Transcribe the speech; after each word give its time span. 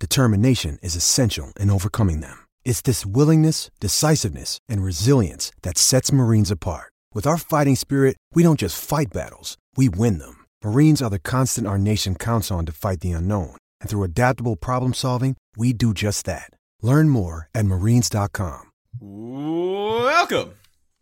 determination 0.00 0.78
is 0.82 0.96
essential 0.96 1.52
in 1.60 1.70
overcoming 1.70 2.20
them. 2.20 2.46
It's 2.64 2.80
this 2.82 3.04
willingness, 3.04 3.70
decisiveness, 3.80 4.58
and 4.66 4.82
resilience 4.82 5.52
that 5.60 5.76
sets 5.76 6.10
Marines 6.10 6.50
apart. 6.50 6.90
With 7.12 7.26
our 7.26 7.36
fighting 7.36 7.76
spirit, 7.76 8.16
we 8.34 8.42
don't 8.42 8.58
just 8.58 8.82
fight 8.82 9.12
battles, 9.12 9.58
we 9.76 9.90
win 9.90 10.18
them. 10.18 10.46
Marines 10.64 11.02
are 11.02 11.10
the 11.10 11.18
constant 11.18 11.66
our 11.66 11.78
nation 11.78 12.14
counts 12.14 12.50
on 12.50 12.64
to 12.66 12.72
fight 12.72 13.00
the 13.00 13.12
unknown. 13.12 13.56
And 13.80 13.90
through 13.90 14.04
adaptable 14.04 14.56
problem 14.56 14.94
solving, 14.94 15.36
we 15.56 15.72
do 15.74 15.92
just 15.92 16.24
that. 16.24 16.50
Learn 16.82 17.10
more 17.10 17.48
at 17.54 17.66
marines.com. 17.66 18.70
Welcome 19.00 20.54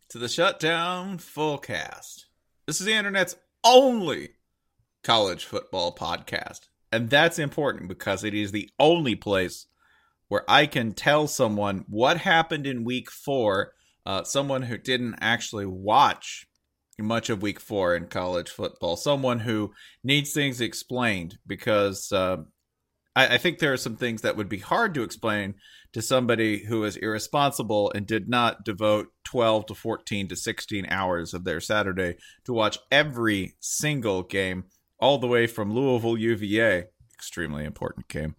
to 0.09 0.19
the 0.19 0.29
Shutdown 0.29 1.19
Fullcast. 1.19 2.25
This 2.67 2.81
is 2.81 2.87
the 2.87 2.95
internet's 2.95 3.37
only 3.63 4.31
college 5.05 5.45
football 5.45 5.95
podcast. 5.95 6.69
And 6.91 7.11
that's 7.11 7.39
important 7.39 7.89
because 7.89 8.25
it 8.25 8.35
is 8.35 8.53
the 8.53 8.71
only 8.79 9.15
place 9.15 9.67
where 10.29 10.45
I 10.49 10.67
can 10.67 10.93
tell 10.93 11.27
someone 11.27 11.85
what 11.89 12.19
happened 12.19 12.67
in 12.67 12.85
week 12.85 13.11
four, 13.11 13.73
uh, 14.07 14.25
someone 14.25 14.63
who 14.63 14.79
didn't 14.79 15.17
actually 15.21 15.67
watch 15.67 16.47
much 16.99 17.31
of 17.31 17.43
week 17.43 17.61
four 17.61 17.95
in 17.95 18.07
college 18.07 18.51
football, 18.51 18.97
someone 18.97 19.41
who 19.41 19.73
needs 20.03 20.33
things 20.33 20.61
explained 20.61 21.39
because 21.47 22.11
uh, 22.13 22.39
I, 23.15 23.35
I 23.35 23.39
think 23.39 23.59
there 23.59 23.73
are 23.73 23.79
some 23.79 23.97
things 23.97 24.23
that 24.23 24.37
would 24.37 24.49
be 24.49 24.59
hard 24.59 24.95
to 24.95 25.03
explain 25.03 25.55
to 25.93 26.03
somebody 26.03 26.65
who 26.65 26.85
is 26.85 26.97
irresponsible 26.97 27.93
and 27.95 28.07
did 28.07 28.29
not 28.29 28.65
devote 28.65 29.09
12 29.25 29.67
to 29.67 29.75
14 29.75 30.29
to 30.29 30.37
16 30.37 30.87
hours 30.89 31.35
of 31.35 31.45
their 31.45 31.61
Saturday 31.61 32.17
to 32.45 32.53
watch 32.53 32.79
every 32.91 33.55
single 33.61 34.23
game, 34.23 34.65
all 34.99 35.19
the 35.19 35.27
way 35.27 35.47
from 35.47 35.73
Louisville 35.73 36.17
UVA, 36.17 36.87
extremely 37.15 37.65
important 37.65 38.09
game, 38.09 38.35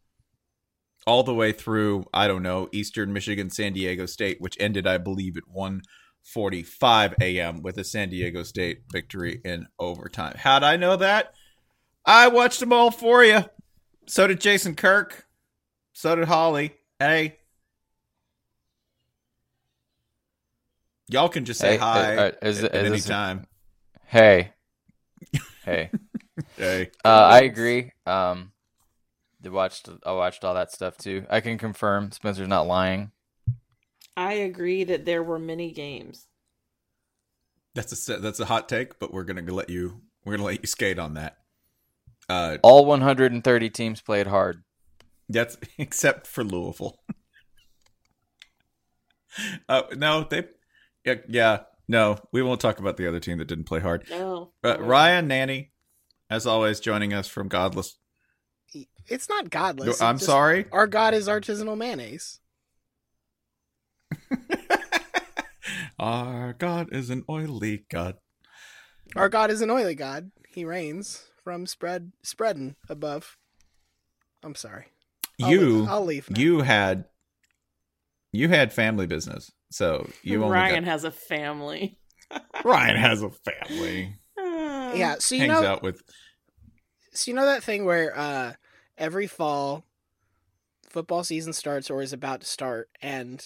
all 1.08 1.24
the 1.24 1.34
way 1.34 1.52
through, 1.52 2.06
I 2.14 2.28
don't 2.28 2.44
know, 2.44 2.70
Eastern 2.72 3.14
Michigan, 3.14 3.50
San 3.50 3.74
Diego 3.74 4.06
State, 4.06 4.40
which 4.40 4.58
ended, 4.60 4.86
I 4.86 4.98
believe, 4.98 5.38
at 5.38 5.44
1:45 5.54 7.16
a.m. 7.22 7.62
with 7.62 7.78
a 7.78 7.84
San 7.84 8.10
Diego 8.10 8.44
State 8.44 8.84
victory 8.92 9.42
in 9.44 9.68
overtime. 9.80 10.36
How'd 10.38 10.64
I 10.64 10.76
know 10.78 10.96
that? 10.98 11.34
I 12.06 12.28
watched 12.28 12.60
them 12.60 12.74
all 12.74 12.92
for 12.92 13.24
you. 13.24 13.46
So 14.08 14.28
did 14.28 14.42
Jason 14.42 14.76
Kirk. 14.76 15.28
So 15.94 16.16
did 16.16 16.28
Holly. 16.28 16.74
Hey. 16.98 17.38
Y'all 21.08 21.30
can 21.30 21.46
just 21.46 21.60
say 21.60 21.72
Hey, 21.72 21.78
hi 21.78 22.18
uh, 22.18 22.32
is 22.42 22.64
at, 22.64 22.76
is 22.76 22.92
any 22.92 23.02
time. 23.02 23.46
Hey, 24.06 24.54
hey. 25.66 25.92
Hey. 26.58 26.92
Uh, 27.06 27.10
I 27.10 27.42
agree. 27.42 27.92
Um, 28.06 28.52
I 29.44 29.50
watched 29.50 29.90
I 30.06 30.12
watched 30.12 30.44
all 30.44 30.54
that 30.54 30.72
stuff 30.72 30.98
too. 30.98 31.26
I 31.30 31.40
can 31.40 31.58
confirm 31.58 32.12
Spencer's 32.12 32.48
not 32.48 32.68
lying. 32.68 33.12
I 34.18 34.34
agree 34.34 34.84
that 34.84 35.06
there 35.06 35.24
were 35.24 35.40
many 35.40 35.72
games. 35.72 36.28
That's 37.74 38.10
a 38.10 38.18
that's 38.18 38.40
a 38.40 38.46
hot 38.46 38.68
take, 38.68 39.00
but 39.00 39.14
we're 39.14 39.24
gonna 39.24 39.42
let 39.54 39.70
you 39.70 40.02
we're 40.26 40.34
gonna 40.34 40.46
let 40.46 40.62
you 40.62 40.68
skate 40.68 41.00
on 41.00 41.14
that. 41.14 41.38
Uh, 42.28 42.58
All 42.62 42.86
130 42.86 43.70
teams 43.70 44.02
played 44.02 44.28
hard. 44.28 44.64
that's 45.30 45.58
except 45.78 46.28
for 46.28 46.44
Louisville. 46.44 47.00
uh, 49.70 49.84
no, 49.96 50.28
they, 50.30 50.44
yeah, 51.06 51.16
yeah, 51.28 51.60
no, 51.88 52.18
we 52.32 52.42
won't 52.42 52.62
talk 52.62 52.80
about 52.80 52.98
the 52.98 53.08
other 53.08 53.20
team 53.20 53.38
that 53.40 53.48
didn't 53.48 53.64
play 53.66 53.80
hard. 53.80 54.06
No. 54.10 54.52
Uh, 54.64 54.78
Ryan 54.80 55.28
Nanni, 55.28 55.70
as 56.30 56.46
always, 56.46 56.80
joining 56.80 57.14
us 57.14 57.28
from 57.28 57.48
Godless. 57.48 57.98
It's 59.08 59.28
not 59.28 59.50
godless. 59.50 60.00
I'm 60.02 60.18
just- 60.18 60.28
sorry. 60.28 60.66
Our 60.72 60.86
god 60.86 61.14
is 61.16 61.28
artisanal 61.28 61.76
mayonnaise. 61.78 62.40
Our 66.00 66.54
God 66.54 66.90
is 66.94 67.10
an 67.10 67.24
oily 67.30 67.86
God. 67.90 68.16
Our 69.16 69.28
god 69.30 69.50
is 69.52 69.62
an 69.62 69.70
oily 69.72 69.96
god. 69.96 70.32
He 70.48 70.64
reigns 70.66 71.26
from 71.44 71.66
spread 71.66 72.12
spreading 72.24 72.76
above. 72.88 73.36
I'm 74.44 74.56
sorry. 74.56 74.86
I'll 75.42 75.52
you, 75.52 75.80
leave- 75.80 75.90
I'll 75.90 76.06
leave 76.06 76.30
now. 76.30 76.40
you 76.40 76.62
had, 76.62 77.06
you 78.32 78.48
had 78.50 78.72
family 78.72 79.08
business, 79.08 79.52
so 79.72 80.08
you 80.24 80.44
only 80.44 80.54
Ryan 80.56 80.84
got, 80.86 80.92
has 80.92 81.04
a 81.04 81.12
family. 81.12 81.98
Ryan 82.64 82.96
has 82.96 83.22
a 83.24 83.30
family. 83.32 84.16
Yeah, 84.96 85.16
so 85.20 85.36
you 85.36 85.42
hangs 85.42 85.62
know 85.62 85.68
out 85.68 85.84
with. 85.84 86.02
so 87.14 87.30
you 87.32 87.36
know 87.36 87.46
that 87.46 87.64
thing 87.64 87.86
where 87.86 88.18
uh 88.18 88.54
every 88.98 89.28
fall 89.28 89.86
football 90.90 91.24
season 91.24 91.54
starts 91.54 91.90
or 91.90 92.02
is 92.02 92.14
about 92.14 92.42
to 92.42 92.48
start 92.48 92.90
and 93.02 93.44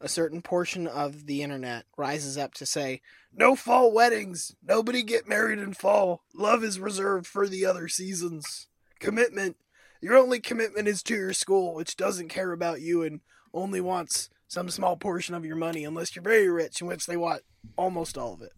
a 0.00 0.08
certain 0.08 0.42
portion 0.42 0.86
of 0.86 1.26
the 1.26 1.42
internet 1.42 1.84
rises 1.96 2.36
up 2.38 2.54
to 2.54 2.66
say 2.66 3.00
no 3.32 3.54
fall 3.54 3.92
weddings. 3.92 4.56
Nobody 4.66 5.02
get 5.02 5.28
married 5.28 5.58
in 5.60 5.72
fall. 5.74 6.22
Love 6.34 6.64
is 6.64 6.80
reserved 6.80 7.26
for 7.26 7.46
the 7.46 7.64
other 7.64 7.86
seasons. 7.86 8.66
Commitment. 8.98 9.56
Your 10.00 10.16
only 10.16 10.40
commitment 10.40 10.88
is 10.88 11.02
to 11.04 11.14
your 11.14 11.32
school 11.32 11.74
which 11.74 11.96
doesn't 11.96 12.28
care 12.28 12.52
about 12.52 12.80
you 12.80 13.02
and 13.02 13.20
only 13.54 13.80
wants 13.80 14.30
some 14.48 14.68
small 14.68 14.96
portion 14.96 15.34
of 15.34 15.44
your 15.44 15.56
money 15.56 15.84
unless 15.84 16.16
you're 16.16 16.22
very 16.22 16.48
rich 16.48 16.80
in 16.80 16.86
which 16.86 17.06
they 17.06 17.16
want 17.16 17.42
almost 17.76 18.16
all 18.18 18.32
of 18.34 18.42
it 18.42 18.52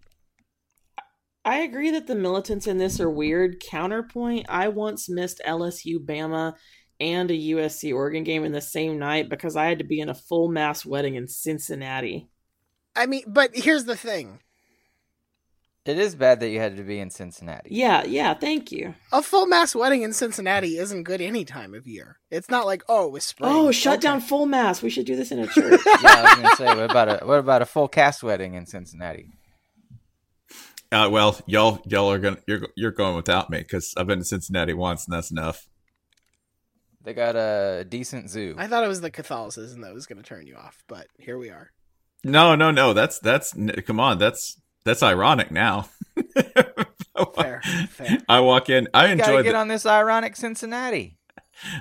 I 1.45 1.59
agree 1.59 1.91
that 1.91 2.07
the 2.07 2.15
militants 2.15 2.67
in 2.67 2.79
this 2.79 3.01
are 3.01 3.11
weird. 3.11 3.61
Counterpoint, 3.61 4.47
I 4.49 4.69
once 4.69 5.09
missed 5.09 5.41
LSU 5.47 5.97
Bama 5.99 6.55
and 7.01 7.31
a 7.31 7.35
USC 7.35 7.93
Oregon 7.93 8.23
game 8.23 8.45
in 8.45 8.53
the 8.53 8.61
same 8.61 8.99
night 8.99 9.29
because 9.29 9.57
I 9.57 9.67
had 9.67 9.79
to 9.79 9.85
be 9.85 9.99
in 10.01 10.09
a 10.09 10.15
full 10.15 10.49
mass 10.49 10.87
wedding 10.87 11.17
in 11.17 11.27
Cincinnati. 11.27 12.29
i 12.95 13.07
mean 13.07 13.25
but 13.27 13.51
here's 13.57 13.87
the 13.87 13.97
thing 13.97 14.39
It 15.85 15.99
is 15.99 16.15
bad 16.15 16.39
that 16.41 16.51
you 16.51 16.61
had 16.61 16.77
to 16.77 16.85
be 16.85 17.01
in 17.01 17.11
Cincinnati. 17.11 17.71
Yeah, 17.75 18.05
yeah, 18.05 18.35
thank 18.35 18.71
you. 18.71 18.95
A 19.11 19.21
full 19.21 19.47
mass 19.47 19.75
wedding 19.75 20.03
in 20.03 20.13
Cincinnati 20.13 20.79
isn't 20.79 21.03
good 21.03 21.21
any 21.21 21.45
time 21.45 21.75
of 21.75 21.89
year. 21.89 22.19
It's 22.31 22.49
not 22.49 22.67
like 22.67 22.85
oh, 22.89 23.07
it 23.07 23.13
was 23.13 23.25
spring. 23.25 23.51
Oh, 23.53 23.73
shut 23.73 23.95
Okay. 23.95 24.03
down 24.03 24.21
full 24.21 24.47
mass. 24.47 24.81
We 24.81 24.91
should 24.91 25.07
do 25.07 25.17
this 25.17 25.33
in 25.33 25.41
a 25.41 25.47
church. 25.57 25.81
yeah, 26.05 26.15
I 26.19 26.23
was 26.23 26.35
gonna 26.37 26.57
say, 26.57 26.67
what 26.67 26.89
about 26.91 27.09
a 27.23 27.27
what 27.27 27.41
about 27.41 27.63
a 27.63 27.67
full 27.67 27.89
cast 27.89 28.23
wedding 28.23 28.55
in 28.55 28.65
Cincinnati? 28.67 29.33
Uh, 30.93 31.09
well, 31.11 31.41
y'all 31.47 31.81
y'all 31.87 32.11
are 32.13 32.19
gonna 32.19 32.37
you're 32.47 32.69
you're 32.77 32.91
going 32.93 33.17
without 33.17 33.49
me 33.51 33.59
because 33.59 33.95
I've 33.97 34.07
been 34.07 34.19
to 34.19 34.25
Cincinnati 34.25 34.75
once 34.75 35.07
and 35.07 35.15
that's 35.15 35.31
enough. 35.31 35.67
They 37.03 37.15
got 37.15 37.35
a 37.35 37.85
decent 37.89 38.31
zoo. 38.31 38.55
I 38.59 38.67
thought 38.69 38.85
it 38.85 38.89
was 38.89 39.01
the 39.01 39.11
Catholicism 39.11 39.81
that 39.81 39.93
was 39.95 40.07
going 40.07 40.19
to 40.19 40.23
turn 40.23 40.47
you 40.47 40.55
off, 40.55 40.85
but 40.87 41.09
here 41.19 41.37
we 41.37 41.49
are. 41.49 41.71
No, 42.23 42.55
no, 42.55 42.71
no. 42.71 42.93
That's 42.93 43.19
that's 43.19 43.55
come 43.87 43.99
on. 43.99 44.19
That's 44.19 44.61
that's 44.85 45.03
ironic 45.03 45.51
now. 45.51 45.89
Fair, 47.35 47.61
fair. 47.91 48.19
I 48.29 48.41
walk 48.41 48.69
in. 48.69 48.89
I 48.95 49.09
You 49.11 49.17
gotta 49.17 49.31
enjoy 49.33 49.43
get 49.45 49.53
the 49.53 49.59
on 49.59 49.69
this 49.69 49.87
ironic 49.87 50.35
Cincinnati. 50.37 51.19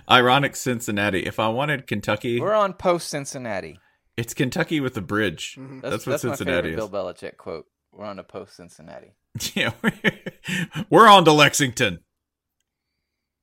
ironic 0.10 0.56
Cincinnati. 0.56 1.26
If 1.26 1.40
I 1.40 1.48
wanted 1.50 1.88
Kentucky, 1.88 2.40
We're 2.40 2.54
on 2.54 2.74
post 2.74 3.08
Cincinnati. 3.10 3.80
it's 4.18 4.34
Kentucky 4.34 4.80
with 4.80 4.96
a 4.98 5.02
bridge. 5.02 5.56
Mhm. 5.58 5.82
That's, 5.82 5.92
That's, 5.92 6.06
what 6.06 6.12
that's 6.12 6.24
my 6.24 6.30
Cincinnati 6.36 6.70
favorite 6.70 6.84
is. 6.84 6.90
Bill 6.90 7.04
Belichick 7.06 7.38
quote. 7.38 7.66
We're 7.92 8.06
on 8.06 8.20
a 8.20 8.24
post 8.24 8.56
Cincinnati. 8.56 9.16
Yeah, 9.56 9.72
we're 10.90 11.08
on 11.08 11.24
to 11.24 11.32
Lexington. 11.32 12.00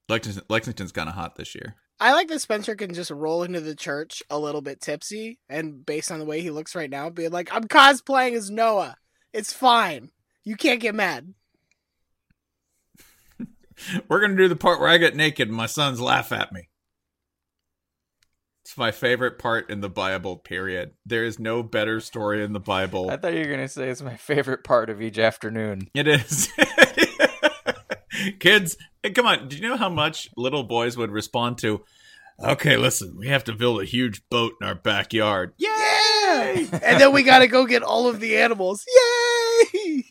Lexington 0.09 0.45
Lexington's 0.50 0.93
kind 0.93 1.09
of 1.09 1.15
hot 1.15 1.37
this 1.37 1.55
year. 1.55 1.77
I 2.00 2.12
like 2.12 2.29
that 2.29 2.41
Spencer 2.41 2.77
can 2.77 2.95
just 2.95 3.11
roll 3.11 3.43
into 3.43 3.61
the 3.61 3.75
church 3.75 4.23
a 4.31 4.39
little 4.39 4.61
bit 4.61 4.81
tipsy, 4.81 5.39
and 5.49 5.85
based 5.85 6.12
on 6.12 6.19
the 6.19 6.25
way 6.25 6.41
he 6.41 6.50
looks 6.50 6.75
right 6.75 6.91
now, 6.91 7.11
be 7.11 7.29
like, 7.29 7.53
"I'm 7.55 7.65
cosplaying 7.65 8.35
as 8.35 8.50
Noah. 8.50 8.97
It's 9.33 9.53
fine. 9.53 10.11
You 10.45 10.56
can't 10.56 10.81
get 10.81 10.95
mad." 10.95 11.35
We're 14.09 14.21
gonna 14.21 14.37
do 14.37 14.49
the 14.49 14.56
part 14.56 14.81
where 14.81 14.89
I 14.91 14.99
get 14.99 15.17
naked 15.17 15.49
and 15.49 15.56
my 15.56 15.67
sons 15.67 16.00
laugh 16.00 16.33
at 16.33 16.53
me. 16.53 16.69
It's 18.69 18.76
my 18.76 18.91
favorite 18.91 19.38
part 19.38 19.70
in 19.70 19.81
the 19.81 19.88
Bible. 19.88 20.37
Period. 20.37 20.91
There 21.06 21.25
is 21.25 21.38
no 21.38 21.62
better 21.62 22.00
story 22.00 22.44
in 22.44 22.53
the 22.53 22.61
Bible. 22.61 23.09
I 23.11 23.17
thought 23.17 23.32
you 23.32 23.38
were 23.38 23.50
gonna 23.50 23.67
say 23.67 23.88
it's 23.88 24.03
my 24.03 24.17
favorite 24.17 24.62
part 24.62 24.91
of 24.91 25.00
each 25.00 25.19
afternoon. 25.19 25.88
It 25.94 26.06
is. 26.06 26.50
Kids, 28.41 28.76
come 29.15 29.26
on. 29.26 29.49
Do 29.49 29.56
you 29.56 29.62
know 29.62 29.79
how 29.79 29.88
much 29.88 30.29
little 30.37 30.65
boys 30.65 30.99
would 30.99 31.11
respond 31.11 31.56
to? 31.61 31.82
Okay, 32.44 32.76
listen, 32.76 33.17
we 33.19 33.29
have 33.29 33.43
to 33.44 33.55
build 33.55 33.81
a 33.81 33.87
huge 33.87 34.20
boat 34.29 34.53
in 34.61 34.69
our 34.69 34.75
backyard. 34.75 35.55
Yay! 35.56 36.69
and 36.71 37.00
then 37.00 37.14
we 37.14 37.23
got 37.23 37.38
to 37.38 37.47
go 37.47 37.64
get 37.64 37.82
all 37.82 38.06
of 38.06 38.21
the 38.21 38.37
animals. 38.37 38.85
Yay! 39.73 40.05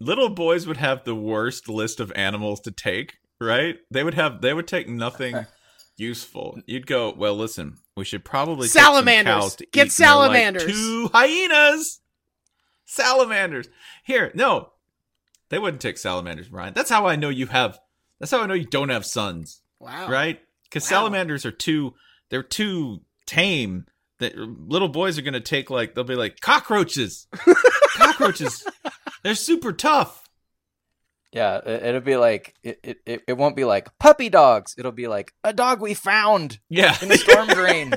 Little 0.00 0.30
boys 0.30 0.66
would 0.66 0.78
have 0.78 1.04
the 1.04 1.14
worst 1.14 1.68
list 1.68 2.00
of 2.00 2.10
animals 2.16 2.58
to 2.62 2.72
take, 2.72 3.18
right? 3.40 3.76
They 3.88 4.02
would 4.02 4.14
have 4.14 4.40
they 4.40 4.52
would 4.52 4.66
take 4.66 4.88
nothing 4.88 5.46
useful. 6.00 6.58
You'd 6.66 6.86
go, 6.86 7.12
well, 7.16 7.36
listen, 7.36 7.78
we 7.96 8.04
should 8.04 8.24
probably 8.24 8.66
Salamanders. 8.68 9.56
Get. 9.56 9.60
And 9.60 9.72
they're 9.72 9.84
like, 9.84 9.92
salamanders. 9.92 10.64
Two 10.66 11.10
hyenas. 11.12 12.00
Salamanders. 12.86 13.68
Here, 14.04 14.32
no. 14.34 14.70
They 15.50 15.58
wouldn't 15.58 15.80
take 15.80 15.98
salamanders, 15.98 16.48
Brian. 16.48 16.74
That's 16.74 16.90
how 16.90 17.06
I 17.06 17.16
know 17.16 17.28
you 17.28 17.46
have 17.46 17.78
that's 18.18 18.30
how 18.32 18.40
I 18.42 18.46
know 18.46 18.54
you 18.54 18.66
don't 18.66 18.90
have 18.90 19.06
sons. 19.06 19.62
Wow. 19.78 20.08
right? 20.10 20.38
Because 20.64 20.84
Wow. 20.84 20.88
salamanders 21.00 21.44
are 21.46 21.50
too 21.52 21.94
they're 22.28 22.42
too 22.42 23.00
tame. 23.26 23.86
That 24.18 24.36
little 24.36 24.88
boys 24.88 25.18
are 25.18 25.22
gonna 25.22 25.40
take 25.40 25.70
like 25.70 25.94
they'll 25.94 26.04
be 26.04 26.14
like 26.14 26.40
cockroaches, 26.40 27.26
cockroaches. 27.96 28.66
They're 29.22 29.34
super 29.34 29.72
tough. 29.72 30.28
Yeah, 31.32 31.58
it, 31.58 31.82
it'll 31.84 32.00
be 32.00 32.16
like 32.16 32.54
it, 32.62 32.80
it, 32.82 32.98
it, 33.06 33.22
it 33.28 33.32
won't 33.36 33.56
be 33.56 33.64
like 33.64 33.88
puppy 33.98 34.28
dogs. 34.28 34.74
It'll 34.78 34.90
be 34.92 35.06
like 35.08 35.32
a 35.44 35.52
dog 35.52 35.80
we 35.80 35.94
found 35.94 36.58
Yeah, 36.68 36.96
in 37.00 37.08
the 37.08 37.16
storm 37.18 37.48
drain. 37.54 37.94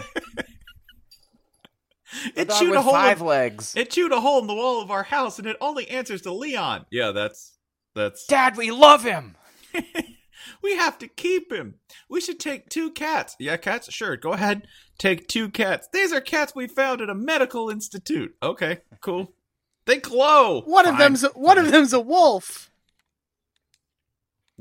it 2.36 2.48
dog 2.48 2.60
chewed 2.60 2.70
with 2.72 2.80
a 2.80 2.82
hole. 2.84 2.94
five 2.94 3.20
in, 3.22 3.26
legs. 3.26 3.76
it 3.76 3.90
chewed 3.90 4.12
a 4.12 4.22
hole 4.22 4.40
in 4.40 4.48
the 4.48 4.54
wall 4.54 4.82
of 4.82 4.92
our 4.92 5.04
house, 5.04 5.40
and 5.40 5.48
it 5.48 5.58
only 5.62 5.90
answers 5.90 6.22
to 6.24 6.34
Leon. 6.34 6.86
Yeah, 6.92 7.12
that's 7.12 7.58
that's. 7.96 8.26
Dad, 8.28 8.56
we 8.58 8.72
love 8.72 9.04
him. 9.04 9.36
we 10.62 10.76
have 10.76 10.98
to 11.00 11.08
keep 11.08 11.52
him. 11.52 11.76
We 12.10 12.22
should 12.22 12.40
take 12.40 12.70
two 12.70 12.92
cats. 12.92 13.36
Yeah, 13.40 13.58
cats. 13.58 13.92
Sure, 13.92 14.16
go 14.16 14.34
ahead. 14.34 14.68
Take 15.00 15.28
two 15.28 15.50
cats. 15.50 15.88
These 15.92 16.14
are 16.14 16.22
cats 16.22 16.54
we 16.56 16.68
found 16.68 17.02
at 17.02 17.10
a 17.10 17.16
medical 17.16 17.70
institute. 17.70 18.36
Okay, 18.44 18.82
cool. 19.02 19.34
They 19.86 19.98
glow. 19.98 20.62
One 20.62 20.88
of 20.88 20.98
them's 20.98 21.24
a, 21.24 21.30
one 21.30 21.58
fine. 21.58 21.66
of 21.66 21.72
them's 21.72 21.94
a 21.94 22.00
wolf. 22.00 22.70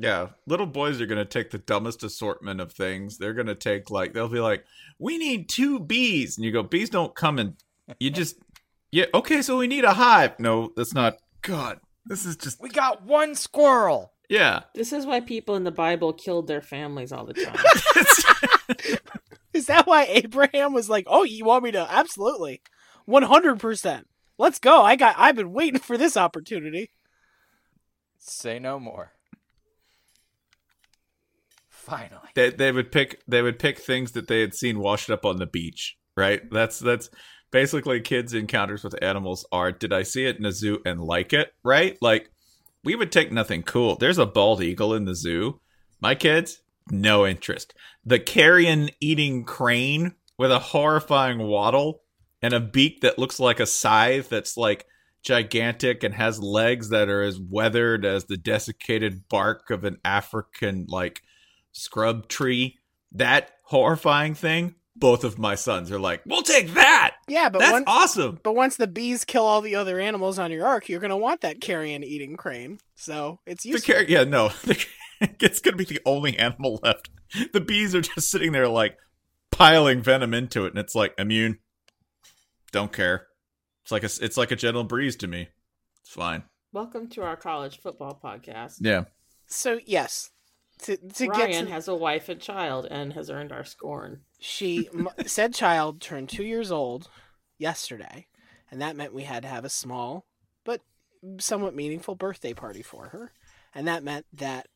Yeah, 0.03 0.31
little 0.47 0.67
boys 0.67 1.01
are 1.01 1.07
gonna 1.07 1.25
take 1.25 1.51
the 1.51 1.59
dumbest 1.59 2.03
assortment 2.03 2.61
of 2.61 2.73
things. 2.73 3.19
They're 3.19 3.35
gonna 3.35 3.55
take 3.55 3.89
like 3.89 4.13
they'll 4.13 4.29
be 4.29 4.41
like, 4.41 4.65
"We 4.99 5.17
need 5.17 5.49
two 5.49 5.79
bees," 5.79 6.37
and 6.37 6.45
you 6.45 6.51
go, 6.51 6.65
"Bees 6.65 6.91
don't 6.91 7.15
come 7.15 7.39
in." 7.39 7.57
You 8.01 8.11
just, 8.11 8.37
yeah, 8.91 9.05
okay. 9.15 9.43
So 9.43 9.59
we 9.59 9.69
need 9.69 9.85
a 9.85 9.93
hive. 9.95 10.39
No, 10.41 10.73
that's 10.77 10.93
not. 10.93 11.19
God, 11.43 11.79
this 12.05 12.27
is 12.27 12.37
just 12.37 12.61
We 12.61 12.69
got 12.69 13.05
one 13.05 13.37
squirrel. 13.37 14.13
yeah. 14.29 14.63
This 14.75 14.93
is 14.93 15.07
why 15.07 15.21
people 15.21 15.55
in 15.55 15.63
the 15.63 15.71
Bible 15.71 16.13
killed 16.13 16.49
their 16.49 16.63
families 16.63 17.13
all 17.13 17.25
the 17.25 17.35
time. 17.35 17.57
Is 19.53 19.67
that 19.67 19.87
why 19.87 20.05
Abraham 20.07 20.73
was 20.73 20.89
like, 20.89 21.05
"Oh, 21.07 21.23
you 21.23 21.45
want 21.45 21.63
me 21.63 21.71
to 21.73 21.87
absolutely, 21.89 22.61
one 23.05 23.23
hundred 23.23 23.61
percent. 23.61 24.09
Let's 24.39 24.59
go. 24.59 24.83
I 24.83 24.97
got. 24.97 25.15
I've 25.19 25.37
been 25.37 25.53
waiting 25.53 25.79
for 25.81 25.97
this 25.97 26.17
opportunity." 26.17 26.91
Say 28.19 28.59
no 28.59 28.81
more. 28.81 29.13
Finally. 31.84 32.29
they 32.34 32.50
they 32.50 32.70
would 32.70 32.93
pick 32.93 33.23
they 33.26 33.43
would 33.43 33.58
pick 33.58 33.79
things 33.79 34.12
that 34.12 34.29
they 34.29 34.40
had 34.40 34.55
seen 34.55 34.79
washed 34.79 35.11
up 35.11 35.25
on 35.25 35.37
the 35.37 35.46
beach. 35.46 35.96
Right. 36.17 36.43
That's 36.50 36.79
that's 36.79 37.11
basically 37.50 38.00
kids' 38.00 38.34
encounters 38.34 38.84
with 38.84 39.02
animals 39.02 39.44
are. 39.50 39.73
Did 39.73 39.93
I 39.93 40.02
see 40.02 40.25
it 40.26 40.38
in 40.38 40.44
a 40.44 40.52
zoo 40.52 40.79
and 40.87 41.00
like 41.00 41.32
it? 41.32 41.52
Right. 41.64 41.99
Like 42.00 42.31
we 42.84 42.94
would 42.94 43.11
take 43.11 43.32
nothing 43.32 43.62
cool. 43.62 43.96
There's 43.96 44.19
a 44.19 44.26
bald 44.26 44.62
eagle 44.62 44.94
in 44.94 45.06
the 45.06 45.14
zoo. 45.14 45.61
My 46.00 46.14
kids, 46.14 46.62
no 46.90 47.26
interest. 47.26 47.75
The 48.05 48.19
carrion 48.19 48.90
eating 49.00 49.44
crane 49.44 50.14
with 50.38 50.50
a 50.50 50.58
horrifying 50.58 51.38
waddle 51.38 52.02
and 52.40 52.55
a 52.55 52.61
beak 52.61 53.00
that 53.00 53.19
looks 53.19 53.38
like 53.38 53.61
a 53.61 53.67
scythe 53.67 54.29
that's 54.29 54.56
like 54.56 54.87
gigantic 55.23 56.02
and 56.02 56.14
has 56.14 56.40
legs 56.40 56.88
that 56.88 57.08
are 57.08 57.23
as 57.23 57.38
weathered 57.38 58.05
as 58.05 58.25
the 58.25 58.37
desiccated 58.37 59.29
bark 59.29 59.70
of 59.70 59.84
an 59.84 59.99
African 60.05 60.87
like 60.88 61.23
scrub 61.73 62.29
tree. 62.29 62.79
That 63.13 63.51
horrifying 63.65 64.35
thing, 64.35 64.75
both 64.97 65.25
of 65.25 65.39
my 65.39 65.55
sons 65.55 65.91
are 65.91 65.99
like, 65.99 66.23
"We'll 66.25 66.43
take 66.43 66.73
that." 66.75 67.17
Yeah, 67.29 67.49
but 67.51 67.59
That's 67.61 67.73
once, 67.73 67.85
awesome. 67.87 68.39
but 68.43 68.55
once 68.55 68.77
the 68.77 68.87
bees 68.87 69.25
kill 69.25 69.45
all 69.45 69.61
the 69.61 69.75
other 69.75 70.01
animals 70.01 70.39
on 70.39 70.51
your 70.51 70.67
ark, 70.67 70.89
you're 70.89 71.01
gonna 71.01 71.17
want 71.17 71.41
that 71.43 71.61
carrion 71.61 72.03
eating 72.05 72.37
crane. 72.37 72.79
So 72.94 73.41
it's 73.46 73.65
The 73.65 73.70
useful. 73.70 73.94
car- 73.94 74.05
yeah, 74.05 74.25
no, 74.25 74.51
it's 75.20 75.61
gonna 75.61 75.77
be 75.77 75.85
the 75.85 76.01
only 76.06 76.39
animal 76.39 76.81
left. 76.82 77.11
The 77.53 77.61
bees 77.61 77.94
are 77.94 78.01
just 78.03 78.31
sitting 78.31 78.53
there 78.53 78.69
like 78.69 78.96
piling 79.51 80.03
venom 80.03 80.32
into 80.35 80.65
it, 80.65 80.70
and 80.70 80.79
it's 80.79 80.94
like 80.94 81.15
immune. 81.19 81.58
Don't 82.70 82.93
care. 82.93 83.27
It's 83.82 83.93
like 83.93 84.03
a 84.05 84.11
it's 84.25 84.37
like 84.37 84.51
a 84.51 84.56
gentle 84.56 84.85
breeze 84.85 85.17
to 85.17 85.27
me. 85.27 85.49
It's 86.01 86.11
fine. 86.11 86.44
Welcome 86.73 87.08
to 87.11 87.23
our 87.23 87.37
college 87.37 87.79
football 87.81 88.19
podcast. 88.23 88.77
Yeah. 88.81 89.05
so 89.46 89.79
yes, 89.85 90.31
to 90.82 90.96
to 90.96 91.27
Ryan 91.29 91.67
to, 91.67 91.72
has 91.72 91.89
a 91.89 91.94
wife 91.94 92.29
and 92.29 92.41
child 92.41 92.86
and 92.91 93.12
has 93.12 93.31
earned 93.31 93.53
our 93.53 93.65
scorn. 93.65 94.20
she 94.39 94.89
said 95.27 95.55
child 95.55 96.01
turned 96.01 96.29
two 96.29 96.44
years 96.44 96.70
old 96.70 97.08
yesterday, 97.58 98.27
and 98.70 98.81
that 98.81 98.96
meant 98.96 99.15
we 99.15 99.22
had 99.22 99.43
to 99.43 99.48
have 99.48 99.65
a 99.65 99.70
small 99.70 100.27
but 100.65 100.81
somewhat 101.39 101.74
meaningful 101.74 102.15
birthday 102.15 102.53
party 102.53 102.82
for 102.82 103.06
her, 103.08 103.32
and 103.74 103.89
that 103.89 104.05
meant 104.05 104.27
that 104.32 104.67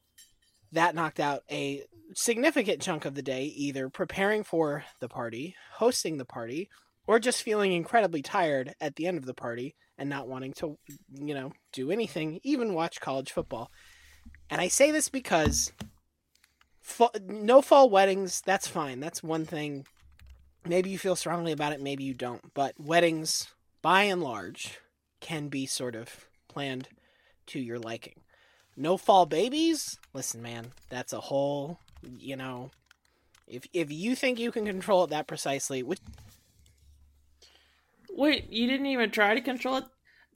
that 0.72 0.94
knocked 0.94 1.20
out 1.20 1.42
a 1.50 1.82
significant 2.14 2.80
chunk 2.80 3.04
of 3.04 3.14
the 3.14 3.22
day 3.22 3.44
either 3.44 3.88
preparing 3.88 4.44
for 4.44 4.84
the 5.00 5.08
party, 5.08 5.54
hosting 5.74 6.18
the 6.18 6.24
party, 6.24 6.68
or 7.06 7.18
just 7.18 7.42
feeling 7.42 7.72
incredibly 7.72 8.22
tired 8.22 8.74
at 8.80 8.96
the 8.96 9.06
end 9.06 9.18
of 9.18 9.26
the 9.26 9.34
party 9.34 9.74
and 9.98 10.10
not 10.10 10.28
wanting 10.28 10.52
to, 10.52 10.76
you 11.12 11.34
know, 11.34 11.52
do 11.72 11.90
anything, 11.90 12.40
even 12.42 12.74
watch 12.74 13.00
college 13.00 13.32
football. 13.32 13.70
And 14.50 14.60
I 14.60 14.68
say 14.68 14.90
this 14.90 15.08
because 15.08 15.72
fa- 16.86 17.10
no 17.26 17.60
fall 17.60 17.90
weddings, 17.90 18.40
that's 18.40 18.68
fine. 18.68 19.00
That's 19.00 19.22
one 19.22 19.44
thing. 19.44 19.86
Maybe 20.64 20.90
you 20.90 20.98
feel 20.98 21.16
strongly 21.16 21.52
about 21.52 21.72
it, 21.72 21.80
maybe 21.80 22.04
you 22.04 22.14
don't. 22.14 22.54
But 22.54 22.74
weddings, 22.78 23.48
by 23.82 24.04
and 24.04 24.22
large, 24.22 24.78
can 25.20 25.48
be 25.48 25.66
sort 25.66 25.94
of 25.94 26.26
planned 26.48 26.88
to 27.48 27.60
your 27.60 27.78
liking. 27.78 28.20
No 28.76 28.96
fall 28.96 29.26
babies? 29.26 29.98
Listen, 30.12 30.42
man, 30.42 30.72
that's 30.88 31.12
a 31.12 31.20
whole, 31.20 31.80
you 32.18 32.36
know, 32.36 32.70
if 33.46 33.64
if 33.72 33.90
you 33.90 34.14
think 34.14 34.38
you 34.38 34.50
can 34.50 34.66
control 34.66 35.04
it 35.04 35.10
that 35.10 35.26
precisely, 35.26 35.82
which 35.82 36.00
Wait, 38.10 38.50
you 38.50 38.66
didn't 38.66 38.86
even 38.86 39.10
try 39.10 39.34
to 39.34 39.40
control 39.40 39.76
it? 39.76 39.84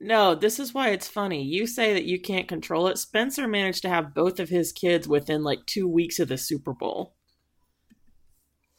No, 0.03 0.33
this 0.33 0.59
is 0.59 0.73
why 0.73 0.89
it's 0.89 1.07
funny. 1.07 1.43
You 1.43 1.67
say 1.67 1.93
that 1.93 2.05
you 2.05 2.19
can't 2.19 2.47
control 2.47 2.87
it. 2.87 2.97
Spencer 2.97 3.47
managed 3.47 3.83
to 3.83 3.89
have 3.89 4.15
both 4.15 4.39
of 4.39 4.49
his 4.49 4.71
kids 4.71 5.07
within 5.07 5.43
like 5.43 5.63
two 5.67 5.87
weeks 5.87 6.17
of 6.19 6.27
the 6.27 6.39
Super 6.39 6.73
Bowl. 6.73 7.13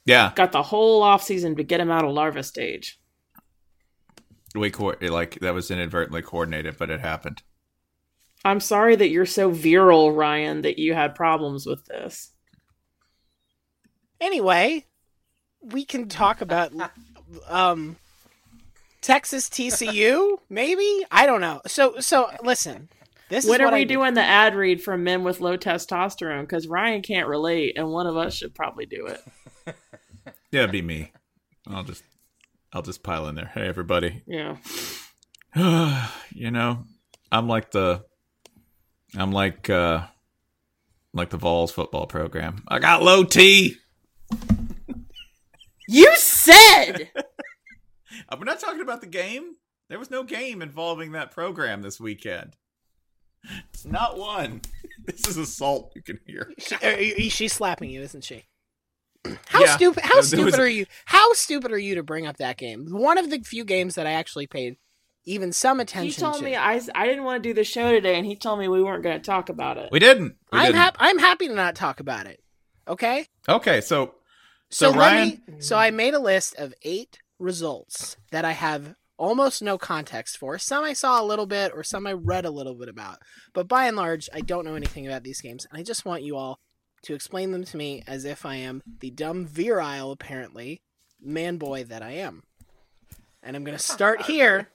Yeah. 0.05 0.33
Got 0.35 0.51
the 0.51 0.65
whole 0.65 1.01
off 1.01 1.23
season 1.23 1.55
to 1.57 1.63
get 1.63 1.79
him 1.81 1.93
out 1.93 2.05
of 2.05 2.11
larva 2.11 2.43
stage. 2.43 3.01
we 4.57 4.73
co- 4.73 4.97
like 5.01 5.39
that 5.39 5.55
was 5.55 5.71
inadvertently 5.71 6.23
coordinated, 6.23 6.77
but 6.77 6.91
it 6.91 6.99
happened. 6.99 7.43
I'm 8.45 8.59
sorry 8.59 8.97
that 8.97 9.11
you're 9.11 9.25
so 9.25 9.49
virile, 9.51 10.11
Ryan, 10.11 10.63
that 10.63 10.81
you 10.81 10.93
had 10.93 11.15
problems 11.15 11.67
with 11.67 11.85
this. 11.85 12.33
Anyway, 14.21 14.87
we 15.61 15.85
can 15.85 16.09
talk 16.09 16.41
about 16.41 16.73
um 17.49 17.97
Texas 19.03 19.49
TCU, 19.51 20.39
maybe? 20.49 21.05
I 21.11 21.27
don't 21.27 21.41
know. 21.43 21.61
So 21.67 22.01
so 22.01 22.31
listen. 22.43 22.89
This 23.29 23.47
when 23.47 23.61
is 23.61 23.61
are 23.61 23.65
what 23.67 23.75
we 23.75 23.81
I 23.81 23.85
do. 23.85 23.95
doing 23.95 24.15
the 24.15 24.23
ad 24.23 24.55
read 24.55 24.83
from 24.83 25.05
men 25.05 25.25
with 25.25 25.41
low 25.41 25.57
testosterone? 25.57 26.43
Because 26.43 26.67
Ryan 26.69 27.01
can't 27.03 27.27
relate, 27.29 27.79
and 27.79 27.89
one 27.91 28.07
of 28.07 28.17
us 28.17 28.35
should 28.35 28.55
probably 28.55 28.87
do 28.87 29.07
it. 29.07 29.21
Yeah, 30.53 30.61
it'd 30.65 30.73
be 30.73 30.83
me. 30.83 31.11
I'll 31.67 31.83
just 31.83 32.05
I'll 32.75 32.83
just 32.83 33.03
pile 33.03 33.27
in 33.29 33.35
there. 33.35 33.51
Hey 33.55 33.67
everybody. 33.67 34.23
Yeah. 34.27 34.57
you 36.31 36.51
know, 36.51 36.85
I'm 37.31 37.49
like 37.49 37.71
the 37.71 38.05
I'm 39.17 39.33
like 39.33 39.71
uh 39.71 40.03
like 41.15 41.31
the 41.31 41.39
Vols 41.39 41.73
football 41.73 42.07
program. 42.07 42.65
I 42.69 42.81
got 42.81 43.03
low 43.03 43.25
T. 43.25 43.77
You 45.89 46.15
said 46.17 47.11
We're 48.39 48.45
not 48.45 48.61
talking 48.61 48.81
about 48.81 49.01
the 49.01 49.07
game. 49.07 49.55
There 49.89 49.99
was 49.99 50.11
no 50.11 50.23
game 50.23 50.63
involving 50.63 51.13
that 51.13 51.31
program 51.33 51.83
this 51.83 52.01
weekend. 52.01 52.57
Not 53.85 54.19
one. 54.19 54.61
This 55.05 55.27
is 55.27 55.37
assault 55.37 55.91
you 55.97 56.03
can 56.03 56.21
hear. 56.29 56.53
She, 56.59 56.77
uh, 56.77 57.29
she's 57.29 57.53
slapping 57.53 57.91
you, 57.91 58.03
isn't 58.03 58.23
she? 58.23 58.45
How 59.47 59.65
Yeah. 59.65 59.75
stupid! 59.75 60.05
How 60.05 60.15
There 60.15 60.23
stupid 60.23 60.45
was- 60.45 60.59
are 60.61 60.69
you? 60.69 60.87
How 61.07 61.33
stupid 61.33 61.73
are 61.73 61.79
you 61.79 61.97
to 61.97 62.05
bring 62.05 62.25
up 62.25 62.37
that 62.37 62.57
game? 62.57 62.87
One 62.89 63.19
of 63.19 63.29
the 63.29 63.41
few 63.41 63.65
games 63.65 63.97
that 63.97 64.07
I 64.07 64.13
actually 64.13 64.47
paid 64.47 64.77
even 65.25 65.53
some 65.53 65.81
attention 65.81 66.07
he 66.07 66.13
told 66.21 66.37
to. 66.39 66.45
me 66.45 66.55
I, 66.55 66.81
I 66.95 67.07
didn't 67.09 67.25
want 67.25 67.43
to 67.43 67.49
do 67.49 67.53
the 67.53 67.65
show 67.65 67.91
today, 67.91 68.15
and 68.17 68.25
he 68.25 68.37
told 68.37 68.61
me 68.61 68.69
we 68.69 68.81
weren't 68.81 69.03
going 69.03 69.17
to 69.21 69.25
talk 69.25 69.49
about 69.49 69.77
it. 69.77 69.89
We 69.91 69.99
didn't. 69.99 70.37
We 70.53 70.61
I'm 70.61 70.73
happy. 70.75 70.97
I'm 71.01 71.19
happy 71.19 71.49
to 71.49 71.55
not 71.55 71.75
talk 71.75 71.99
about 71.99 72.27
it. 72.27 72.41
Okay. 72.87 73.27
Okay, 73.49 73.81
so 73.81 74.15
So, 74.71 74.93
so, 74.93 74.97
Ryan, 74.99 75.43
me. 75.49 75.61
So 75.61 75.77
I 75.77 75.91
made 75.91 76.15
a 76.15 76.21
list 76.21 76.55
of 76.59 76.75
eight 76.83 77.19
results 77.43 78.17
that 78.31 78.45
I 78.45 78.53
have 78.53 78.95
almost 79.19 79.63
no 79.63 79.79
context 79.79 80.37
for. 80.39 80.59
Some 80.59 80.85
I 80.85 80.93
saw 80.95 81.23
a 81.23 81.25
little 81.25 81.47
bit, 81.47 81.73
or 81.75 81.85
some 81.85 82.07
I 82.07 82.13
read 82.13 82.45
a 82.45 82.51
little 82.51 82.75
bit 82.75 82.89
about. 82.89 83.19
But 83.53 83.69
by 83.69 83.87
and 83.87 83.97
large, 83.97 84.29
I 84.33 84.41
don't 84.41 84.65
know 84.65 84.75
anything 84.75 85.07
about 85.07 85.23
these 85.23 85.41
games, 85.41 85.67
and 85.71 85.79
I 85.79 85.83
just 85.83 86.05
want 86.05 86.23
you 86.23 86.37
all 86.37 86.59
to 87.03 87.15
explain 87.15 87.51
them 87.51 87.65
to 87.65 87.77
me 87.77 88.03
as 88.07 88.25
if 88.25 88.47
I 88.47 88.57
am 88.57 88.83
the 89.01 89.11
dumb, 89.11 89.45
virile, 89.47 90.13
apparently, 90.13 90.83
man 91.21 91.57
boy 91.57 91.85
that 91.85 92.03
I 92.03 92.13
am. 92.13 92.43
And 93.43 93.57
I'm 93.57 93.65
going 93.65 93.77
to 93.77 93.83
start 93.83 94.23
here. 94.27 94.69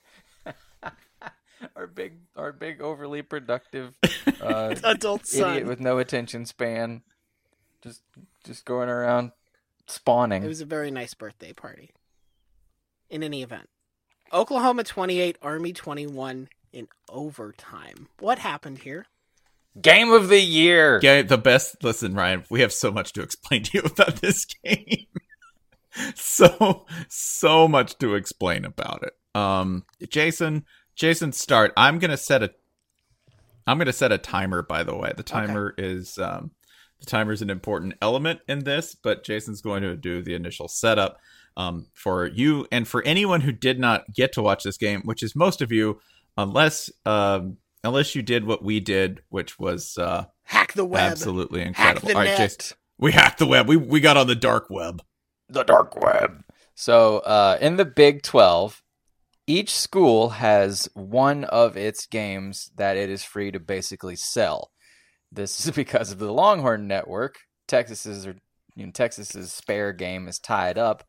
Our 1.74 1.88
big, 1.88 2.20
our 2.36 2.52
big, 2.52 2.80
overly 2.80 3.20
productive 3.22 3.92
uh, 4.40 4.76
Adult 4.84 5.26
son. 5.26 5.50
idiot 5.56 5.66
with 5.66 5.80
no 5.80 5.98
attention 5.98 6.46
span, 6.46 7.02
just, 7.82 8.02
just 8.44 8.64
going 8.64 8.88
around 8.88 9.32
spawning. 9.88 10.44
It 10.44 10.48
was 10.48 10.60
a 10.60 10.64
very 10.66 10.92
nice 10.92 11.14
birthday 11.14 11.52
party. 11.52 11.90
In 13.10 13.22
any 13.22 13.42
event, 13.42 13.68
Oklahoma 14.32 14.84
28, 14.84 15.38
Army 15.40 15.72
21 15.72 16.48
in 16.72 16.88
overtime. 17.08 18.08
What 18.20 18.38
happened 18.38 18.78
here? 18.78 19.06
Game 19.80 20.10
of 20.10 20.28
the 20.28 20.40
year. 20.40 21.00
yeah, 21.02 21.22
the 21.22 21.38
best. 21.38 21.82
Listen, 21.82 22.14
Ryan, 22.14 22.44
we 22.50 22.60
have 22.60 22.72
so 22.72 22.90
much 22.90 23.12
to 23.14 23.22
explain 23.22 23.62
to 23.64 23.78
you 23.78 23.84
about 23.84 24.16
this 24.16 24.44
game. 24.44 25.06
so 26.14 26.86
so 27.08 27.68
much 27.68 27.96
to 27.98 28.14
explain 28.14 28.64
about 28.64 29.02
it. 29.02 29.12
Um, 29.34 29.84
Jason, 30.08 30.64
Jason, 30.94 31.32
start. 31.32 31.72
I'm 31.76 31.98
gonna 31.98 32.16
set 32.16 32.42
a. 32.42 32.50
I'm 33.66 33.78
gonna 33.78 33.92
set 33.92 34.12
a 34.12 34.18
timer. 34.18 34.62
By 34.62 34.82
the 34.82 34.96
way, 34.96 35.12
the 35.16 35.22
timer 35.22 35.74
is 35.78 36.18
um, 36.18 36.50
the 37.00 37.06
timer 37.06 37.32
is 37.32 37.42
an 37.42 37.50
important 37.50 37.94
element 38.02 38.40
in 38.48 38.64
this, 38.64 38.94
but 38.94 39.24
Jason's 39.24 39.62
going 39.62 39.82
to 39.82 39.96
do 39.96 40.22
the 40.22 40.34
initial 40.34 40.68
setup 40.68 41.18
um, 41.58 41.88
for 41.92 42.26
you 42.26 42.66
and 42.72 42.88
for 42.88 43.02
anyone 43.02 43.42
who 43.42 43.52
did 43.52 43.78
not 43.78 44.04
get 44.14 44.32
to 44.32 44.42
watch 44.42 44.62
this 44.62 44.78
game, 44.78 45.02
which 45.04 45.22
is 45.22 45.36
most 45.36 45.60
of 45.60 45.70
you, 45.70 46.00
unless 46.38 46.90
um, 47.04 47.58
unless 47.84 48.14
you 48.14 48.22
did 48.22 48.46
what 48.46 48.64
we 48.64 48.80
did, 48.80 49.20
which 49.28 49.58
was 49.58 49.98
uh, 49.98 50.24
Hack 50.44 50.72
the 50.72 50.86
web. 50.86 51.12
absolutely 51.12 51.60
incredible. 51.60 52.08
All 52.08 52.14
right. 52.14 52.36
Jason, 52.36 52.76
we 52.96 53.12
hacked 53.12 53.38
the 53.38 53.46
web. 53.46 53.68
We 53.68 53.76
we 53.76 54.00
got 54.00 54.16
on 54.16 54.28
the 54.28 54.34
dark 54.34 54.68
web. 54.70 55.02
the 55.48 55.64
dark 55.64 56.00
web. 56.00 56.44
So, 56.74 57.18
uh, 57.18 57.58
in 57.60 57.74
the 57.74 57.84
Big 57.84 58.22
12, 58.22 58.82
each 59.48 59.74
school 59.74 60.28
has 60.28 60.88
one 60.94 61.42
of 61.42 61.76
its 61.76 62.06
games 62.06 62.70
that 62.76 62.96
it 62.96 63.10
is 63.10 63.24
free 63.24 63.50
to 63.50 63.58
basically 63.58 64.14
sell. 64.14 64.70
This 65.32 65.66
is 65.66 65.72
because 65.74 66.12
of 66.12 66.18
the 66.18 66.32
Longhorn 66.32 66.86
Network. 66.86 67.40
Texas's 67.66 68.28
or 68.28 68.36
you 68.76 68.86
know, 68.86 68.92
Texas's 68.92 69.52
spare 69.52 69.92
game 69.92 70.28
is 70.28 70.38
tied 70.38 70.78
up, 70.78 71.02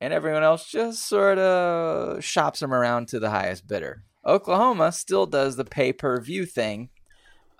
and 0.00 0.12
everyone 0.12 0.42
else 0.42 0.66
just 0.66 1.06
sort 1.06 1.38
of 1.38 2.24
shops 2.24 2.60
them 2.60 2.72
around 2.72 3.08
to 3.08 3.20
the 3.20 3.30
highest 3.30 3.66
bidder. 3.66 4.04
Oklahoma 4.24 4.92
still 4.92 5.26
does 5.26 5.56
the 5.56 5.64
pay 5.64 5.92
per 5.92 6.20
view 6.20 6.46
thing, 6.46 6.90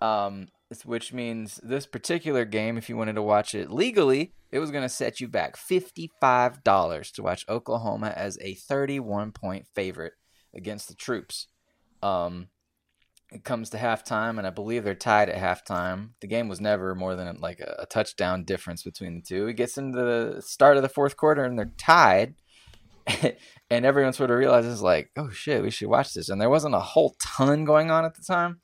um, 0.00 0.48
which 0.84 1.12
means 1.12 1.60
this 1.62 1.86
particular 1.86 2.44
game, 2.44 2.76
if 2.78 2.88
you 2.88 2.96
wanted 2.96 3.14
to 3.14 3.22
watch 3.22 3.54
it 3.54 3.70
legally, 3.70 4.32
it 4.50 4.58
was 4.58 4.70
going 4.70 4.82
to 4.82 4.88
set 4.88 5.20
you 5.20 5.28
back 5.28 5.56
$55 5.56 7.12
to 7.12 7.22
watch 7.22 7.44
Oklahoma 7.48 8.12
as 8.16 8.38
a 8.40 8.54
31 8.54 9.32
point 9.32 9.66
favorite 9.74 10.14
against 10.54 10.88
the 10.88 10.94
troops. 10.94 11.46
Um, 12.02 12.48
it 13.32 13.44
comes 13.44 13.70
to 13.70 13.76
halftime, 13.76 14.38
and 14.38 14.46
I 14.46 14.50
believe 14.50 14.82
they're 14.84 14.94
tied 14.94 15.28
at 15.28 15.40
halftime. 15.40 16.10
The 16.20 16.26
game 16.26 16.48
was 16.48 16.60
never 16.60 16.94
more 16.94 17.14
than 17.14 17.40
like 17.40 17.60
a, 17.60 17.76
a 17.80 17.86
touchdown 17.86 18.44
difference 18.44 18.82
between 18.82 19.16
the 19.16 19.22
two. 19.22 19.46
It 19.46 19.54
gets 19.54 19.78
into 19.78 19.98
the 19.98 20.42
start 20.42 20.76
of 20.76 20.82
the 20.82 20.88
fourth 20.88 21.16
quarter, 21.16 21.44
and 21.44 21.58
they're 21.58 21.72
tied. 21.78 22.34
and 23.70 23.86
everyone 23.86 24.12
sort 24.12 24.30
of 24.30 24.38
realizes, 24.38 24.82
like, 24.82 25.10
oh 25.16 25.30
shit, 25.30 25.62
we 25.62 25.70
should 25.70 25.88
watch 25.88 26.14
this. 26.14 26.28
And 26.28 26.40
there 26.40 26.50
wasn't 26.50 26.74
a 26.74 26.80
whole 26.80 27.14
ton 27.20 27.64
going 27.64 27.90
on 27.90 28.04
at 28.04 28.14
the 28.14 28.22
time. 28.22 28.60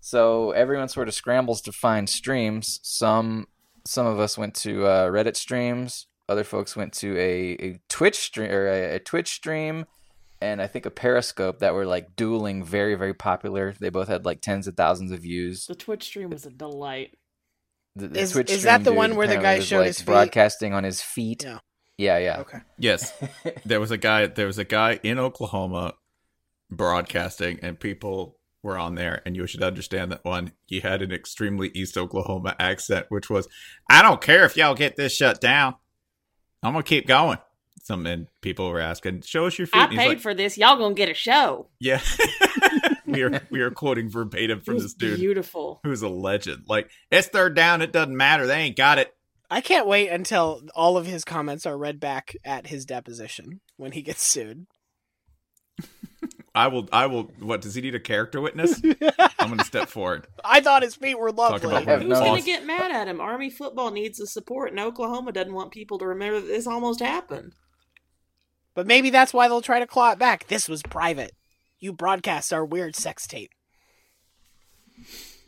So 0.00 0.52
everyone 0.52 0.88
sort 0.88 1.08
of 1.08 1.14
scrambles 1.14 1.60
to 1.62 1.72
find 1.72 2.08
streams. 2.08 2.80
Some 2.82 3.46
some 3.84 4.06
of 4.06 4.20
us 4.20 4.36
went 4.36 4.54
to 4.56 4.86
uh, 4.86 5.08
Reddit 5.08 5.36
streams. 5.36 6.06
Other 6.28 6.44
folks 6.44 6.76
went 6.76 6.92
to 6.94 7.16
a, 7.16 7.52
a 7.52 7.80
Twitch 7.88 8.16
stream 8.16 8.50
or 8.50 8.66
a, 8.68 8.96
a 8.96 8.98
Twitch 8.98 9.28
stream, 9.28 9.86
and 10.40 10.62
I 10.62 10.66
think 10.66 10.86
a 10.86 10.90
Periscope 10.90 11.60
that 11.60 11.74
were 11.74 11.86
like 11.86 12.16
dueling, 12.16 12.64
very 12.64 12.94
very 12.94 13.14
popular. 13.14 13.74
They 13.78 13.90
both 13.90 14.08
had 14.08 14.24
like 14.24 14.40
tens 14.40 14.66
of 14.66 14.76
thousands 14.76 15.10
of 15.12 15.20
views. 15.20 15.66
The 15.66 15.74
Twitch 15.74 16.04
stream 16.04 16.30
was 16.30 16.46
a 16.46 16.50
delight. 16.50 17.16
The, 17.96 18.08
the 18.08 18.20
Is- 18.20 18.32
Twitch 18.32 18.50
is 18.50 18.62
that 18.62 18.84
the 18.84 18.92
one 18.92 19.16
where 19.16 19.26
the 19.26 19.36
guy 19.36 19.58
showed 19.60 19.78
like, 19.78 19.86
his 19.88 19.98
feet? 19.98 20.06
broadcasting 20.06 20.72
on 20.72 20.84
his 20.84 21.02
feet? 21.02 21.42
Yeah. 21.44 21.58
yeah, 21.96 22.18
yeah. 22.18 22.40
Okay. 22.40 22.58
Yes, 22.78 23.12
there 23.64 23.80
was 23.80 23.90
a 23.90 23.98
guy. 23.98 24.26
There 24.26 24.46
was 24.46 24.58
a 24.58 24.64
guy 24.64 25.00
in 25.02 25.18
Oklahoma 25.18 25.94
broadcasting, 26.70 27.58
and 27.62 27.80
people 27.80 28.38
were 28.62 28.78
on 28.78 28.94
there. 28.94 29.22
And 29.24 29.36
you 29.36 29.46
should 29.46 29.62
understand 29.62 30.12
that 30.12 30.24
one. 30.24 30.52
He 30.66 30.80
had 30.80 31.02
an 31.02 31.12
extremely 31.12 31.70
East 31.74 31.96
Oklahoma 31.96 32.54
accent, 32.60 33.06
which 33.08 33.28
was, 33.30 33.48
"I 33.90 34.02
don't 34.02 34.20
care 34.20 34.44
if 34.44 34.56
y'all 34.56 34.74
get 34.74 34.96
this 34.96 35.14
shut 35.14 35.40
down. 35.40 35.74
I'm 36.62 36.72
gonna 36.72 36.82
keep 36.82 37.06
going." 37.06 37.38
Some 37.88 38.04
and 38.04 38.28
people 38.42 38.68
were 38.68 38.80
asking, 38.80 39.22
"Show 39.22 39.46
us 39.46 39.56
your 39.56 39.66
feet." 39.66 39.80
I 39.80 39.86
paid 39.86 40.08
like, 40.08 40.20
for 40.20 40.34
this. 40.34 40.58
Y'all 40.58 40.76
gonna 40.76 40.94
get 40.94 41.08
a 41.08 41.14
show. 41.14 41.68
Yeah, 41.80 42.02
we 43.06 43.22
are 43.22 43.40
we 43.48 43.62
are 43.62 43.70
quoting 43.70 44.10
verbatim 44.10 44.60
from 44.60 44.76
this 44.76 44.92
dude 44.92 45.18
beautiful. 45.18 45.80
who's 45.84 46.02
a 46.02 46.08
legend. 46.10 46.64
Like 46.68 46.90
it's 47.10 47.28
third 47.28 47.56
down, 47.56 47.80
it 47.80 47.90
doesn't 47.90 48.14
matter. 48.14 48.46
They 48.46 48.58
ain't 48.58 48.76
got 48.76 48.98
it. 48.98 49.14
I 49.50 49.62
can't 49.62 49.86
wait 49.86 50.10
until 50.10 50.64
all 50.74 50.98
of 50.98 51.06
his 51.06 51.24
comments 51.24 51.64
are 51.64 51.78
read 51.78 51.98
back 51.98 52.36
at 52.44 52.66
his 52.66 52.84
deposition 52.84 53.62
when 53.78 53.92
he 53.92 54.02
gets 54.02 54.22
sued. 54.22 54.66
I 56.54 56.66
will. 56.68 56.90
I 56.92 57.06
will. 57.06 57.30
What 57.40 57.62
does 57.62 57.74
he 57.74 57.80
need 57.80 57.94
a 57.94 58.00
character 58.00 58.42
witness? 58.42 58.82
I'm 59.38 59.48
gonna 59.48 59.64
step 59.64 59.88
forward. 59.88 60.26
I 60.44 60.60
thought 60.60 60.82
his 60.82 60.94
feet 60.94 61.18
were 61.18 61.30
Talk 61.30 61.52
lovely. 61.52 61.70
about 61.70 61.84
have 61.84 62.00
Who's 62.02 62.10
no- 62.10 62.20
gonna 62.22 62.42
get 62.42 62.66
mad 62.66 62.90
at 62.90 63.08
him? 63.08 63.18
Army 63.18 63.48
football 63.48 63.90
needs 63.90 64.18
the 64.18 64.26
support, 64.26 64.72
and 64.72 64.78
Oklahoma 64.78 65.32
doesn't 65.32 65.54
want 65.54 65.70
people 65.70 65.98
to 66.00 66.06
remember 66.06 66.40
that 66.40 66.48
this 66.48 66.66
almost 66.66 67.00
happened. 67.00 67.54
But 68.74 68.86
maybe 68.86 69.10
that's 69.10 69.34
why 69.34 69.48
they'll 69.48 69.60
try 69.60 69.80
to 69.80 69.86
claw 69.86 70.12
it 70.12 70.18
back. 70.18 70.46
This 70.46 70.68
was 70.68 70.82
private. 70.82 71.32
You 71.78 71.92
broadcast 71.92 72.52
our 72.52 72.64
weird 72.64 72.96
sex 72.96 73.26
tape. 73.26 73.50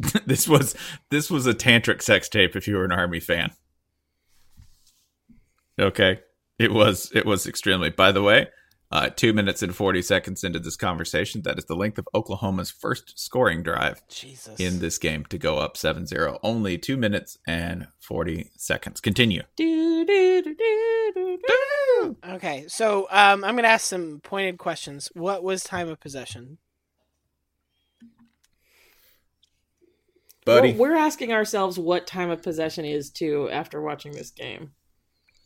this 0.26 0.48
was 0.48 0.74
this 1.10 1.30
was 1.30 1.46
a 1.46 1.54
tantric 1.54 2.02
sex 2.02 2.28
tape. 2.28 2.56
If 2.56 2.66
you 2.66 2.76
were 2.76 2.84
an 2.84 2.92
army 2.92 3.20
fan, 3.20 3.52
okay, 5.78 6.20
it 6.58 6.72
was 6.72 7.10
it 7.14 7.26
was 7.26 7.46
extremely. 7.46 7.90
By 7.90 8.12
the 8.12 8.22
way, 8.22 8.48
uh, 8.90 9.08
two 9.10 9.32
minutes 9.32 9.62
and 9.62 9.74
forty 9.74 10.02
seconds 10.02 10.42
into 10.44 10.58
this 10.58 10.76
conversation, 10.76 11.42
that 11.42 11.58
is 11.58 11.66
the 11.66 11.76
length 11.76 11.98
of 11.98 12.08
Oklahoma's 12.14 12.70
first 12.70 13.18
scoring 13.18 13.62
drive 13.62 14.02
Jesus. 14.08 14.58
in 14.58 14.80
this 14.80 14.98
game 14.98 15.24
to 15.26 15.38
go 15.38 15.58
up 15.58 15.76
7-0. 15.76 16.38
Only 16.42 16.76
two 16.78 16.96
minutes 16.96 17.38
and 17.46 17.88
forty 18.00 18.50
seconds. 18.56 19.00
Continue. 19.00 19.42
Do, 19.56 20.04
do, 20.04 20.42
do, 20.42 20.54
do, 20.54 21.12
do, 21.14 21.38
do. 21.46 22.16
Okay, 22.30 22.64
so 22.68 23.06
um, 23.10 23.44
I'm 23.44 23.54
going 23.54 23.64
to 23.64 23.68
ask 23.68 23.86
some 23.86 24.20
pointed 24.22 24.58
questions. 24.58 25.10
What 25.14 25.42
was 25.44 25.62
time 25.62 25.88
of 25.88 26.00
possession? 26.00 26.58
Buddy. 30.44 30.72
We're, 30.72 30.90
we're 30.90 30.96
asking 30.96 31.32
ourselves 31.32 31.78
what 31.78 32.06
time 32.06 32.30
of 32.30 32.42
possession 32.42 32.84
is 32.84 33.10
too 33.10 33.48
after 33.52 33.80
watching 33.80 34.12
this 34.12 34.30
game. 34.30 34.72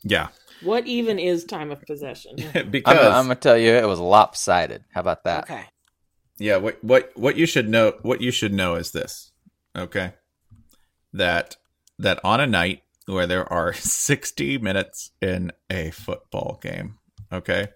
Yeah. 0.02 0.28
What 0.62 0.86
even 0.86 1.18
is 1.18 1.44
time 1.44 1.70
of 1.70 1.82
possession? 1.82 2.36
because 2.70 2.98
I'm, 2.98 3.12
I'm 3.12 3.24
gonna 3.24 3.34
tell 3.36 3.58
you, 3.58 3.72
it 3.72 3.86
was 3.86 4.00
lopsided. 4.00 4.84
How 4.92 5.00
about 5.00 5.24
that? 5.24 5.44
Okay. 5.44 5.64
Yeah, 6.38 6.56
what 6.56 6.82
what 6.82 7.12
what 7.14 7.36
you 7.36 7.46
should 7.46 7.68
know 7.68 7.94
what 8.02 8.20
you 8.20 8.30
should 8.30 8.52
know 8.52 8.74
is 8.74 8.92
this. 8.92 9.32
Okay? 9.76 10.14
That 11.12 11.56
that 11.98 12.20
on 12.24 12.40
a 12.40 12.46
night 12.46 12.82
where 13.06 13.26
there 13.26 13.50
are 13.52 13.72
60 13.74 14.58
minutes 14.58 15.10
in 15.20 15.52
a 15.70 15.90
football 15.90 16.58
game, 16.62 16.98
okay? 17.32 17.68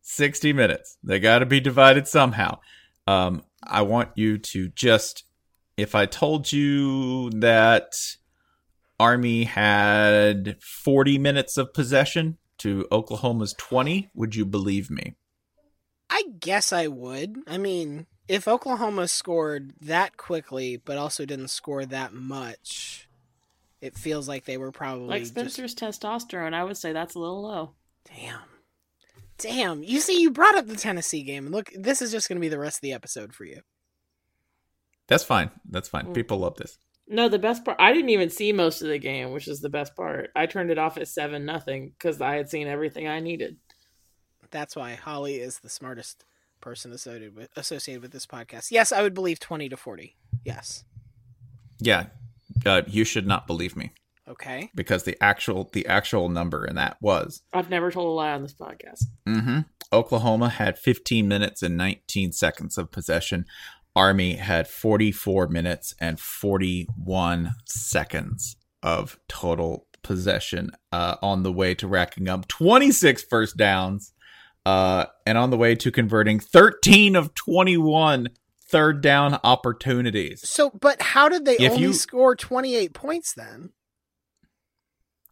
60 0.00 0.52
minutes. 0.52 0.98
They 1.04 1.20
got 1.20 1.40
to 1.40 1.46
be 1.46 1.60
divided 1.60 2.08
somehow. 2.08 2.58
Um 3.06 3.44
I 3.62 3.82
want 3.82 4.10
you 4.16 4.38
to 4.38 4.68
just 4.68 5.24
if 5.76 5.94
I 5.94 6.06
told 6.06 6.52
you 6.52 7.30
that 7.30 7.94
Army 9.02 9.42
had 9.42 10.56
40 10.62 11.18
minutes 11.18 11.56
of 11.56 11.74
possession 11.74 12.38
to 12.58 12.86
Oklahoma's 12.92 13.52
20, 13.54 14.10
would 14.14 14.36
you 14.36 14.46
believe 14.46 14.92
me? 14.92 15.16
I 16.08 16.22
guess 16.38 16.72
I 16.72 16.86
would. 16.86 17.38
I 17.48 17.58
mean, 17.58 18.06
if 18.28 18.46
Oklahoma 18.46 19.08
scored 19.08 19.72
that 19.80 20.16
quickly, 20.16 20.76
but 20.76 20.98
also 20.98 21.24
didn't 21.24 21.48
score 21.48 21.84
that 21.84 22.14
much, 22.14 23.08
it 23.80 23.96
feels 23.98 24.28
like 24.28 24.44
they 24.44 24.56
were 24.56 24.70
probably 24.70 25.08
like 25.08 25.22
just- 25.22 25.32
Spencer's 25.32 25.74
testosterone, 25.74 26.54
I 26.54 26.62
would 26.62 26.76
say 26.76 26.92
that's 26.92 27.16
a 27.16 27.18
little 27.18 27.42
low. 27.42 27.72
Damn. 28.04 28.38
Damn. 29.38 29.82
You 29.82 29.98
see, 29.98 30.20
you 30.20 30.30
brought 30.30 30.54
up 30.54 30.68
the 30.68 30.76
Tennessee 30.76 31.24
game. 31.24 31.48
Look, 31.48 31.72
this 31.74 32.02
is 32.02 32.12
just 32.12 32.28
going 32.28 32.36
to 32.36 32.40
be 32.40 32.48
the 32.48 32.58
rest 32.60 32.76
of 32.76 32.82
the 32.82 32.92
episode 32.92 33.34
for 33.34 33.46
you. 33.46 33.62
That's 35.08 35.24
fine. 35.24 35.50
That's 35.68 35.88
fine. 35.88 36.06
Mm. 36.06 36.14
People 36.14 36.38
love 36.38 36.54
this. 36.54 36.78
No, 37.12 37.28
the 37.28 37.38
best 37.38 37.64
part 37.64 37.76
I 37.78 37.92
didn't 37.92 38.08
even 38.10 38.30
see 38.30 38.52
most 38.52 38.80
of 38.82 38.88
the 38.88 38.98
game, 38.98 39.32
which 39.32 39.46
is 39.46 39.60
the 39.60 39.68
best 39.68 39.94
part. 39.94 40.30
I 40.34 40.46
turned 40.46 40.70
it 40.70 40.78
off 40.78 40.96
at 40.96 41.08
seven 41.08 41.44
nothing 41.44 41.90
because 41.90 42.20
I 42.20 42.36
had 42.36 42.48
seen 42.48 42.66
everything 42.66 43.06
I 43.06 43.20
needed. 43.20 43.56
That's 44.50 44.74
why 44.74 44.94
Holly 44.94 45.36
is 45.36 45.58
the 45.60 45.68
smartest 45.68 46.24
person 46.60 46.92
associated 46.92 47.36
with 47.36 47.48
associated 47.56 48.02
with 48.02 48.12
this 48.12 48.26
podcast. 48.26 48.70
Yes, 48.70 48.92
I 48.92 49.02
would 49.02 49.14
believe 49.14 49.40
20 49.40 49.68
to 49.68 49.76
40. 49.76 50.16
Yes. 50.44 50.84
Yeah, 51.80 52.06
uh, 52.64 52.82
you 52.86 53.04
should 53.04 53.26
not 53.26 53.46
believe 53.46 53.76
me 53.76 53.92
Okay. 54.28 54.70
because 54.74 55.02
the 55.04 55.16
actual 55.22 55.68
the 55.72 55.86
actual 55.86 56.28
number 56.28 56.64
in 56.64 56.76
that 56.76 56.96
was 57.00 57.42
I've 57.52 57.70
never 57.70 57.90
told 57.90 58.06
a 58.06 58.10
lie 58.12 58.32
on 58.32 58.42
this 58.42 58.54
podcast. 58.54 59.04
hmm 59.26 59.60
Oklahoma 59.92 60.48
had 60.48 60.78
15 60.78 61.28
minutes 61.28 61.62
and 61.62 61.76
19 61.76 62.32
seconds 62.32 62.78
of 62.78 62.90
possession. 62.90 63.44
Army 63.94 64.34
had 64.34 64.66
44 64.68 65.48
minutes 65.48 65.94
and 66.00 66.18
41 66.18 67.54
seconds 67.66 68.56
of 68.82 69.18
total 69.28 69.86
possession 70.02 70.70
uh, 70.90 71.16
on 71.22 71.42
the 71.42 71.52
way 71.52 71.74
to 71.74 71.86
racking 71.86 72.28
up 72.28 72.48
26 72.48 73.22
first 73.24 73.56
downs 73.56 74.12
uh, 74.64 75.06
and 75.26 75.36
on 75.38 75.50
the 75.50 75.56
way 75.58 75.74
to 75.74 75.90
converting 75.90 76.40
13 76.40 77.14
of 77.16 77.34
21 77.34 78.28
third 78.68 79.02
down 79.02 79.38
opportunities. 79.44 80.40
So, 80.48 80.70
but 80.80 81.00
how 81.02 81.28
did 81.28 81.44
they 81.44 81.56
If 81.58 81.72
only 81.72 81.82
you- 81.84 81.92
score 81.92 82.34
28 82.34 82.94
points 82.94 83.34
then? 83.34 83.70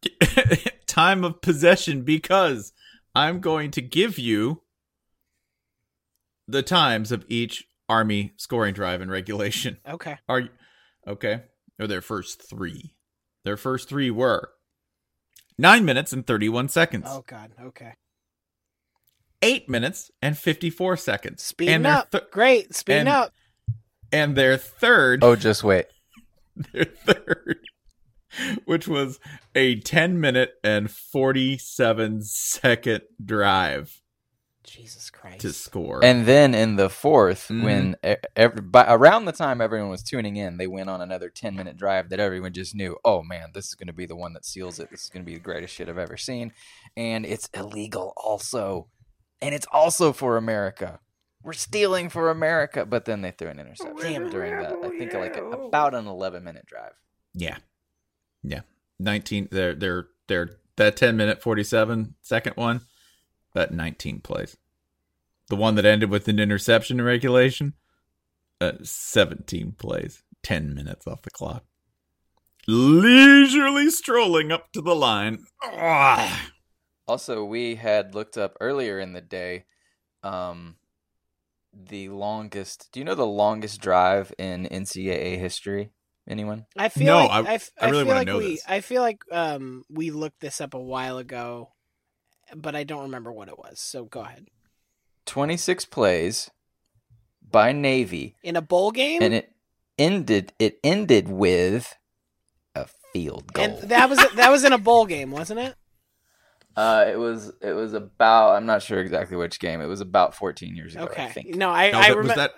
time 0.87 1.25
of 1.25 1.40
possession 1.40 2.02
because 2.02 2.73
I'm 3.14 3.40
going 3.40 3.71
to 3.73 3.81
give 3.83 4.19
you 4.19 4.62
the 6.49 6.62
times 6.62 7.12
of 7.12 7.25
each 7.29 7.64
army 7.90 8.32
scoring 8.37 8.73
drive 8.73 9.02
in 9.02 9.11
regulation. 9.11 9.76
Okay. 9.87 10.16
Are 10.28 10.40
you 10.40 10.49
okay? 11.06 11.42
Or 11.78 11.87
their 11.87 12.00
first 12.00 12.49
three. 12.49 12.94
Their 13.44 13.57
first 13.57 13.88
three 13.88 14.11
were 14.11 14.50
nine 15.59 15.85
minutes 15.85 16.12
and 16.12 16.26
31 16.26 16.68
seconds, 16.68 17.07
Oh, 17.09 17.24
God. 17.26 17.50
Okay. 17.61 17.94
eight 19.42 19.68
minutes 19.68 20.11
and 20.22 20.37
54 20.38 20.96
seconds. 20.96 21.42
Speeding 21.42 21.74
and 21.76 21.87
up. 21.87 22.11
thir- 22.11 22.26
Great. 22.31 22.74
Speeding 22.74 23.00
and- 23.00 23.09
up. 23.09 23.33
and 24.12 24.37
their 24.37 24.57
third 24.57 25.24
Oh, 25.24 25.37
just 25.37 25.64
wait. 25.64 25.87
their 26.72 26.85
third, 26.85 27.59
which 28.66 28.87
was 28.87 29.18
a 29.55 29.76
10 29.81 30.20
minute 30.20 30.53
and 30.62 30.90
47 30.90 32.22
second 32.22 33.03
drive 33.24 34.00
Jesus 34.70 35.11
Christ. 35.11 35.40
to 35.40 35.52
score. 35.52 36.00
And 36.04 36.26
then 36.26 36.54
in 36.54 36.76
the 36.76 36.88
4th 36.88 37.48
Mhm. 37.48 37.62
when 37.64 37.96
every, 38.37 38.61
by, 38.62 38.87
around 38.92 39.24
the 39.24 39.33
time 39.33 39.61
everyone 39.61 39.90
was 39.90 40.02
tuning 40.02 40.37
in, 40.37 40.56
they 40.59 40.66
went 40.66 40.88
on 40.88 41.00
another 41.00 41.28
10 41.28 41.56
minute 41.56 41.76
drive 41.76 42.09
that 42.11 42.20
everyone 42.20 42.52
just 42.52 42.74
knew, 42.74 42.96
oh 43.04 43.22
man, 43.22 43.50
this 43.52 43.66
is 43.66 43.74
going 43.74 43.88
to 43.88 43.92
be 43.92 44.06
the 44.06 44.16
one 44.16 44.33
that 44.35 44.44
seals 44.44 44.78
it. 44.78 44.90
This 44.90 45.04
is 45.04 45.11
going 45.11 45.24
to 45.24 45.26
be 45.30 45.35
the 45.35 45.40
greatest 45.42 45.74
shit 45.74 45.88
I've 45.88 45.98
ever 45.98 46.16
seen. 46.16 46.52
And 46.96 47.26
it's 47.26 47.48
illegal 47.54 48.12
also. 48.16 48.88
And 49.42 49.54
it's 49.54 49.66
also 49.72 50.12
for 50.12 50.37
America. 50.37 51.00
We're 51.42 51.52
stealing 51.54 52.09
for 52.11 52.30
America. 52.30 52.85
But 52.87 53.06
then 53.06 53.22
they 53.22 53.30
threw 53.30 53.48
an 53.48 53.59
interception 53.59 53.96
Damn 53.96 54.30
during 54.30 54.56
that. 54.62 54.74
I 54.85 54.88
think 54.98 55.12
like 55.14 55.37
a, 55.37 55.44
about 55.44 55.94
an 55.94 56.06
11 56.06 56.44
minute 56.44 56.66
drive. 56.66 56.92
yeah. 57.35 57.59
Yeah. 58.42 58.61
19 58.98 59.48
they're 59.50 59.74
they're 59.74 60.09
they're 60.28 60.50
that 60.76 60.96
10 60.96 61.16
minute 61.16 61.42
47 61.42 62.14
second 62.20 62.56
one 62.56 62.83
that 63.54 63.72
19 63.72 64.20
plays. 64.20 64.56
The 65.50 65.56
one 65.56 65.74
that 65.74 65.84
ended 65.84 66.08
with 66.10 66.26
an 66.28 66.38
interception 66.40 66.98
in 67.00 67.04
regulation 67.04 67.74
uh, 68.60 68.72
17 68.82 69.72
plays. 69.72 70.22
10 70.42 70.74
minutes 70.74 71.06
off 71.06 71.20
the 71.22 71.30
clock. 71.30 71.64
Leisurely 72.66 73.90
strolling 73.90 74.52
up 74.52 74.72
to 74.72 74.80
the 74.80 74.94
line. 74.94 75.44
Ah. 75.62 76.50
Also, 77.08 77.44
we 77.44 77.74
had 77.74 78.14
looked 78.14 78.36
up 78.38 78.56
earlier 78.60 79.00
in 79.00 79.12
the 79.12 79.20
day 79.20 79.64
um, 80.22 80.76
the 81.72 82.08
longest. 82.10 82.88
Do 82.92 83.00
you 83.00 83.04
know 83.04 83.14
the 83.14 83.26
longest 83.26 83.80
drive 83.80 84.32
in 84.38 84.66
NCAA 84.66 85.38
history? 85.38 85.90
Anyone? 86.28 86.66
I 86.76 86.88
feel 86.90 87.06
No, 87.06 87.16
like 87.26 87.30
I- 87.30 87.50
I, 87.50 87.54
f- 87.54 87.70
I 87.80 87.90
really 87.90 88.04
wanna 88.04 88.18
like 88.20 88.26
know 88.28 88.38
we 88.38 88.50
this. 88.52 88.64
I 88.68 88.80
feel 88.82 89.02
like 89.02 89.18
um 89.32 89.82
we 89.90 90.10
looked 90.12 90.40
this 90.40 90.60
up 90.60 90.74
a 90.74 90.80
while 90.80 91.18
ago, 91.18 91.72
but 92.54 92.76
I 92.76 92.84
don't 92.84 93.02
remember 93.02 93.32
what 93.32 93.48
it 93.48 93.58
was. 93.58 93.80
So 93.80 94.04
go 94.04 94.20
ahead. 94.20 94.46
26 95.31 95.85
plays 95.87 96.51
by 97.51 97.73
Navy, 97.73 98.37
In 98.43 98.57
a 98.57 98.62
bowl 98.62 98.90
game, 98.90 99.23
and 99.23 99.33
it 99.33 99.53
ended. 99.99 100.53
It 100.59 100.79
ended 100.85 101.29
with 101.29 101.95
a 102.75 102.87
field 103.12 103.53
goal. 103.53 103.64
and 103.64 103.90
that 103.90 104.09
was 104.11 104.19
that 104.35 104.51
was 104.51 104.64
in 104.64 104.73
a 104.73 104.79
bowl 104.79 105.07
game, 105.07 105.31
wasn't 105.31 105.61
it? 105.61 105.75
uh, 106.77 107.05
it 107.09 107.16
was. 107.19 107.53
It 107.62 107.73
was 107.73 107.93
about. 107.95 108.57
I'm 108.57 108.66
not 108.66 108.83
sure 108.83 108.99
exactly 109.01 109.37
which 109.37 109.59
game. 109.61 109.81
It 109.81 109.87
was 109.87 110.01
about 110.01 110.35
14 110.35 110.77
years 110.77 110.95
ago. 110.95 111.05
Okay, 111.05 111.23
I 111.23 111.25
Okay. 111.27 111.33
think. 111.35 111.55
No, 111.57 111.71
I 111.71 111.90
No, 111.90 111.99
I 111.99 112.03
that- 112.03 112.09
was 112.09 112.16
remember. 112.16 112.35
that 112.37 112.51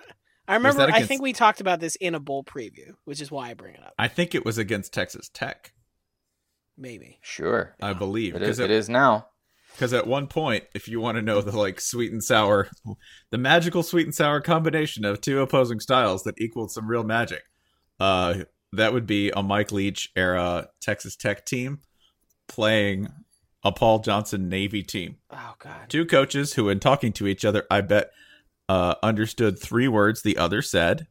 I 0.47 0.53
remember. 0.55 0.85
that 0.87 0.93
I 0.93 1.03
think 1.03 1.21
we 1.21 1.31
talked 1.33 1.61
about 1.61 1.79
this 1.79 1.95
in 1.97 2.15
a 2.15 2.19
bowl 2.19 2.43
preview, 2.43 2.93
which 3.05 3.21
is 3.21 3.31
why 3.31 3.49
I 3.51 3.53
bring 3.53 3.75
it 3.75 3.83
up. 3.83 3.93
I 3.97 4.07
think 4.07 4.35
it 4.35 4.43
was 4.43 4.57
against 4.57 4.93
Texas 4.93 5.29
Tech, 5.33 5.73
Maybe. 6.77 7.19
Sure. 7.21 7.75
I 7.81 7.93
believe. 7.93 8.35
It 8.35 8.41
is. 8.41 8.57
Because 8.57 8.59
It 8.59 8.71
is 8.71 8.89
now. 8.89 9.27
Because 9.73 9.93
at 9.93 10.07
one 10.07 10.27
point, 10.27 10.65
if 10.75 10.87
you 10.87 11.01
want 11.01 11.17
to 11.17 11.21
know 11.21 11.41
the 11.41 11.57
like 11.57 11.81
sweet 11.81 12.11
and 12.11 12.23
sour, 12.23 12.69
the 13.31 13.37
magical 13.37 13.83
sweet 13.83 14.05
and 14.05 14.15
sour 14.15 14.39
combination 14.39 15.03
of 15.03 15.19
two 15.19 15.41
opposing 15.41 15.79
styles 15.79 16.23
that 16.23 16.39
equaled 16.39 16.71
some 16.71 16.87
real 16.87 17.03
magic, 17.03 17.41
uh, 17.99 18.35
that 18.71 18.93
would 18.93 19.07
be 19.07 19.31
a 19.31 19.41
Mike 19.41 19.71
Leach 19.71 20.11
era 20.15 20.67
Texas 20.81 21.15
Tech 21.15 21.45
team 21.45 21.79
playing 22.47 23.07
a 23.63 23.71
Paul 23.71 23.99
Johnson 23.99 24.49
Navy 24.49 24.83
team. 24.83 25.17
Oh 25.31 25.55
God. 25.59 25.89
Two 25.89 26.05
coaches 26.05 26.53
who, 26.53 26.69
in 26.69 26.79
talking 26.79 27.13
to 27.13 27.27
each 27.27 27.45
other, 27.45 27.65
I 27.71 27.81
bet 27.81 28.11
uh, 28.69 28.95
understood 29.01 29.59
three 29.59 29.87
words 29.87 30.21
the 30.21 30.37
other 30.37 30.61
said, 30.61 31.07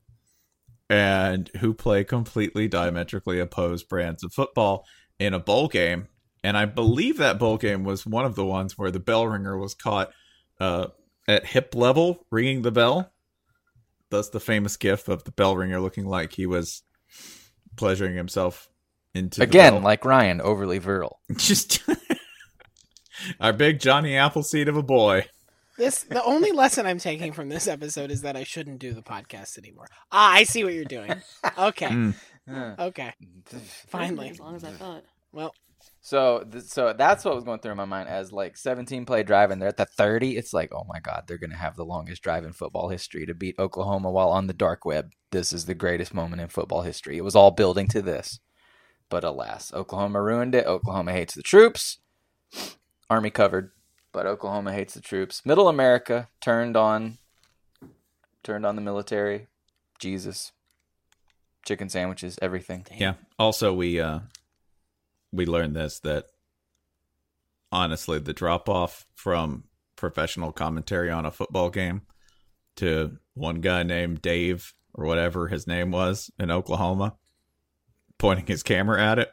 and 0.90 1.50
who 1.60 1.72
play 1.72 2.04
completely 2.04 2.68
diametrically 2.68 3.40
opposed 3.40 3.88
brands 3.88 4.22
of 4.22 4.32
football 4.32 4.84
in 5.18 5.34
a 5.34 5.38
bowl 5.38 5.68
game. 5.68 6.08
And 6.44 6.56
I 6.56 6.64
believe 6.64 7.18
that 7.18 7.38
bowl 7.38 7.56
game 7.56 7.84
was 7.84 8.04
one 8.04 8.24
of 8.24 8.34
the 8.34 8.44
ones 8.44 8.76
where 8.76 8.90
the 8.90 8.98
bell 9.00 9.26
ringer 9.26 9.56
was 9.56 9.74
caught 9.74 10.10
uh, 10.60 10.88
at 11.28 11.46
hip 11.46 11.74
level 11.74 12.26
ringing 12.30 12.62
the 12.62 12.72
bell. 12.72 13.12
Thus, 14.10 14.28
the 14.28 14.40
famous 14.40 14.76
gif 14.76 15.08
of 15.08 15.24
the 15.24 15.32
bell 15.32 15.56
ringer 15.56 15.80
looking 15.80 16.04
like 16.06 16.32
he 16.32 16.46
was 16.46 16.82
pleasuring 17.76 18.16
himself 18.16 18.68
into 19.14 19.42
Again, 19.42 19.74
bell. 19.74 19.82
like 19.82 20.04
Ryan, 20.04 20.40
overly 20.40 20.78
virile. 20.78 21.20
just 21.36 21.82
our 23.40 23.52
big 23.52 23.78
Johnny 23.78 24.16
Appleseed 24.16 24.68
of 24.68 24.76
a 24.76 24.82
boy. 24.82 25.26
This 25.78 26.02
the 26.02 26.22
only 26.24 26.52
lesson 26.52 26.86
I'm 26.86 26.98
taking 26.98 27.32
from 27.32 27.48
this 27.48 27.66
episode 27.66 28.10
is 28.10 28.22
that 28.22 28.36
I 28.36 28.44
shouldn't 28.44 28.78
do 28.78 28.92
the 28.92 29.02
podcast 29.02 29.56
anymore. 29.56 29.86
Ah, 30.10 30.32
I 30.32 30.44
see 30.44 30.64
what 30.64 30.74
you're 30.74 30.84
doing. 30.84 31.14
Okay. 31.58 31.86
Mm. 31.88 32.14
Okay. 32.78 33.12
Finally. 33.86 34.30
as 34.30 34.40
long 34.40 34.56
as 34.56 34.64
I 34.64 34.72
thought. 34.72 35.04
Well, 35.30 35.54
So, 36.04 36.44
th- 36.50 36.64
so 36.64 36.92
that's 36.92 37.24
what 37.24 37.34
was 37.34 37.44
going 37.44 37.60
through 37.60 37.76
my 37.76 37.84
mind 37.84 38.08
as 38.08 38.32
like 38.32 38.56
17 38.56 39.04
play 39.04 39.22
drive, 39.22 39.50
and 39.50 39.62
they're 39.62 39.68
at 39.68 39.76
the 39.76 39.86
30. 39.86 40.36
It's 40.36 40.52
like, 40.52 40.72
oh 40.74 40.84
my 40.88 40.98
god, 40.98 41.24
they're 41.26 41.38
gonna 41.38 41.56
have 41.56 41.76
the 41.76 41.84
longest 41.84 42.22
drive 42.22 42.44
in 42.44 42.52
football 42.52 42.88
history 42.88 43.24
to 43.26 43.34
beat 43.34 43.58
Oklahoma 43.58 44.10
while 44.10 44.30
on 44.30 44.48
the 44.48 44.52
dark 44.52 44.84
web. 44.84 45.12
This 45.30 45.52
is 45.52 45.66
the 45.66 45.74
greatest 45.74 46.12
moment 46.12 46.42
in 46.42 46.48
football 46.48 46.82
history. 46.82 47.16
It 47.16 47.24
was 47.24 47.36
all 47.36 47.52
building 47.52 47.86
to 47.88 48.02
this, 48.02 48.40
but 49.08 49.22
alas, 49.22 49.72
Oklahoma 49.72 50.20
ruined 50.20 50.54
it. 50.54 50.66
Oklahoma 50.66 51.12
hates 51.12 51.34
the 51.34 51.42
troops. 51.42 51.98
Army 53.08 53.30
covered, 53.30 53.70
but 54.10 54.26
Oklahoma 54.26 54.72
hates 54.72 54.94
the 54.94 55.00
troops. 55.00 55.46
Middle 55.46 55.68
America 55.68 56.28
turned 56.40 56.76
on, 56.76 57.18
turned 58.42 58.66
on 58.66 58.74
the 58.74 58.82
military. 58.82 59.46
Jesus, 60.00 60.50
chicken 61.64 61.88
sandwiches, 61.88 62.38
everything. 62.42 62.84
Yeah. 62.96 63.14
Also, 63.38 63.72
we 63.72 64.00
uh 64.00 64.20
we 65.32 65.46
learned 65.46 65.74
this 65.74 65.98
that 66.00 66.26
honestly, 67.72 68.18
the 68.18 68.32
drop 68.32 68.68
off 68.68 69.06
from 69.14 69.64
professional 69.96 70.52
commentary 70.52 71.10
on 71.10 71.24
a 71.24 71.30
football 71.30 71.70
game 71.70 72.02
to 72.76 73.18
one 73.34 73.60
guy 73.60 73.82
named 73.82 74.20
Dave 74.22 74.74
or 74.94 75.06
whatever 75.06 75.48
his 75.48 75.66
name 75.66 75.90
was 75.90 76.30
in 76.38 76.50
Oklahoma, 76.50 77.16
pointing 78.18 78.46
his 78.46 78.62
camera 78.62 79.02
at 79.02 79.18
it. 79.18 79.32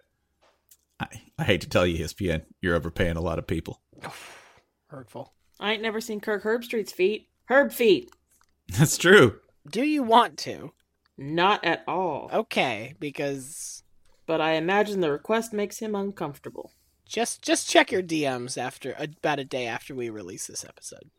I, 1.00 1.08
I 1.38 1.44
hate 1.44 1.62
to 1.62 1.70
tell 1.70 1.86
you, 1.86 2.04
ESPN, 2.04 2.44
you're 2.62 2.76
overpaying 2.76 3.18
a 3.18 3.22
lot 3.22 3.40
of 3.40 3.48
people. 3.48 3.82
Hurtful. 4.88 5.34
I 5.60 5.74
ain't 5.74 5.82
never 5.82 6.02
seen 6.02 6.20
Kirk 6.22 6.44
Herbstreit's 6.44 6.92
feet. 6.92 7.28
Herb 7.46 7.72
feet. 7.72 8.10
That's 8.78 8.98
true. 8.98 9.40
Do 9.70 9.84
you 9.84 10.04
want 10.04 10.38
to? 10.40 10.72
Not 11.18 11.66
at 11.66 11.84
all. 11.88 12.30
Okay, 12.32 12.96
because 13.00 13.84
But 14.30 14.42
I 14.42 14.52
imagine 14.54 15.00
the 15.02 15.12
request 15.12 15.54
makes 15.54 15.80
him 15.80 15.96
uncomfortable. 15.96 16.74
just 17.08 17.42
just 17.42 17.68
check 17.68 17.92
your 17.92 18.04
DMs 18.04 18.60
after 18.60 18.94
about 19.00 19.40
a 19.40 19.44
day 19.44 19.66
after 19.66 19.96
we 19.96 20.12
release 20.12 20.46
this 20.46 20.64
episode. 20.64 21.10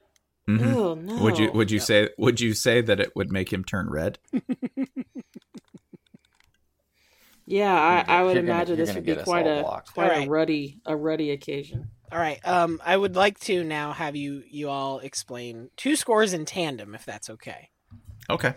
Mhm. 0.49 0.75
Oh 0.77 0.95
no. 0.95 1.21
Would 1.25 1.37
you 1.37 1.51
would 1.53 1.73
you 1.73 1.81
say 1.81 2.11
would 2.19 2.41
you 2.41 2.55
say 2.55 2.81
that 2.81 3.01
it 3.01 3.17
would 3.17 3.33
make 3.33 3.53
him 3.53 3.65
turn 3.65 3.91
red? 3.91 4.21
Yeah, 7.47 7.75
I, 7.75 8.05
I 8.07 8.23
would 8.23 8.35
You're 8.37 8.43
gonna- 8.45 8.55
imagine 8.55 8.77
this 8.77 8.95
would 8.95 9.05
be 9.05 9.17
quite 9.17 9.47
a 9.47 9.63
blocked. 9.63 9.93
quite 9.95 10.11
Alright. 10.11 10.29
a 10.29 10.31
ruddy 10.31 10.79
a 10.87 10.95
ruddy 10.97 11.33
occasion. 11.33 11.91
All 12.13 12.19
right. 12.19 12.39
Um, 12.47 12.81
I 12.85 12.97
would 12.97 13.17
like 13.17 13.41
to 13.41 13.65
now 13.65 13.93
have 13.93 14.15
you 14.15 14.45
you 14.49 14.69
all 14.69 15.01
explain 15.01 15.71
two 15.77 15.97
scores 15.97 16.33
in 16.33 16.45
tandem, 16.45 16.95
if 16.95 17.05
that's 17.05 17.29
okay. 17.31 17.71
Okay. 18.29 18.55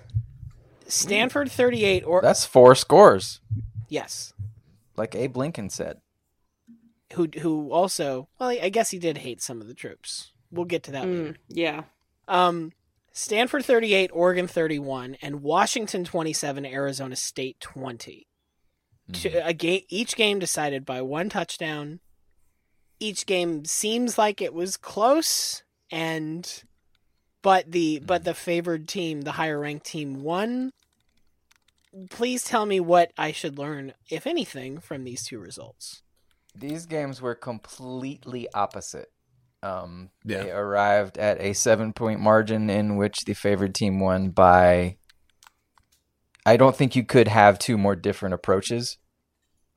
Stanford 0.88 1.50
thirty 1.52 1.86
eight 1.86 2.04
or 2.04 2.22
That's 2.22 2.46
four 2.46 2.76
scores, 2.76 3.40
yes, 3.94 4.34
like 4.98 5.16
Abe 5.16 5.38
Lincoln 5.38 5.70
said. 5.70 6.00
who 7.14 7.28
who 7.40 7.72
also 7.72 8.28
well, 8.40 8.50
I 8.50 8.70
guess 8.70 8.90
he 8.92 9.00
did 9.00 9.20
hate 9.20 9.42
some 9.42 9.62
of 9.62 9.68
the 9.68 9.74
troops. 9.74 10.32
We'll 10.52 10.66
get 10.66 10.84
to 10.84 10.92
that 10.92 11.06
later. 11.06 11.30
Mm, 11.34 11.36
yeah. 11.50 11.84
Um, 12.28 12.72
Stanford 13.12 13.66
38, 13.66 14.10
Oregon 14.14 14.48
31, 14.48 15.18
and 15.22 15.42
Washington 15.42 16.04
27, 16.04 16.66
Arizona 16.66 17.16
State 17.16 17.60
20. 17.60 18.28
Two- 19.12 19.42
A 19.44 19.54
game, 19.54 19.82
each 19.90 20.16
game 20.16 20.40
decided 20.40 20.86
by 20.86 21.02
one 21.02 21.30
touchdown. 21.30 22.00
Each 23.00 23.26
game 23.26 23.66
seems 23.66 24.18
like 24.18 24.42
it 24.42 24.54
was 24.54 24.78
close, 24.78 25.64
and 25.92 26.64
but 27.42 27.72
the 27.72 28.00
but 28.00 28.24
the 28.24 28.34
favored 28.34 28.88
team, 28.88 29.22
the 29.22 29.34
higher 29.34 29.60
ranked 29.60 29.86
team, 29.86 30.24
won. 30.24 30.72
Please 32.10 32.44
tell 32.44 32.66
me 32.66 32.80
what 32.80 33.12
I 33.18 33.32
should 33.32 33.58
learn, 33.58 33.94
if 34.10 34.26
anything, 34.26 34.80
from 34.80 35.04
these 35.04 35.26
two 35.26 35.40
results. 35.40 36.02
These 36.56 36.86
games 36.86 37.22
were 37.22 37.36
completely 37.36 38.48
opposite. 38.54 39.12
Um, 39.62 40.10
Yeah. 40.26 40.44
They 40.44 40.52
arrived 40.52 41.18
at 41.18 41.40
a 41.40 41.54
seven 41.54 41.94
point 41.94 42.20
margin 42.20 42.70
in 42.70 42.98
which 42.98 43.26
the 43.26 43.34
favored 43.34 43.74
team 43.76 44.00
won 44.00 44.30
by. 44.32 44.98
I 46.46 46.58
don't 46.58 46.76
think 46.76 46.96
you 46.96 47.06
could 47.06 47.28
have 47.30 47.58
two 47.60 47.78
more 47.78 47.96
different 47.96 48.34
approaches. 48.36 48.98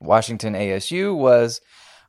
Washington 0.01 0.55
ASU 0.55 1.17
was. 1.17 1.61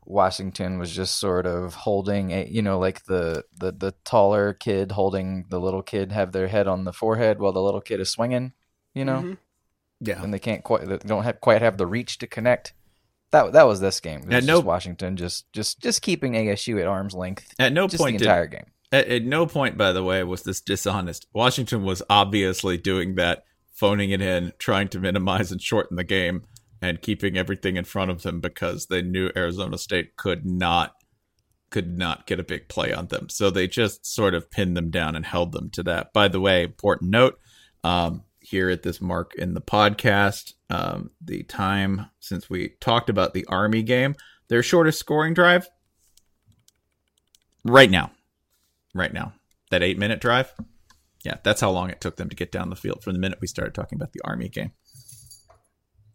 Washington 0.05 0.79
was 0.79 0.95
just 0.95 1.19
sort 1.19 1.45
of 1.45 1.75
holding 1.75 2.31
a, 2.31 2.47
you 2.49 2.61
know, 2.61 2.79
like 2.79 3.03
the, 3.05 3.43
the 3.59 3.73
the 3.73 3.93
taller 4.05 4.53
kid 4.53 4.93
holding 4.93 5.45
the 5.49 5.59
little 5.59 5.83
kid 5.83 6.11
have 6.13 6.31
their 6.31 6.47
head 6.47 6.65
on 6.67 6.85
the 6.85 6.93
forehead 6.93 7.39
while 7.39 7.51
the 7.51 7.61
little 7.61 7.81
kid 7.81 7.99
is 7.99 8.09
swinging, 8.09 8.53
you 8.93 9.03
know, 9.03 9.21
Mhm. 9.21 9.37
Yeah. 9.99 10.21
and 10.21 10.33
they 10.33 10.39
can't 10.39 10.63
quite, 10.63 10.87
they 10.87 10.97
don't 10.97 11.23
have 11.23 11.41
quite 11.41 11.61
have 11.61 11.77
the 11.77 11.87
reach 11.87 12.17
to 12.19 12.27
connect. 12.27 12.73
That 13.31 13.51
that 13.53 13.63
was 13.67 13.79
this 13.81 13.99
game. 13.99 14.21
It 14.21 14.25
was 14.27 14.33
At 14.35 14.39
just 14.43 14.47
no- 14.47 14.59
Washington 14.61 15.17
just 15.17 15.51
just 15.51 15.81
just 15.81 16.01
keeping 16.01 16.33
ASU 16.33 16.79
at 16.79 16.87
arm's 16.87 17.13
length. 17.13 17.53
At 17.59 17.73
no 17.73 17.87
point 17.87 18.13
the 18.13 18.19
did- 18.19 18.21
entire 18.27 18.47
game. 18.47 18.65
At, 18.89 19.07
at 19.09 19.23
no 19.25 19.45
point, 19.45 19.77
by 19.77 19.91
the 19.91 20.01
way, 20.03 20.23
was 20.23 20.43
this 20.43 20.61
dishonest. 20.61 21.27
Washington 21.33 21.83
was 21.83 22.01
obviously 22.09 22.77
doing 22.77 23.15
that, 23.15 23.43
phoning 23.73 24.11
it 24.11 24.21
in, 24.21 24.53
trying 24.59 24.87
to 24.89 24.99
minimize 24.99 25.51
and 25.51 25.61
shorten 25.61 25.97
the 25.97 26.05
game, 26.05 26.43
and 26.81 27.01
keeping 27.01 27.37
everything 27.37 27.75
in 27.75 27.83
front 27.83 28.11
of 28.11 28.21
them 28.21 28.39
because 28.39 28.85
they 28.85 29.01
knew 29.01 29.29
Arizona 29.35 29.77
State 29.77 30.15
could 30.15 30.45
not 30.45 30.93
could 31.69 31.97
not 31.97 32.25
get 32.27 32.39
a 32.39 32.43
big 32.43 32.69
play 32.69 32.93
on 32.93 33.07
them. 33.07 33.27
So 33.27 33.49
they 33.49 33.67
just 33.67 34.05
sort 34.05 34.33
of 34.33 34.49
pinned 34.49 34.77
them 34.77 34.89
down 34.89 35.17
and 35.17 35.25
held 35.25 35.51
them 35.51 35.69
to 35.71 35.83
that. 35.83 36.13
By 36.13 36.29
the 36.29 36.39
way, 36.39 36.63
important 36.63 37.11
note 37.11 37.37
um, 37.83 38.23
here 38.49 38.69
at 38.69 38.83
this 38.83 39.01
mark 39.01 39.33
in 39.35 39.53
the 39.53 39.61
podcast, 39.61 40.53
um, 40.69 41.11
the 41.21 41.43
time 41.43 42.07
since 42.19 42.49
we 42.49 42.69
talked 42.79 43.09
about 43.09 43.33
the 43.33 43.45
Army 43.47 43.83
game, 43.83 44.15
their 44.47 44.63
shortest 44.63 44.99
scoring 44.99 45.33
drive 45.33 45.67
right 47.63 47.91
now 47.91 48.11
right 48.97 49.13
now. 49.13 49.33
That 49.71 49.83
eight 49.83 49.97
minute 49.97 50.19
drive. 50.19 50.53
Yeah, 51.23 51.35
that's 51.43 51.61
how 51.61 51.71
long 51.71 51.89
it 51.89 52.01
took 52.01 52.15
them 52.15 52.29
to 52.29 52.35
get 52.35 52.51
down 52.51 52.69
the 52.69 52.75
field 52.75 53.03
from 53.03 53.13
the 53.13 53.19
minute 53.19 53.39
we 53.41 53.47
started 53.47 53.73
talking 53.73 53.97
about 53.97 54.13
the 54.13 54.21
Army 54.23 54.49
game. 54.49 54.71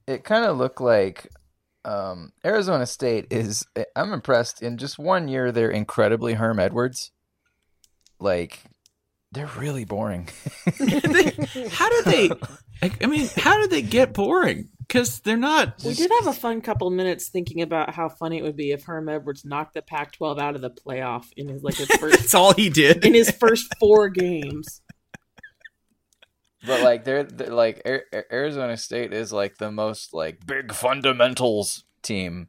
It 0.07 0.25
kind 0.25 0.45
of 0.45 0.57
looked 0.57 0.81
like 0.81 1.29
um, 1.85 2.33
Arizona 2.45 2.87
State 2.87 3.27
is. 3.31 3.65
I'm 3.95 4.13
impressed. 4.13 4.63
In 4.63 4.79
just 4.79 4.99
one 4.99 5.29
year, 5.29 5.53
they're 5.53 5.71
incredibly 5.71 6.35
Herm 6.35 6.59
Edwards. 6.59 7.11
Like 8.19 8.63
they're 9.33 9.51
really 9.59 9.85
boring. 9.85 10.29
how 10.67 11.89
did 11.89 12.05
they? 12.05 12.31
I, 12.83 12.91
I 13.01 13.07
mean, 13.07 13.29
how 13.37 13.61
did 13.61 13.71
they 13.71 13.83
get 13.83 14.13
boring? 14.13 14.69
Because 14.81 15.21
they're 15.21 15.37
not. 15.39 15.83
We 15.85 15.95
did 15.95 16.11
have 16.21 16.27
a 16.27 16.33
fun 16.39 16.61
couple 16.61 16.91
minutes 16.91 17.29
thinking 17.29 17.63
about 17.63 17.95
how 17.95 18.09
funny 18.11 18.39
it 18.39 18.43
would 18.43 18.57
be 18.57 18.73
if 18.73 18.85
Herm 18.85 19.09
Edwards 19.09 19.45
knocked 19.45 19.75
the 19.75 19.81
Pac-12 19.83 20.39
out 20.39 20.55
of 20.55 20.61
the 20.61 20.71
playoff 20.71 21.27
in 21.37 21.49
his 21.49 21.63
like 21.63 21.77
his 21.77 21.87
first 21.99 22.19
That's 22.19 22.35
all 22.35 22.53
he 22.53 22.69
did. 22.69 23.05
in 23.05 23.15
his 23.15 23.31
first 23.31 23.73
four 23.81 24.09
games. 24.11 24.83
but 26.67 26.83
like 26.83 27.05
they're, 27.05 27.25
they're 27.25 27.49
like 27.55 27.81
Ar- 27.87 28.05
Ar- 28.13 28.27
Arizona 28.31 28.77
State 28.77 29.13
is 29.15 29.33
like 29.33 29.57
the 29.59 29.71
most 29.71 30.13
like 30.13 30.45
big 30.47 30.73
fundamentals 30.75 31.85
team. 32.03 32.49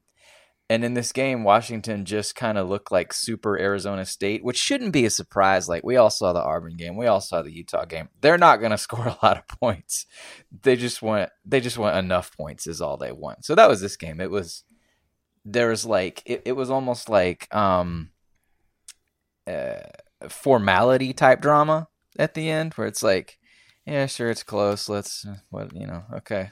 And 0.69 0.86
in 0.86 0.93
this 0.93 1.12
game, 1.12 1.43
Washington 1.43 2.06
just 2.06 2.36
kind 2.36 2.58
of 2.58 2.69
looked 2.69 2.91
like 2.91 3.13
super 3.13 3.60
Arizona 3.60 4.06
State, 4.06 4.43
which 4.43 4.58
shouldn't 4.58 4.93
be 4.93 5.06
a 5.06 5.10
surprise. 5.10 5.67
Like 5.67 5.84
we 5.84 5.97
all 5.97 6.10
saw 6.10 6.32
the 6.34 6.41
Auburn 6.41 6.78
game, 6.78 6.95
we 6.95 7.06
all 7.06 7.21
saw 7.21 7.41
the 7.41 7.52
Utah 7.52 7.86
game. 7.86 8.10
They're 8.21 8.38
not 8.38 8.60
going 8.60 8.71
to 8.71 8.78
score 8.78 9.08
a 9.08 9.17
lot 9.21 9.38
of 9.38 9.47
points. 9.60 10.06
They 10.62 10.76
just 10.76 11.02
want 11.02 11.30
they 11.45 11.60
just 11.60 11.78
want 11.78 11.97
enough 11.97 12.36
points 12.36 12.65
is 12.67 12.82
all 12.82 12.97
they 12.97 13.12
want. 13.12 13.45
So 13.45 13.56
that 13.56 13.69
was 13.69 13.82
this 13.82 13.97
game. 13.97 14.21
It 14.21 14.32
was 14.32 14.63
there 15.45 15.69
was 15.69 15.86
like 15.86 16.23
it, 16.26 16.43
it 16.45 16.54
was 16.54 16.69
almost 16.69 17.10
like 17.10 17.54
um 17.54 18.12
uh 19.45 19.82
formality 20.30 21.12
type 21.12 21.41
drama 21.41 21.89
at 22.17 22.34
the 22.34 22.49
end 22.49 22.73
where 22.76 22.88
it's 22.88 23.04
like 23.04 23.38
yeah, 23.86 24.06
sure, 24.06 24.30
it's 24.30 24.43
close. 24.43 24.88
Let's 24.88 25.26
what 25.49 25.76
you 25.76 25.86
know, 25.86 26.04
okay. 26.15 26.52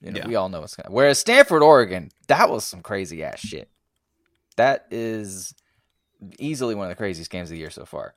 You 0.00 0.12
know, 0.12 0.18
Yeah. 0.20 0.28
we 0.28 0.34
all 0.36 0.48
know 0.48 0.60
what's 0.60 0.76
going. 0.76 0.92
Whereas 0.92 1.18
Stanford, 1.18 1.62
Oregon, 1.62 2.10
that 2.28 2.50
was 2.50 2.64
some 2.64 2.82
crazy 2.82 3.22
ass 3.24 3.40
shit. 3.40 3.70
That 4.56 4.86
is 4.90 5.54
easily 6.38 6.74
one 6.74 6.86
of 6.86 6.90
the 6.90 6.96
craziest 6.96 7.30
games 7.30 7.48
of 7.50 7.54
the 7.54 7.58
year 7.58 7.70
so 7.70 7.84
far. 7.84 8.14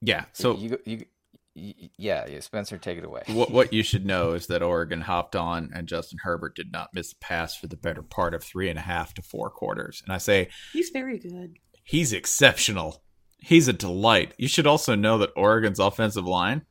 Yeah. 0.00 0.24
So 0.32 0.56
you, 0.56 0.78
you, 0.84 1.04
you 1.54 1.74
yeah, 1.96 2.24
yeah, 2.28 2.40
Spencer, 2.40 2.78
take 2.78 2.98
it 2.98 3.04
away. 3.04 3.22
what 3.28 3.50
what 3.50 3.72
you 3.72 3.82
should 3.82 4.06
know 4.06 4.32
is 4.32 4.46
that 4.46 4.62
Oregon 4.62 5.00
hopped 5.00 5.34
on 5.34 5.70
and 5.74 5.88
Justin 5.88 6.18
Herbert 6.22 6.54
did 6.54 6.70
not 6.70 6.90
miss 6.94 7.12
a 7.12 7.16
pass 7.16 7.56
for 7.56 7.66
the 7.66 7.76
better 7.76 8.02
part 8.02 8.32
of 8.34 8.44
three 8.44 8.68
and 8.68 8.78
a 8.78 8.82
half 8.82 9.12
to 9.14 9.22
four 9.22 9.50
quarters. 9.50 10.02
And 10.04 10.12
I 10.14 10.18
say 10.18 10.48
He's 10.72 10.90
very 10.90 11.18
good. 11.18 11.58
he's 11.82 12.12
exceptional. 12.12 13.02
He's 13.40 13.66
a 13.68 13.72
delight. 13.72 14.34
You 14.38 14.48
should 14.48 14.66
also 14.66 14.94
know 14.94 15.18
that 15.18 15.30
Oregon's 15.36 15.78
offensive 15.78 16.26
line, 16.26 16.62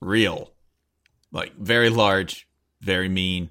real, 0.00 0.52
like 1.30 1.54
very 1.56 1.88
large, 1.90 2.46
very 2.80 3.08
mean, 3.08 3.50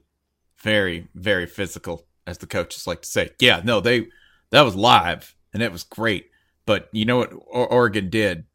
very 0.62 1.08
very 1.15 1.45
physical, 1.45 2.06
as 2.26 2.38
the 2.38 2.47
coaches 2.47 2.88
like 2.88 3.02
to 3.02 3.10
say. 3.10 3.32
Yeah, 3.39 3.62
no, 3.63 3.80
they 3.80 4.08
that 4.52 4.62
was 4.62 4.76
live 4.76 5.36
and 5.54 5.62
it 5.62 5.71
was 5.71 5.84
great. 5.84 6.30
But 6.65 6.89
you 6.91 7.06
know 7.06 7.19
what 7.19 7.34
Oregon 7.52 8.10
did 8.10 8.45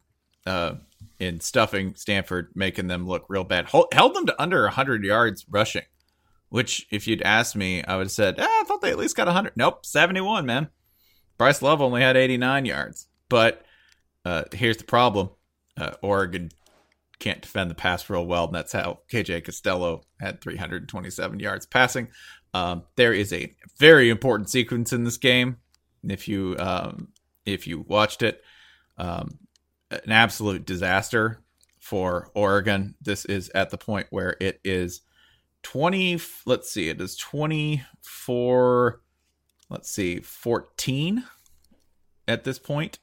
uh, 0.45 0.75
in 1.19 1.39
stuffing 1.39 1.95
Stanford, 1.95 2.49
making 2.55 2.87
them 2.87 3.07
look 3.07 3.25
real 3.27 3.43
bad, 3.43 3.65
Hol- 3.65 3.89
held 3.91 4.15
them 4.15 4.25
to 4.27 4.41
under 4.41 4.67
hundred 4.69 5.03
yards 5.03 5.45
rushing. 5.49 5.83
Which, 6.49 6.87
if 6.91 7.07
you'd 7.07 7.21
asked 7.23 7.57
me, 7.57 7.83
I 7.83 7.97
would 7.97 8.05
have 8.05 8.11
said, 8.11 8.35
ah, 8.39 8.43
I 8.45 8.63
thought 8.65 8.79
they 8.81 8.91
at 8.91 8.97
least 8.97 9.17
got 9.17 9.27
100. 9.27 9.57
Nope, 9.57 9.85
71, 9.85 10.45
man. 10.45 10.69
Bryce 11.37 11.61
Love 11.61 11.81
only 11.81 12.01
had 12.01 12.15
89 12.15 12.63
yards. 12.63 13.07
But 13.27 13.65
uh, 14.23 14.43
here's 14.53 14.77
the 14.77 14.85
problem 14.85 15.31
uh, 15.75 15.91
Oregon 16.01 16.51
can't 17.19 17.41
defend 17.41 17.69
the 17.69 17.75
pass 17.75 18.09
real 18.09 18.25
well, 18.25 18.45
and 18.45 18.55
that's 18.55 18.73
how 18.73 18.99
KJ 19.11 19.43
Costello 19.43 20.03
had 20.19 20.41
327 20.41 21.39
yards 21.39 21.65
passing. 21.65 22.09
Um, 22.53 22.83
there 22.95 23.13
is 23.13 23.33
a 23.33 23.55
very 23.79 24.09
important 24.09 24.49
sequence 24.49 24.93
in 24.93 25.03
this 25.03 25.17
game. 25.17 25.57
If 26.03 26.27
you 26.27 26.55
um, 26.59 27.09
if 27.45 27.67
you 27.67 27.81
watched 27.87 28.21
it, 28.21 28.41
um, 28.97 29.39
an 29.91 30.11
absolute 30.11 30.65
disaster 30.65 31.43
for 31.79 32.29
Oregon. 32.33 32.95
This 33.01 33.25
is 33.25 33.49
at 33.55 33.69
the 33.69 33.77
point 33.77 34.07
where 34.09 34.35
it 34.39 34.59
is 34.63 35.01
20. 35.63 36.19
Let's 36.45 36.69
see, 36.69 36.89
it 36.89 37.01
is 37.01 37.15
24. 37.15 39.01
Let's 39.69 39.89
see, 39.89 40.19
14 40.19 41.23
at 42.27 42.43
this 42.43 42.59
point, 42.59 42.99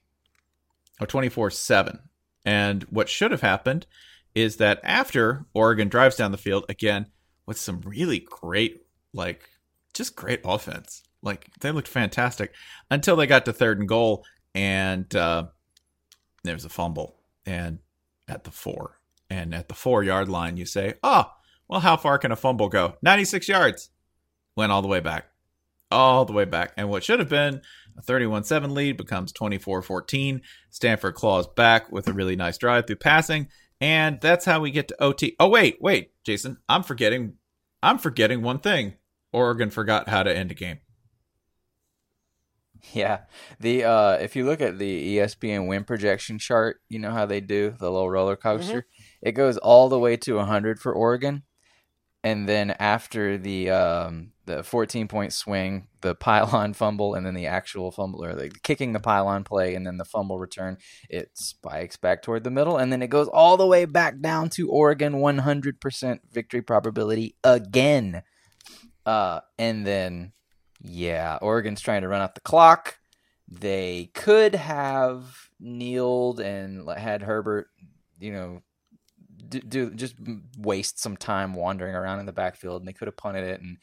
or 1.01 1.07
24 1.07 1.51
7. 1.51 1.99
And 2.45 2.83
what 2.85 3.09
should 3.09 3.31
have 3.31 3.41
happened 3.41 3.87
is 4.35 4.57
that 4.57 4.81
after 4.83 5.47
Oregon 5.55 5.89
drives 5.89 6.17
down 6.17 6.33
the 6.33 6.39
field 6.39 6.65
again 6.69 7.07
with 7.47 7.59
some 7.59 7.81
really 7.83 8.21
great, 8.21 8.87
like, 9.13 9.49
just 9.93 10.17
great 10.17 10.41
offense. 10.45 11.03
Like, 11.23 11.49
they 11.61 11.71
looked 11.71 11.89
fantastic 11.89 12.53
until 12.91 13.17
they 13.17 13.27
got 13.27 13.45
to 13.45 13.53
third 13.53 13.79
and 13.79 13.89
goal 13.89 14.25
and 14.55 15.15
uh, 15.15 15.45
there 16.43 16.55
was 16.55 16.65
a 16.65 16.71
fumble. 16.71 17.17
And 17.47 17.81
at 18.29 18.45
the 18.45 18.51
four, 18.51 18.99
and 19.29 19.55
at 19.55 19.69
the 19.69 19.75
four 19.75 20.03
yard 20.03 20.29
line, 20.29 20.57
you 20.57 20.65
say, 20.65 20.95
oh, 21.03 21.31
well, 21.69 21.81
how 21.81 21.97
far 21.97 22.19
can 22.19 22.33
a 22.33 22.37
fumble 22.37 22.69
go? 22.69 22.97
96 23.03 23.49
yards. 23.49 23.91
Went 24.57 24.71
all 24.73 24.83
the 24.83 24.89
way 24.89 25.01
back. 25.01 25.27
All 25.91 26.25
the 26.25 26.33
way 26.33 26.45
back. 26.45 26.73
And 26.77 26.89
what 26.89 27.05
should 27.05 27.19
have 27.19 27.29
been 27.29 27.63
a 27.97 28.03
31 28.03 28.45
7 28.45 28.75
lead 28.75 28.97
becomes 28.97 29.33
24 29.33 29.83
14. 29.83 30.43
Stanford 30.71 31.15
claws 31.15 31.47
back 31.47 31.91
with 31.93 32.09
a 32.09 32.13
really 32.13 32.37
nice 32.37 32.59
drive 32.59 32.87
through 32.87 32.97
passing. 32.97 33.49
And 33.81 34.21
that's 34.21 34.45
how 34.45 34.61
we 34.61 34.71
get 34.71 34.89
to 34.89 35.03
OT. 35.03 35.37
Oh, 35.39 35.49
wait, 35.49 35.79
wait, 35.81 36.13
Jason. 36.25 36.59
I'm 36.69 36.83
forgetting. 36.83 37.35
I'm 37.83 37.99
forgetting 37.99 38.43
one 38.43 38.61
thing. 38.61 38.95
Oregon 39.33 39.71
forgot 39.71 40.09
how 40.09 40.23
to 40.23 40.35
end 40.35 40.51
a 40.51 40.55
game. 40.55 40.79
Yeah. 42.93 43.21
The 43.61 43.85
uh 43.85 44.13
if 44.19 44.37
you 44.37 44.45
look 44.45 44.61
at 44.61 44.79
the 44.79 45.17
ESPN 45.17 45.67
win 45.67 45.85
projection 45.85 46.39
chart, 46.39 46.83
you 46.91 46.99
know 46.99 47.13
how 47.13 47.25
they 47.25 47.41
do 47.41 47.75
the 47.79 47.91
little 47.91 48.11
roller 48.11 48.37
coaster? 48.37 48.83
Mm-hmm. 48.83 49.29
It 49.29 49.33
goes 49.33 49.57
all 49.57 49.89
the 49.89 49.99
way 49.99 50.19
to 50.19 50.35
100 50.35 50.79
for 50.79 50.93
Oregon. 50.93 51.45
And 52.23 52.47
then 52.47 52.73
after 52.73 53.39
the 53.39 53.71
um 53.71 54.33
the 54.47 54.63
14 54.63 55.09
point 55.09 55.33
swing, 55.33 55.89
the 56.01 56.15
pylon 56.15 56.73
fumble 56.75 57.15
and 57.15 57.25
then 57.25 57.35
the 57.35 57.47
actual 57.47 57.91
fumble 57.91 58.25
or 58.25 58.35
the 58.35 58.51
kicking 58.63 58.93
the 58.93 59.01
pylon 59.01 59.45
play 59.45 59.75
and 59.75 59.87
then 59.87 59.97
the 59.97 60.05
fumble 60.05 60.39
return, 60.39 60.77
it 61.09 61.31
spikes 61.35 61.97
back 61.97 62.23
toward 62.23 62.45
the 62.45 62.51
middle 62.51 62.77
and 62.77 62.93
then 62.93 63.03
it 63.03 63.11
goes 63.11 63.29
all 63.29 63.57
the 63.57 63.67
way 63.67 63.85
back 63.85 64.21
down 64.21 64.49
to 64.51 64.71
Oregon 64.71 65.15
100% 65.15 66.19
victory 66.31 66.63
probability 66.63 67.37
again. 67.43 68.23
Uh 69.07 69.41
and 69.59 69.87
then 69.87 70.33
yeah, 70.81 71.39
Oregon's 71.41 71.81
trying 71.81 72.03
to 72.03 72.09
run 72.09 72.21
out 72.21 72.35
the 72.35 72.41
clock. 72.43 72.99
They 73.49 74.11
could 74.15 74.55
have 74.55 75.49
kneeled 75.59 76.41
and 76.41 76.89
had 76.91 77.23
Herbert, 77.23 77.69
you 78.19 78.33
know, 78.33 78.63
do, 79.49 79.61
do 79.61 79.91
just 79.91 80.15
waste 80.59 80.99
some 80.99 81.17
time 81.17 81.55
wandering 81.55 81.95
around 81.95 82.21
in 82.21 82.27
the 82.27 82.33
backfield, 82.33 82.83
and 82.83 82.89
they 82.89 82.93
could 82.93 83.09
have 83.09 83.17
punted 83.17 83.45
it 83.45 83.61
and 83.61 83.79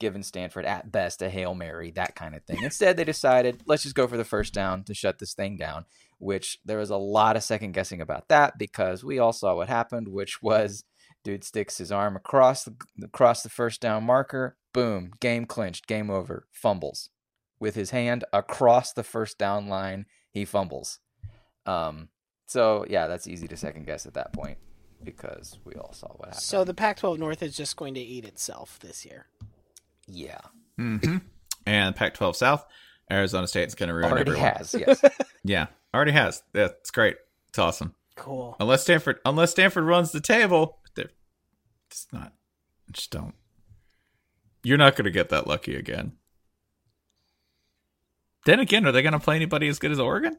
given 0.00 0.22
Stanford 0.22 0.64
at 0.64 0.90
best 0.90 1.22
a 1.22 1.30
hail 1.30 1.54
mary, 1.54 1.90
that 1.92 2.16
kind 2.16 2.34
of 2.34 2.42
thing. 2.44 2.62
Instead, 2.62 2.96
they 2.96 3.04
decided 3.04 3.62
let's 3.66 3.84
just 3.84 3.94
go 3.94 4.08
for 4.08 4.16
the 4.16 4.24
first 4.24 4.52
down 4.52 4.82
to 4.84 4.94
shut 4.94 5.18
this 5.18 5.34
thing 5.34 5.56
down. 5.56 5.84
Which 6.18 6.58
there 6.64 6.78
was 6.78 6.90
a 6.90 6.96
lot 6.96 7.36
of 7.36 7.44
second 7.44 7.72
guessing 7.72 8.00
about 8.00 8.28
that 8.28 8.58
because 8.58 9.04
we 9.04 9.18
all 9.18 9.32
saw 9.32 9.54
what 9.54 9.68
happened, 9.68 10.08
which 10.08 10.42
was 10.42 10.84
dude 11.22 11.44
sticks 11.44 11.78
his 11.78 11.92
arm 11.92 12.16
across 12.16 12.64
the 12.64 12.74
across 13.02 13.42
the 13.42 13.48
first 13.48 13.80
down 13.80 14.04
marker 14.04 14.56
boom 14.72 15.12
game 15.20 15.44
clinched 15.44 15.86
game 15.86 16.10
over 16.10 16.46
fumbles 16.50 17.10
with 17.58 17.74
his 17.74 17.90
hand 17.90 18.24
across 18.32 18.94
the 18.94 19.02
first 19.02 19.36
down 19.36 19.68
line 19.68 20.06
he 20.30 20.46
fumbles 20.46 20.98
um 21.66 22.08
so 22.46 22.86
yeah 22.88 23.06
that's 23.06 23.26
easy 23.26 23.46
to 23.46 23.54
second 23.56 23.84
guess 23.84 24.06
at 24.06 24.14
that 24.14 24.32
point 24.32 24.56
because 25.04 25.58
we 25.64 25.74
all 25.74 25.92
saw 25.92 26.08
what 26.08 26.28
happened 26.28 26.42
So 26.42 26.64
the 26.64 26.74
Pac-12 26.74 27.18
North 27.18 27.42
is 27.42 27.56
just 27.56 27.76
going 27.76 27.94
to 27.94 28.00
eat 28.00 28.24
itself 28.24 28.78
this 28.80 29.04
year. 29.04 29.26
Yeah 30.10 30.40
Mm-hmm. 30.78 31.18
And 31.66 31.94
Pac 31.94 32.14
12 32.14 32.36
South, 32.36 32.64
Arizona 33.12 33.46
State's 33.46 33.74
going 33.74 33.88
to 33.88 33.94
ruin 33.94 34.10
already 34.10 34.30
everyone. 34.30 34.54
has 34.56 34.74
yes 34.74 35.02
Yeah, 35.44 35.66
already 35.94 36.12
has. 36.12 36.42
That's 36.52 36.90
great. 36.90 37.16
It's 37.50 37.58
awesome. 37.58 37.94
Cool. 38.16 38.56
Unless 38.58 38.82
Stanford, 38.84 39.18
unless 39.26 39.50
Stanford 39.50 39.84
runs 39.84 40.10
the 40.10 40.20
table, 40.22 40.78
they're 40.94 41.10
it's 41.90 42.06
not. 42.12 42.32
Just 42.92 43.10
don't. 43.10 43.34
You're 44.62 44.78
not 44.78 44.96
going 44.96 45.04
to 45.04 45.10
get 45.10 45.28
that 45.28 45.46
lucky 45.46 45.76
again. 45.76 46.12
Then 48.46 48.58
again, 48.58 48.86
are 48.86 48.92
they 48.92 49.02
going 49.02 49.12
to 49.12 49.18
play 49.18 49.36
anybody 49.36 49.68
as 49.68 49.78
good 49.78 49.92
as 49.92 50.00
Oregon? 50.00 50.38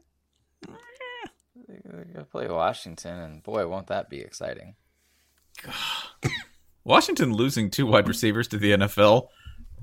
They're 1.84 2.04
gonna 2.12 2.24
play 2.24 2.48
washington 2.48 3.18
and 3.18 3.42
boy 3.42 3.66
won't 3.66 3.86
that 3.88 4.08
be 4.10 4.20
exciting 4.20 4.74
Washington 6.84 7.32
losing 7.32 7.70
two 7.70 7.86
wide 7.86 8.08
receivers 8.08 8.48
to 8.48 8.58
the 8.58 8.72
NFL 8.72 9.28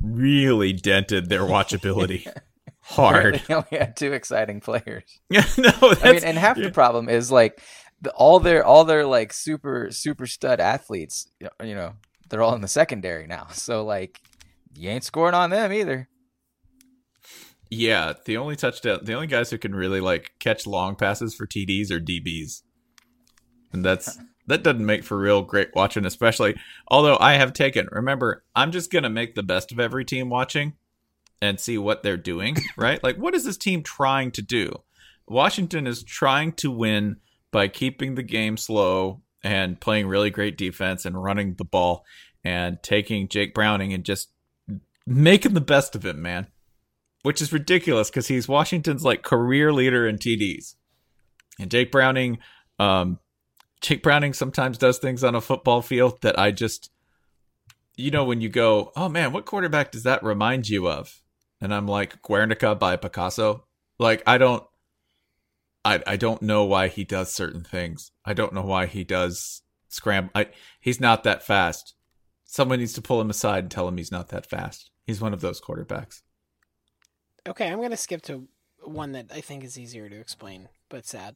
really 0.02 0.74
dented 0.74 1.30
their 1.30 1.42
watchability 1.42 2.28
hard. 2.82 3.42
they 3.48 3.54
only 3.54 3.78
had 3.78 3.96
two 3.96 4.14
exciting 4.14 4.60
players 4.60 5.04
Yeah, 5.30 5.46
no, 5.58 5.72
that's, 5.72 6.04
I 6.04 6.12
mean, 6.14 6.24
and 6.24 6.38
half 6.38 6.58
the 6.58 6.72
problem 6.72 7.10
is 7.10 7.32
like 7.32 7.62
the, 8.02 8.12
all 8.12 8.40
their 8.40 8.66
all 8.66 8.86
their 8.86 9.06
like 9.06 9.34
super 9.34 9.90
super 9.92 10.26
stud 10.26 10.60
athletes. 10.60 11.28
You 11.40 11.76
know, 11.76 11.94
they're 12.30 12.42
all 12.42 12.56
in 12.56 12.62
the 12.62 12.68
secondary 12.68 13.28
now. 13.28 13.48
So 13.54 13.84
like, 13.84 14.22
you 14.76 14.90
ain't 14.90 15.04
scoring 15.04 15.36
on 15.36 15.50
them 15.50 15.74
either. 15.74 16.08
Yeah, 17.70 18.14
the 18.26 18.38
only 18.38 18.56
touchdown, 18.56 19.00
the 19.04 19.14
only 19.14 19.28
guys 19.28 19.52
who 19.52 19.58
can 19.58 19.76
really 19.76 20.02
like 20.02 20.32
catch 20.40 20.66
long 20.66 20.96
passes 20.96 21.36
for 21.36 21.46
TDs 21.46 21.92
are 21.92 22.00
DBs, 22.00 22.64
and 23.72 23.86
that's 23.86 24.18
that 24.50 24.64
doesn't 24.64 24.86
make 24.86 25.04
for 25.04 25.18
real 25.18 25.42
great 25.42 25.70
watching. 25.74 26.06
Especially, 26.06 26.56
although 26.88 27.18
I 27.20 27.34
have 27.34 27.54
taken. 27.54 27.88
Remember, 27.92 28.44
I'm 28.56 28.72
just 28.72 28.92
gonna 28.92 29.10
make 29.10 29.36
the 29.36 29.44
best 29.44 29.72
of 29.72 29.80
every 29.80 30.06
team 30.06 30.30
watching, 30.30 30.74
and 31.42 31.60
see 31.60 31.78
what 31.78 32.04
they're 32.04 32.18
doing. 32.18 32.58
Right? 32.78 33.04
Like, 33.04 33.18
what 33.18 33.36
is 33.36 33.46
this 33.46 33.58
team 33.58 33.84
trying 33.84 34.32
to 34.32 34.42
do? 34.42 34.72
Washington 35.28 35.86
is 35.86 36.04
trying 36.04 36.54
to 36.54 36.72
win 36.72 37.18
by 37.52 37.68
keeping 37.68 38.16
the 38.16 38.24
game 38.24 38.58
slow 38.58 39.22
and 39.44 39.80
playing 39.80 40.08
really 40.08 40.30
great 40.30 40.58
defense 40.58 41.06
and 41.06 41.22
running 41.22 41.56
the 41.56 41.66
ball 41.66 42.06
and 42.44 42.82
taking 42.82 43.28
Jake 43.28 43.54
Browning 43.54 43.94
and 43.94 44.04
just 44.04 44.30
making 45.06 45.54
the 45.54 45.62
best 45.62 45.96
of 45.96 46.06
him, 46.06 46.22
man 46.22 46.48
which 47.24 47.42
is 47.42 47.52
ridiculous 47.52 48.10
because 48.10 48.28
he's 48.28 48.48
Washington's 48.48 49.04
like 49.04 49.24
career 49.24 49.74
leader 49.74 50.08
in 50.08 50.18
TDs. 50.18 50.76
And 51.60 51.70
Jake 51.70 51.92
Browning, 51.92 52.40
um, 52.80 53.20
Jake 53.82 54.04
Browning 54.04 54.34
sometimes 54.34 54.78
does 54.78 54.98
things 54.98 55.24
on 55.24 55.36
a 55.36 55.42
football 55.42 55.82
field 55.82 56.22
that 56.22 56.38
I 56.38 56.52
just, 56.52 56.92
you 57.96 58.12
know, 58.12 58.24
when 58.26 58.42
you 58.42 58.50
go, 58.50 58.92
oh 58.96 59.10
man, 59.10 59.32
what 59.32 59.46
quarterback 59.46 59.92
does 59.92 60.04
that 60.04 60.24
remind 60.24 60.70
you 60.70 60.90
of? 60.90 61.22
And 61.62 61.74
I'm 61.74 61.88
like 61.88 62.22
Guernica 62.22 62.76
by 62.76 62.96
Picasso. 62.96 63.66
Like 63.98 64.24
I 64.26 64.38
don't, 64.38 64.64
I 65.86 66.02
I 66.06 66.18
don't 66.18 66.42
know 66.42 66.64
why 66.66 66.88
he 66.88 67.04
does 67.04 67.34
certain 67.34 67.64
things. 67.64 68.12
I 68.26 68.34
don't 68.34 68.54
know 68.54 68.64
why 68.64 68.86
he 68.86 69.04
does 69.04 69.62
scramble. 69.88 70.32
I, 70.36 70.48
he's 70.80 71.00
not 71.00 71.24
that 71.24 71.44
fast. 71.46 71.96
Someone 72.46 72.80
needs 72.80 72.94
to 72.94 73.02
pull 73.02 73.22
him 73.22 73.30
aside 73.30 73.66
and 73.66 73.72
tell 73.72 73.88
him 73.88 73.98
he's 73.98 74.12
not 74.12 74.30
that 74.30 74.50
fast. 74.50 74.92
He's 75.06 75.22
one 75.22 75.34
of 75.34 75.42
those 75.42 75.62
quarterbacks. 75.62 76.22
Okay, 77.48 77.68
I'm 77.68 77.78
going 77.78 77.92
to 77.92 77.98
skip 77.98 78.22
to 78.24 78.48
one 78.84 79.12
that 79.14 79.28
I 79.34 79.42
think 79.42 79.64
is 79.64 79.78
easier 79.78 80.10
to 80.10 80.20
explain, 80.20 80.70
but 80.90 81.06
sad. 81.06 81.36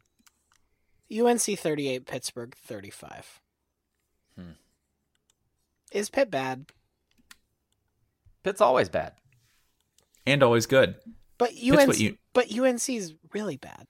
UNC 1.14 1.42
38, 1.42 2.06
Pittsburgh 2.06 2.56
35. 2.56 3.42
Hmm. 4.38 4.52
Is 5.92 6.10
Pitt 6.10 6.32
bad? 6.32 6.66
Pitt's 8.44 8.62
always 8.62 8.90
bad. 8.90 9.14
And 10.26 10.42
always 10.44 10.66
good. 10.66 10.96
But 11.38 11.52
UNC, 11.52 11.88
what 11.88 12.00
you- 12.00 12.18
but 12.34 12.52
UNC's 12.52 13.14
really 13.34 13.58
bad. 13.58 13.88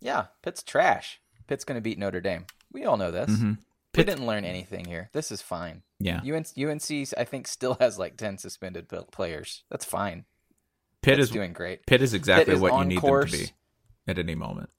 Yeah, 0.00 0.26
Pitt's 0.42 0.62
trash. 0.62 1.20
Pitt's 1.46 1.64
going 1.64 1.76
to 1.76 1.82
beat 1.82 1.98
Notre 1.98 2.20
Dame. 2.20 2.46
We 2.72 2.84
all 2.84 2.96
know 2.96 3.10
this. 3.10 3.30
Mhm. 3.30 3.58
Pitt 3.92 4.06
didn't 4.06 4.26
learn 4.26 4.44
anything 4.44 4.84
here. 4.84 5.10
This 5.12 5.32
is 5.32 5.42
fine. 5.42 5.82
Yeah. 5.98 6.20
UNC, 6.22 6.56
UNC 6.56 7.12
I 7.18 7.24
think 7.24 7.48
still 7.48 7.76
has 7.80 7.98
like 7.98 8.16
10 8.16 8.38
suspended 8.38 8.88
players. 9.10 9.64
That's 9.68 9.84
fine. 9.84 10.26
Pitt 11.02 11.16
Pitt's 11.16 11.28
is 11.28 11.30
doing 11.30 11.52
great. 11.52 11.86
Pitt 11.86 12.00
is 12.02 12.14
exactly 12.14 12.44
Pitt 12.44 12.54
is 12.54 12.60
what 12.60 12.78
you 12.78 12.84
need 12.84 13.00
course. 13.00 13.30
them 13.32 13.40
to 13.40 13.46
be 13.46 13.52
at 14.06 14.18
any 14.18 14.34
moment. 14.34 14.70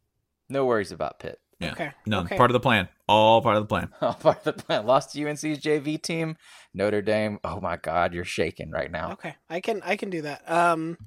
No 0.51 0.65
worries 0.65 0.91
about 0.91 1.19
Pitt. 1.19 1.39
Yeah. 1.59 1.71
Okay, 1.73 1.91
None. 2.07 2.25
okay. 2.25 2.37
Part 2.37 2.49
of 2.49 2.53
the 2.53 2.59
plan. 2.59 2.89
All 3.07 3.41
part 3.41 3.55
of 3.55 3.63
the 3.63 3.67
plan. 3.67 3.89
All 4.01 4.13
part 4.13 4.45
of 4.45 4.55
the 4.55 4.63
plan. 4.63 4.85
Lost 4.85 5.13
to 5.13 5.23
UNC's 5.23 5.59
JV 5.59 6.01
team. 6.01 6.35
Notre 6.73 7.01
Dame. 7.03 7.39
Oh 7.43 7.59
my 7.61 7.77
God, 7.77 8.13
you're 8.13 8.25
shaking 8.25 8.71
right 8.71 8.89
now. 8.89 9.11
Okay, 9.13 9.35
I 9.49 9.59
can 9.59 9.81
I 9.85 9.95
can 9.95 10.09
do 10.09 10.23
that. 10.23 10.49
Um, 10.49 10.97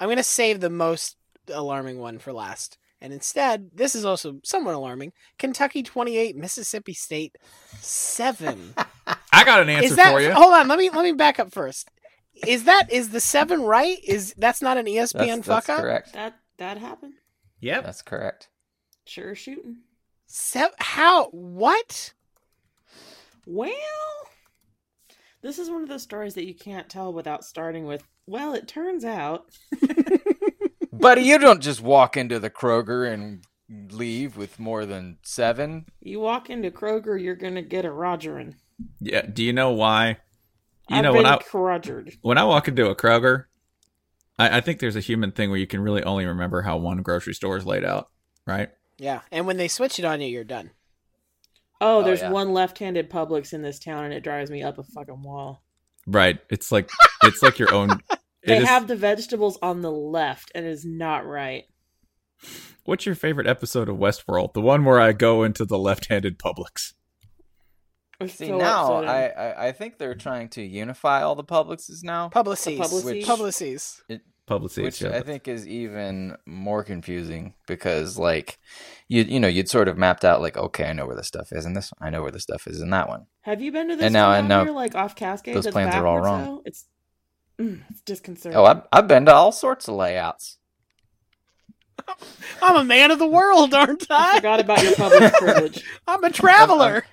I'm 0.00 0.08
going 0.08 0.16
to 0.16 0.22
save 0.24 0.60
the 0.60 0.70
most 0.70 1.16
alarming 1.52 1.98
one 1.98 2.18
for 2.18 2.32
last. 2.32 2.78
And 3.00 3.12
instead, 3.12 3.70
this 3.74 3.94
is 3.94 4.04
also 4.04 4.40
somewhat 4.44 4.74
alarming. 4.74 5.12
Kentucky 5.38 5.82
28, 5.82 6.36
Mississippi 6.36 6.94
State 6.94 7.36
7. 7.78 8.74
I 9.32 9.44
got 9.44 9.60
an 9.60 9.68
answer 9.68 9.84
is 9.84 9.96
that 9.96 10.12
for 10.12 10.20
you. 10.20 10.32
Hold 10.32 10.54
on, 10.54 10.68
let 10.68 10.78
me 10.78 10.90
let 10.90 11.04
me 11.04 11.12
back 11.12 11.38
up 11.38 11.52
first. 11.52 11.90
Is 12.46 12.64
that 12.64 12.90
is 12.90 13.10
the 13.10 13.20
7 13.20 13.62
right? 13.62 13.98
Is 14.02 14.34
that's 14.38 14.62
not 14.62 14.78
an 14.78 14.86
ESPN 14.86 15.12
That's, 15.12 15.46
fuck 15.46 15.66
that's 15.66 15.68
up? 15.68 15.80
correct. 15.80 16.12
That 16.14 16.38
that 16.58 16.78
happened. 16.78 17.14
Yep. 17.60 17.84
That's 17.84 18.02
correct. 18.02 18.48
Sure 19.06 19.34
shooting. 19.34 19.78
So, 20.26 20.70
how 20.78 21.26
what? 21.30 22.12
Well, 23.46 23.70
this 25.42 25.58
is 25.58 25.68
one 25.70 25.82
of 25.82 25.88
those 25.88 26.02
stories 26.02 26.34
that 26.34 26.46
you 26.46 26.54
can't 26.54 26.88
tell 26.88 27.12
without 27.12 27.44
starting 27.44 27.84
with. 27.84 28.02
Well, 28.26 28.54
it 28.54 28.66
turns 28.66 29.04
out. 29.04 29.46
Buddy, 30.92 31.22
you 31.22 31.38
don't 31.38 31.60
just 31.60 31.82
walk 31.82 32.16
into 32.16 32.38
the 32.38 32.48
Kroger 32.48 33.12
and 33.12 33.44
leave 33.92 34.36
with 34.36 34.58
more 34.58 34.86
than 34.86 35.18
seven. 35.22 35.86
You 36.00 36.20
walk 36.20 36.48
into 36.48 36.70
Kroger, 36.70 37.20
you're 37.20 37.34
gonna 37.34 37.62
get 37.62 37.84
a 37.84 37.88
Rogerin. 37.90 38.54
Yeah. 39.00 39.22
Do 39.22 39.44
you 39.44 39.52
know 39.52 39.72
why? 39.72 40.18
You 40.88 40.96
I've 40.96 41.02
know 41.02 41.12
been 41.12 41.24
when 41.24 41.32
I 41.32 41.36
Rogered. 41.38 42.18
when 42.22 42.38
I 42.38 42.44
walk 42.44 42.68
into 42.68 42.88
a 42.88 42.96
Kroger, 42.96 43.44
I, 44.38 44.58
I 44.58 44.60
think 44.60 44.80
there's 44.80 44.96
a 44.96 45.00
human 45.00 45.32
thing 45.32 45.50
where 45.50 45.58
you 45.58 45.66
can 45.66 45.80
really 45.80 46.02
only 46.04 46.24
remember 46.24 46.62
how 46.62 46.76
one 46.78 47.02
grocery 47.02 47.34
store 47.34 47.56
is 47.56 47.66
laid 47.66 47.84
out, 47.84 48.08
right? 48.46 48.70
Yeah, 48.98 49.20
and 49.32 49.46
when 49.46 49.56
they 49.56 49.68
switch 49.68 49.98
it 49.98 50.04
on 50.04 50.20
you, 50.20 50.28
you're 50.28 50.44
done. 50.44 50.70
Oh, 51.80 51.98
Oh, 51.98 52.02
there's 52.02 52.20
yeah. 52.20 52.30
one 52.30 52.52
left-handed 52.52 53.10
Publix 53.10 53.52
in 53.52 53.62
this 53.62 53.78
town, 53.78 54.04
and 54.04 54.14
it 54.14 54.22
drives 54.22 54.50
me 54.50 54.62
up 54.62 54.78
a 54.78 54.84
fucking 54.84 55.22
wall. 55.22 55.62
Right. 56.06 56.38
It's 56.50 56.70
like 56.72 56.90
it's 57.22 57.42
like 57.42 57.58
your 57.58 57.72
own. 57.74 58.00
They 58.46 58.56
it 58.58 58.62
is- 58.64 58.68
have 58.68 58.88
the 58.88 58.96
vegetables 58.96 59.58
on 59.62 59.80
the 59.80 59.90
left, 59.90 60.52
and 60.54 60.66
it 60.66 60.68
is 60.68 60.84
not 60.84 61.24
right. 61.26 61.64
What's 62.84 63.06
your 63.06 63.14
favorite 63.14 63.46
episode 63.46 63.88
of 63.88 63.96
Westworld? 63.96 64.52
The 64.52 64.60
one 64.60 64.84
where 64.84 65.00
I 65.00 65.12
go 65.12 65.42
into 65.44 65.64
the 65.64 65.78
left-handed 65.78 66.38
Publix. 66.38 66.92
It's 68.20 68.34
See 68.34 68.48
so 68.48 68.58
now. 68.58 69.02
I, 69.02 69.28
I 69.28 69.66
I 69.68 69.72
think 69.72 69.96
they're 69.96 70.14
trying 70.14 70.50
to 70.50 70.62
unify 70.62 71.22
all 71.22 71.34
the 71.34 71.42
Publixes 71.42 72.02
now, 72.04 72.28
Publicis. 72.28 72.76
Publicis? 72.78 73.24
Publicis. 73.24 74.00
Publix. 74.48 74.82
which. 74.82 75.02
I 75.02 75.20
think 75.22 75.48
is 75.48 75.66
even 75.66 76.36
more 76.44 76.84
confusing 76.84 77.54
because 77.66 78.18
like 78.18 78.58
you 79.08 79.22
you 79.22 79.40
know 79.40 79.48
you'd 79.48 79.68
sort 79.70 79.88
of 79.88 79.96
mapped 79.96 80.24
out 80.24 80.40
like 80.42 80.56
okay 80.56 80.84
I 80.84 80.92
know 80.92 81.06
where 81.06 81.16
the 81.16 81.24
stuff 81.24 81.50
is 81.52 81.64
in 81.64 81.72
this 81.72 81.90
one 81.96 82.06
I 82.06 82.10
know 82.10 82.20
where 82.22 82.30
the 82.30 82.40
stuff 82.40 82.66
is 82.66 82.80
in 82.82 82.90
that 82.90 83.08
one. 83.08 83.26
Have 83.42 83.62
you 83.62 83.72
been 83.72 83.88
to 83.88 83.96
this 83.96 84.04
And 84.04 84.12
now- 84.12 84.26
town 84.26 84.38
and 84.40 84.48
now 84.48 84.64
here, 84.64 84.72
like 84.74 84.94
off 84.94 85.16
Cascade? 85.16 85.56
those 85.56 85.64
that's 85.64 85.72
plans 85.72 85.94
are 85.94 86.06
all 86.06 86.20
wrong. 86.20 86.44
though? 86.44 86.62
It's 86.66 86.84
mm, 87.58 87.80
it's 87.90 88.00
disconcerting. 88.02 88.58
Oh, 88.58 88.64
I've 88.64 88.82
I've 88.92 89.08
been 89.08 89.24
to 89.26 89.32
all 89.34 89.50
sorts 89.52 89.88
of 89.88 89.94
layouts. 89.94 90.58
I'm 92.60 92.76
a 92.76 92.84
man 92.84 93.10
of 93.10 93.18
the 93.18 93.26
world, 93.26 93.72
aren't 93.72 94.06
I 94.10 94.32
I? 94.32 94.36
forgot 94.36 94.60
about 94.60 94.82
your 94.82 94.94
public 94.94 95.32
privilege. 95.34 95.84
I'm 96.06 96.22
a 96.24 96.30
traveler. 96.30 97.06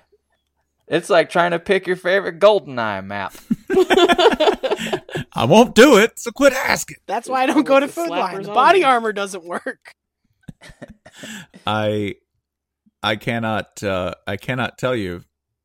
It's 0.88 1.08
like 1.08 1.30
trying 1.30 1.52
to 1.52 1.58
pick 1.58 1.86
your 1.86 1.96
favorite 1.96 2.38
GoldenEye 2.38 3.04
map. 3.04 3.34
I 5.34 5.44
won't 5.44 5.74
do 5.74 5.96
it, 5.98 6.18
so 6.18 6.30
quit 6.32 6.52
asking. 6.52 6.96
That's 7.06 7.28
why 7.28 7.42
I 7.42 7.46
don't 7.46 7.64
go 7.64 7.80
to 7.80 7.88
Food 7.88 8.10
slappers 8.10 8.32
Line. 8.32 8.42
The 8.42 8.52
body 8.52 8.84
armor 8.84 9.12
doesn't 9.12 9.44
work. 9.44 9.94
I 11.66 12.16
I 13.02 13.16
cannot 13.16 13.82
uh 13.82 14.14
I 14.26 14.36
cannot 14.36 14.78
tell 14.78 14.94
you 14.94 15.24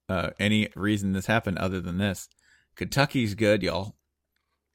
uh 0.09 0.31
any 0.39 0.69
reason 0.75 1.13
this 1.13 1.25
happened 1.25 1.57
other 1.57 1.81
than 1.81 1.97
this. 1.97 2.29
Kentucky's 2.75 3.35
good, 3.35 3.63
y'all. 3.63 3.95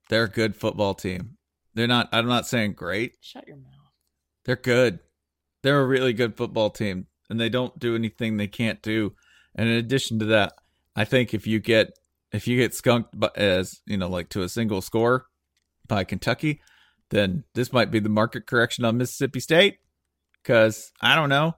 They're 0.08 0.24
a 0.24 0.28
good 0.28 0.56
football 0.56 0.94
team. 0.94 1.38
They're 1.74 1.86
not 1.86 2.08
I'm 2.12 2.28
not 2.28 2.46
saying 2.46 2.74
great. 2.74 3.14
Shut 3.20 3.46
your 3.46 3.56
mouth. 3.56 3.72
They're 4.44 4.56
good. 4.56 4.98
They're 5.62 5.80
a 5.80 5.86
really 5.86 6.12
good 6.12 6.36
football 6.36 6.70
team 6.70 7.06
and 7.30 7.40
they 7.40 7.48
don't 7.48 7.78
do 7.78 7.94
anything 7.94 8.36
they 8.36 8.48
can't 8.48 8.82
do. 8.82 9.14
And 9.54 9.68
in 9.68 9.76
addition 9.76 10.18
to 10.20 10.24
that, 10.26 10.54
I 10.96 11.04
think 11.04 11.34
if 11.34 11.46
you 11.46 11.60
get 11.60 11.92
if 12.32 12.48
you 12.48 12.56
get 12.56 12.74
skunked 12.74 13.18
by, 13.18 13.28
as, 13.36 13.80
you 13.86 13.96
know, 13.98 14.08
like 14.08 14.30
to 14.30 14.42
a 14.42 14.48
single 14.48 14.80
score 14.80 15.26
by 15.86 16.04
Kentucky, 16.04 16.60
then 17.10 17.44
this 17.54 17.72
might 17.72 17.90
be 17.90 17.98
the 17.98 18.08
market 18.08 18.46
correction 18.46 18.84
on 18.84 18.96
Mississippi 18.96 19.40
State 19.40 19.78
cuz 20.44 20.92
I 21.00 21.14
don't 21.14 21.28
know, 21.28 21.56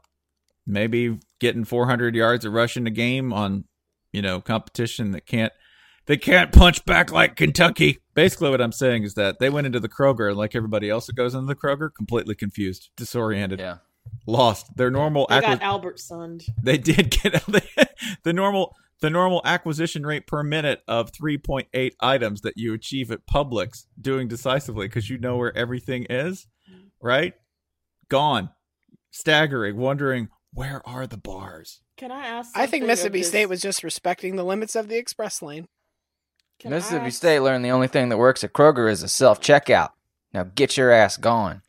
maybe 0.66 1.18
getting 1.40 1.64
400 1.64 2.14
yards 2.14 2.44
of 2.44 2.52
rushing 2.52 2.86
a 2.86 2.90
game 2.90 3.32
on, 3.32 3.64
you 4.12 4.22
know, 4.22 4.40
competition 4.40 5.12
that 5.12 5.26
can't 5.26 5.52
they 6.06 6.16
can't 6.16 6.52
punch 6.52 6.84
back 6.84 7.10
like 7.10 7.36
Kentucky. 7.36 7.98
Basically, 8.14 8.50
what 8.50 8.60
I'm 8.60 8.72
saying 8.72 9.04
is 9.04 9.14
that 9.14 9.38
they 9.38 9.48
went 9.48 9.66
into 9.66 9.80
the 9.80 9.88
Kroger, 9.88 10.36
like 10.36 10.54
everybody 10.54 10.90
else 10.90 11.06
that 11.06 11.16
goes 11.16 11.34
into 11.34 11.46
the 11.46 11.54
Kroger, 11.54 11.88
completely 11.94 12.34
confused, 12.34 12.90
disoriented, 12.96 13.58
Yeah. 13.58 13.78
Lost. 14.26 14.76
Their 14.76 14.90
normal 14.90 15.26
They 15.28 15.36
acqui- 15.36 15.42
got 15.42 15.62
Albert 15.62 16.00
sunned. 16.00 16.44
they 16.62 16.78
did 16.78 17.10
get 17.10 17.32
the 18.24 18.32
normal 18.32 18.74
the 19.00 19.10
normal 19.10 19.42
acquisition 19.44 20.06
rate 20.06 20.26
per 20.26 20.42
minute 20.42 20.82
of 20.88 21.12
3.8 21.12 21.92
items 22.00 22.40
that 22.40 22.54
you 22.56 22.72
achieve 22.72 23.10
at 23.10 23.26
Publix 23.26 23.84
doing 24.00 24.28
decisively 24.28 24.86
because 24.88 25.10
you 25.10 25.18
know 25.18 25.36
where 25.36 25.54
everything 25.56 26.06
is, 26.08 26.46
mm-hmm. 26.70 26.86
right? 27.02 27.34
Gone, 28.08 28.50
staggering, 29.10 29.76
wondering 29.76 30.28
where 30.52 30.80
are 30.88 31.06
the 31.06 31.16
bars. 31.18 31.82
Can 31.96 32.12
I 32.12 32.26
ask? 32.26 32.56
I 32.56 32.66
think 32.66 32.86
Mississippi 32.86 33.18
this- 33.18 33.28
State 33.28 33.46
was 33.46 33.60
just 33.60 33.82
respecting 33.84 34.36
the 34.36 34.44
limits 34.44 34.74
of 34.74 34.88
the 34.88 34.96
express 34.96 35.42
lane. 35.42 35.68
Can 36.60 36.70
Mississippi 36.70 37.06
ask- 37.06 37.16
State 37.16 37.40
learned 37.40 37.64
the 37.64 37.70
only 37.70 37.88
thing 37.88 38.08
that 38.08 38.16
works 38.16 38.44
at 38.44 38.52
Kroger 38.52 38.90
is 38.90 39.02
a 39.02 39.08
self 39.08 39.40
checkout. 39.40 39.90
Now 40.32 40.44
get 40.44 40.76
your 40.76 40.90
ass 40.90 41.16
gone. 41.16 41.62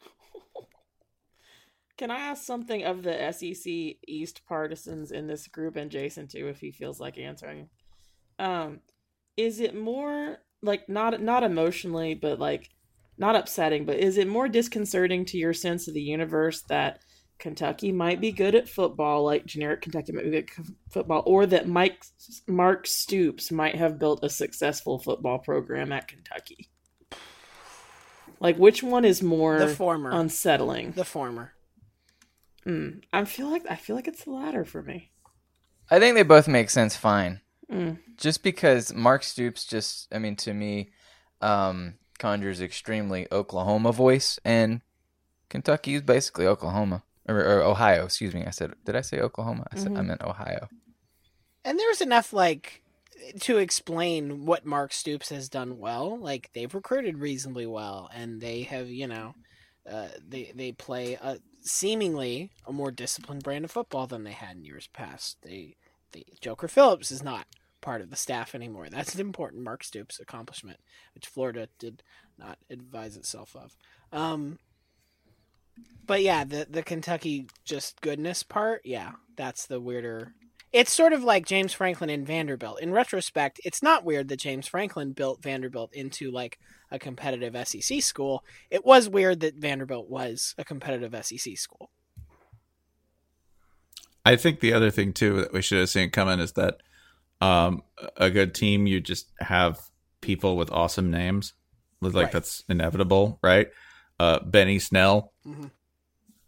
Can 1.98 2.12
I 2.12 2.18
ask 2.18 2.44
something 2.44 2.84
of 2.84 3.04
the 3.04 3.32
SEC 3.32 3.72
East 4.08 4.42
partisans 4.48 5.12
in 5.12 5.28
this 5.28 5.48
group 5.48 5.76
and 5.78 5.90
Jason 5.90 6.28
too, 6.28 6.48
if 6.48 6.60
he 6.60 6.72
feels 6.72 7.00
like 7.00 7.18
answering? 7.18 7.70
Um, 8.38 8.82
is 9.38 9.60
it 9.62 9.76
more 9.76 10.40
like 10.62 10.90
not 10.90 11.22
not 11.22 11.44
emotionally, 11.44 12.14
but 12.14 12.40
like 12.40 12.70
not 13.18 13.36
upsetting, 13.36 13.86
but 13.86 13.98
is 13.98 14.18
it 14.18 14.28
more 14.28 14.50
disconcerting 14.50 15.24
to 15.26 15.38
your 15.38 15.54
sense 15.54 15.88
of 15.88 15.94
the 15.94 16.02
universe 16.02 16.64
that 16.64 17.00
Kentucky 17.40 17.92
might 17.92 18.20
be 18.20 18.32
good 18.32 18.56
at 18.56 18.68
football, 18.68 19.24
like 19.24 19.46
generic 19.46 19.82
Kentucky 19.82 20.12
might 20.12 20.26
be 20.26 20.32
good 20.32 20.50
at 20.58 20.66
football, 20.92 21.24
or 21.26 21.46
that 21.46 21.68
Mike 21.68 22.04
Mark 22.48 22.88
Stoops 22.88 23.52
might 23.52 23.76
have 23.76 24.00
built 24.00 24.20
a 24.24 24.30
successful 24.30 25.00
football 25.00 25.40
program 25.40 25.94
at 25.94 26.08
Kentucky? 26.10 26.70
Like, 28.42 28.58
which 28.58 28.84
one 28.84 29.06
is 29.06 29.24
more 29.24 29.60
The 29.60 29.68
former. 29.70 30.12
unsettling? 30.12 30.92
The 30.92 31.06
former. 31.06 31.54
Mm, 32.68 33.04
I 33.14 33.26
feel 33.26 33.50
like 33.50 33.66
I 33.70 33.76
feel 33.76 33.96
like 33.96 34.08
it's 34.08 34.24
the 34.24 34.32
latter 34.32 34.66
for 34.66 34.82
me. 34.82 35.12
I 35.90 36.00
think 36.00 36.16
they 36.16 36.24
both 36.24 36.48
make 36.48 36.70
sense 36.70 36.96
fine. 36.96 37.42
Mm. 37.72 38.00
Just 38.18 38.44
because 38.44 38.94
Mark 38.94 39.24
Stoops 39.24 39.66
just 39.66 40.14
I 40.14 40.20
mean 40.20 40.36
to 40.38 40.54
me 40.54 40.90
um 41.42 41.96
conjures 42.20 42.62
extremely 42.62 43.28
Oklahoma 43.32 43.92
voice 43.92 44.40
and 44.46 44.82
Kentucky 45.50 45.96
is 45.96 46.02
basically 46.04 46.48
Oklahoma 46.48 47.04
or, 47.28 47.38
or 47.40 47.64
Ohio, 47.64 48.06
excuse 48.06 48.34
me. 48.34 48.46
I 48.46 48.52
said 48.52 48.74
did 48.86 48.96
I 48.96 49.02
say 49.02 49.20
Oklahoma? 49.20 49.68
I 49.72 49.76
said 49.76 49.94
I 49.96 50.02
Mhm. 50.02 50.08
meant 50.08 50.22
Ohio. 50.24 50.70
And 51.64 51.80
there's 51.80 52.02
enough 52.02 52.34
like 52.34 52.84
to 53.42 53.58
explain 53.58 54.46
what 54.46 54.66
Mark 54.66 54.94
Stoops 54.94 55.30
has 55.30 55.50
done 55.50 55.78
well. 55.80 56.18
Like 56.18 56.50
they've 56.54 56.74
recruited 56.74 57.18
reasonably 57.18 57.66
well, 57.66 58.10
and 58.14 58.40
they 58.40 58.64
have, 58.64 58.88
you 58.90 59.08
know, 59.08 59.36
uh, 59.90 60.10
they 60.28 60.52
they 60.56 60.72
play 60.72 61.16
a 61.16 61.40
seemingly 61.66 62.52
a 62.66 62.72
more 62.72 62.92
disciplined 62.92 63.44
brand 63.44 63.66
of 63.66 63.72
football 63.72 64.08
than 64.08 64.24
they 64.24 64.32
had 64.32 64.58
in 64.58 64.66
years 64.66 64.88
past. 64.94 65.38
They, 65.42 65.76
they 66.12 66.24
Joker 66.40 66.68
Phillips 66.68 67.12
is 67.12 67.24
not 67.24 67.48
part 67.82 68.02
of 68.02 68.10
the 68.10 68.16
staff 68.16 68.56
anymore. 68.56 68.88
That's 68.90 69.16
an 69.16 69.22
important 69.22 69.64
Mark 69.64 69.84
Stoops 69.84 70.20
accomplishment, 70.20 70.80
which 71.14 71.28
Florida 71.28 71.70
did 71.80 72.04
not 72.38 72.58
advise 72.70 73.18
itself 73.18 73.56
of. 73.56 73.76
Um, 74.12 74.60
but 76.06 76.22
yeah, 76.22 76.44
the 76.44 76.68
the 76.70 76.84
Kentucky 76.84 77.48
just 77.64 78.02
goodness 78.02 78.44
part, 78.44 78.82
yeah, 78.86 79.12
that's 79.36 79.66
the 79.66 79.80
weirder. 79.80 80.34
It's 80.76 80.92
sort 80.92 81.14
of 81.14 81.24
like 81.24 81.46
James 81.46 81.72
Franklin 81.72 82.10
and 82.10 82.28
Vanderbilt. 82.28 82.82
In 82.82 82.92
retrospect, 82.92 83.62
it's 83.64 83.82
not 83.82 84.04
weird 84.04 84.28
that 84.28 84.42
James 84.42 84.68
Franklin 84.68 85.14
built 85.14 85.42
Vanderbilt 85.42 85.94
into 85.94 86.30
like 86.30 86.60
a 86.92 87.00
competitive 87.00 87.56
SEC 87.66 88.02
school. 88.02 88.44
It 88.70 88.84
was 88.86 89.08
weird 89.08 89.40
that 89.40 89.56
Vanderbilt 89.56 90.10
was 90.10 90.54
a 90.58 90.66
competitive 90.66 91.16
SEC 91.26 91.56
school. 91.58 91.92
I 94.26 94.36
think 94.36 94.60
the 94.60 94.74
other 94.74 94.92
thing 94.92 95.14
too 95.14 95.38
that 95.38 95.54
we 95.54 95.62
should 95.62 95.80
have 95.80 95.90
seen 95.90 96.10
coming 96.10 96.40
is 96.40 96.52
that 96.54 96.82
um, 97.40 97.82
a 98.18 98.30
good 98.30 98.54
team 98.54 98.86
you 98.86 99.00
just 99.00 99.32
have 99.40 99.80
people 100.20 100.58
with 100.58 100.70
awesome 100.74 101.10
names. 101.10 101.54
Like 102.02 102.14
Right. 102.16 102.32
that's 102.34 102.66
inevitable, 102.68 103.40
right? 103.42 103.70
Uh, 104.20 104.40
Benny 104.40 104.80
Snell, 104.80 105.32
Mhm. 105.48 105.72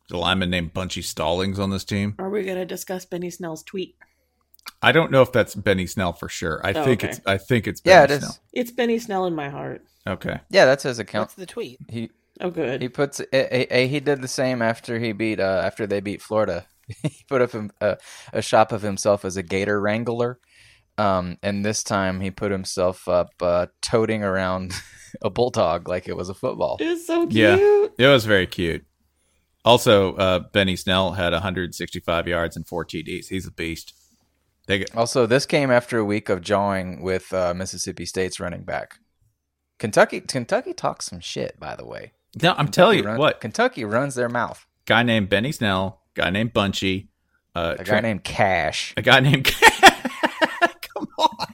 There's 0.10 0.18
a 0.18 0.22
lineman 0.22 0.50
named 0.50 0.74
Bunchy 0.74 1.02
Stallings 1.02 1.60
on 1.60 1.70
this 1.70 1.84
team. 1.86 2.16
Are 2.20 2.30
we 2.30 2.44
gonna 2.44 2.66
discuss 2.66 3.06
Benny 3.06 3.30
Snell's 3.30 3.64
tweet? 3.64 3.96
I 4.82 4.92
don't 4.92 5.12
know 5.12 5.22
if 5.22 5.32
that's 5.32 5.56
Benny 5.56 5.88
Snell 5.88 6.14
for 6.14 6.30
sure. 6.30 6.62
I 6.64 6.72
Oh, 6.72 6.84
think 6.84 7.04
okay. 7.04 7.12
it's 7.12 7.22
I 7.26 7.38
think 7.38 7.68
it's 7.68 7.82
Yeah, 7.84 8.06
Benny 8.06 8.14
it 8.14 8.18
is. 8.18 8.24
Snell. 8.24 8.38
It's 8.54 8.72
Benny 8.72 9.00
Snell 9.00 9.26
in 9.26 9.36
my 9.36 9.50
heart. 9.50 9.84
Okay. 10.08 10.40
Yeah, 10.50 10.66
that's 10.66 10.84
his 10.84 11.00
account. 11.00 11.24
What's 11.24 11.34
the 11.36 11.46
tweet? 11.46 11.80
He 11.90 12.12
Oh, 12.40 12.52
good. 12.52 12.82
He 12.84 12.90
puts 12.90 13.20
a, 13.20 13.76
a, 13.76 13.88
he 13.88 14.00
did 14.00 14.22
the 14.22 14.28
same 14.28 14.62
after 14.62 15.00
he 15.00 15.12
beat 15.12 15.40
uh, 15.40 15.62
after 15.66 15.88
they 15.88 16.00
beat 16.02 16.22
Florida. 16.22 16.66
he 17.04 17.24
put 17.28 17.42
up 17.42 17.54
a, 17.56 17.70
a, 17.82 17.98
a 18.34 18.42
shop 18.42 18.72
of 18.72 18.84
himself 18.84 19.26
as 19.26 19.38
a 19.38 19.44
gator 19.44 19.82
wrangler, 19.82 20.40
um, 21.00 21.38
and 21.42 21.66
this 21.66 21.84
time 21.84 22.22
he 22.22 22.30
put 22.30 22.52
himself 22.52 23.08
up 23.08 23.30
uh, 23.42 23.66
toting 23.82 24.24
around 24.24 24.74
a 25.24 25.32
bulldog 25.32 25.90
like 25.90 26.08
it 26.08 26.16
was 26.16 26.30
a 26.30 26.36
football. 26.36 26.78
It's 26.80 27.08
so 27.08 27.26
cute. 27.26 27.34
Yeah, 27.34 27.58
it 28.08 28.08
was 28.08 28.26
very 28.26 28.46
cute. 28.46 28.86
Also, 29.66 30.14
uh, 30.16 30.40
Benny 30.54 30.76
Snell 30.76 31.12
had 31.14 31.34
165 31.34 32.28
yards 32.28 32.56
and 32.56 32.66
four 32.68 32.86
TDs. 32.86 33.28
He's 33.30 33.48
a 33.48 33.52
beast. 33.52 33.94
They 34.68 34.80
get, 34.80 34.96
Also, 34.96 35.26
this 35.26 35.46
came 35.46 35.72
after 35.72 35.98
a 35.98 36.06
week 36.06 36.30
of 36.30 36.42
jawing 36.42 37.02
with 37.02 37.34
uh, 37.34 37.54
Mississippi 37.54 38.06
State's 38.06 38.40
running 38.40 38.64
back. 38.64 39.00
Kentucky 39.80 40.22
Kentucky 40.22 40.74
talks 40.74 41.06
some 41.06 41.20
shit, 41.20 41.60
by 41.60 41.76
the 41.76 41.86
way. 41.86 42.12
no, 42.42 42.54
I'm 42.58 42.68
telling 42.70 43.00
you 43.00 43.06
Run- 43.06 43.18
what. 43.18 43.40
Kentucky 43.42 43.86
runs 43.86 44.16
their 44.16 44.28
mouth. 44.30 44.66
Guy 44.86 45.04
named 45.04 45.30
Benny 45.30 45.52
Snell. 45.52 46.02
Guy 46.16 46.30
named 46.32 46.54
Bunchy. 46.54 47.10
Uh, 47.56 47.74
A 47.80 47.84
guy 47.84 47.84
Tra- 47.84 48.02
named 48.02 48.24
Cash. 48.24 48.94
a 48.98 49.02
guy 49.02 49.20
named. 49.20 49.46
Come 50.96 51.08
on, 51.18 51.48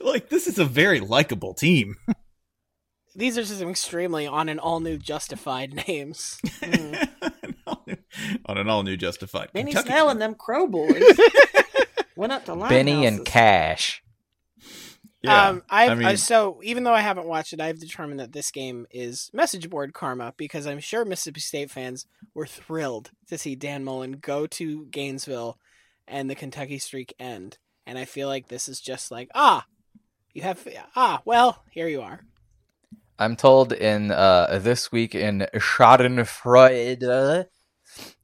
like 0.00 0.28
this 0.28 0.46
is 0.46 0.58
a 0.58 0.64
very 0.64 1.00
likable 1.00 1.54
team. 1.54 1.96
These 3.16 3.38
are 3.38 3.42
just 3.44 3.62
extremely 3.62 4.26
on 4.26 4.48
an 4.50 4.58
all 4.58 4.78
new 4.80 4.98
justified 4.98 5.72
names. 5.88 6.38
On 8.46 8.58
an 8.58 8.68
all 8.68 8.82
new 8.82 8.96
Justified. 8.96 9.50
Benny 9.52 9.72
Kentucky. 9.72 9.88
Snell 9.88 10.08
and 10.10 10.20
them 10.20 10.34
Crowe 10.34 10.66
boys 10.66 11.02
went 12.16 12.32
up 12.32 12.44
to 12.46 12.54
line, 12.54 12.70
Benny 12.70 13.06
and 13.06 13.24
Cash. 13.24 14.02
Yeah, 15.22 15.48
um, 15.48 15.62
I've, 15.68 15.90
I 15.90 15.92
I 15.92 15.94
mean, 15.94 16.16
so 16.16 16.60
even 16.62 16.84
though 16.84 16.92
I 16.92 17.00
haven't 17.00 17.26
watched 17.26 17.52
it, 17.52 17.60
I've 17.60 17.80
determined 17.80 18.20
that 18.20 18.32
this 18.32 18.50
game 18.50 18.86
is 18.90 19.30
message 19.32 19.68
board 19.68 19.92
karma 19.92 20.34
because 20.36 20.66
I'm 20.66 20.80
sure 20.80 21.04
Mississippi 21.04 21.40
State 21.40 21.70
fans 21.70 22.06
were 22.34 22.46
thrilled 22.46 23.10
to 23.28 23.38
see 23.38 23.54
Dan 23.54 23.82
Mullen 23.84 24.12
go 24.20 24.46
to 24.46 24.86
Gainesville 24.86 25.58
and 26.06 26.30
the 26.30 26.34
Kentucky 26.34 26.78
streak 26.78 27.14
end, 27.18 27.58
and 27.86 27.98
I 27.98 28.04
feel 28.04 28.28
like 28.28 28.48
this 28.48 28.68
is 28.68 28.80
just 28.80 29.10
like 29.10 29.30
ah, 29.34 29.66
you 30.32 30.42
have 30.42 30.66
ah 30.94 31.22
well 31.24 31.64
here 31.70 31.88
you 31.88 32.02
are. 32.02 32.20
I'm 33.18 33.36
told 33.36 33.72
in 33.72 34.10
uh, 34.10 34.58
this 34.60 34.92
week 34.92 35.14
in 35.14 35.46
Schadenfreude, 35.54 37.46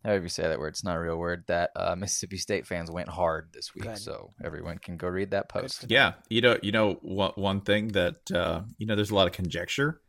however 0.04 0.24
you 0.24 0.28
say 0.28 0.42
that 0.44 0.58
word, 0.58 0.68
it's 0.68 0.84
not 0.84 0.96
a 0.96 1.00
real 1.00 1.16
word, 1.16 1.44
that 1.48 1.70
uh, 1.76 1.94
Mississippi 1.96 2.36
State 2.38 2.66
fans 2.66 2.90
went 2.90 3.08
hard 3.08 3.50
this 3.52 3.74
week. 3.74 3.84
Good. 3.84 3.98
So 3.98 4.30
everyone 4.44 4.78
can 4.78 4.96
go 4.96 5.08
read 5.08 5.30
that 5.32 5.48
post. 5.48 5.86
yeah, 5.88 6.14
you 6.28 6.40
know, 6.40 6.58
you 6.62 6.72
know, 6.72 6.94
one, 7.02 7.32
one 7.34 7.60
thing 7.60 7.88
that 7.88 8.30
uh, 8.34 8.62
you 8.78 8.86
know, 8.86 8.94
there's 8.96 9.10
a 9.10 9.14
lot 9.14 9.26
of 9.26 9.32
conjecture 9.32 10.00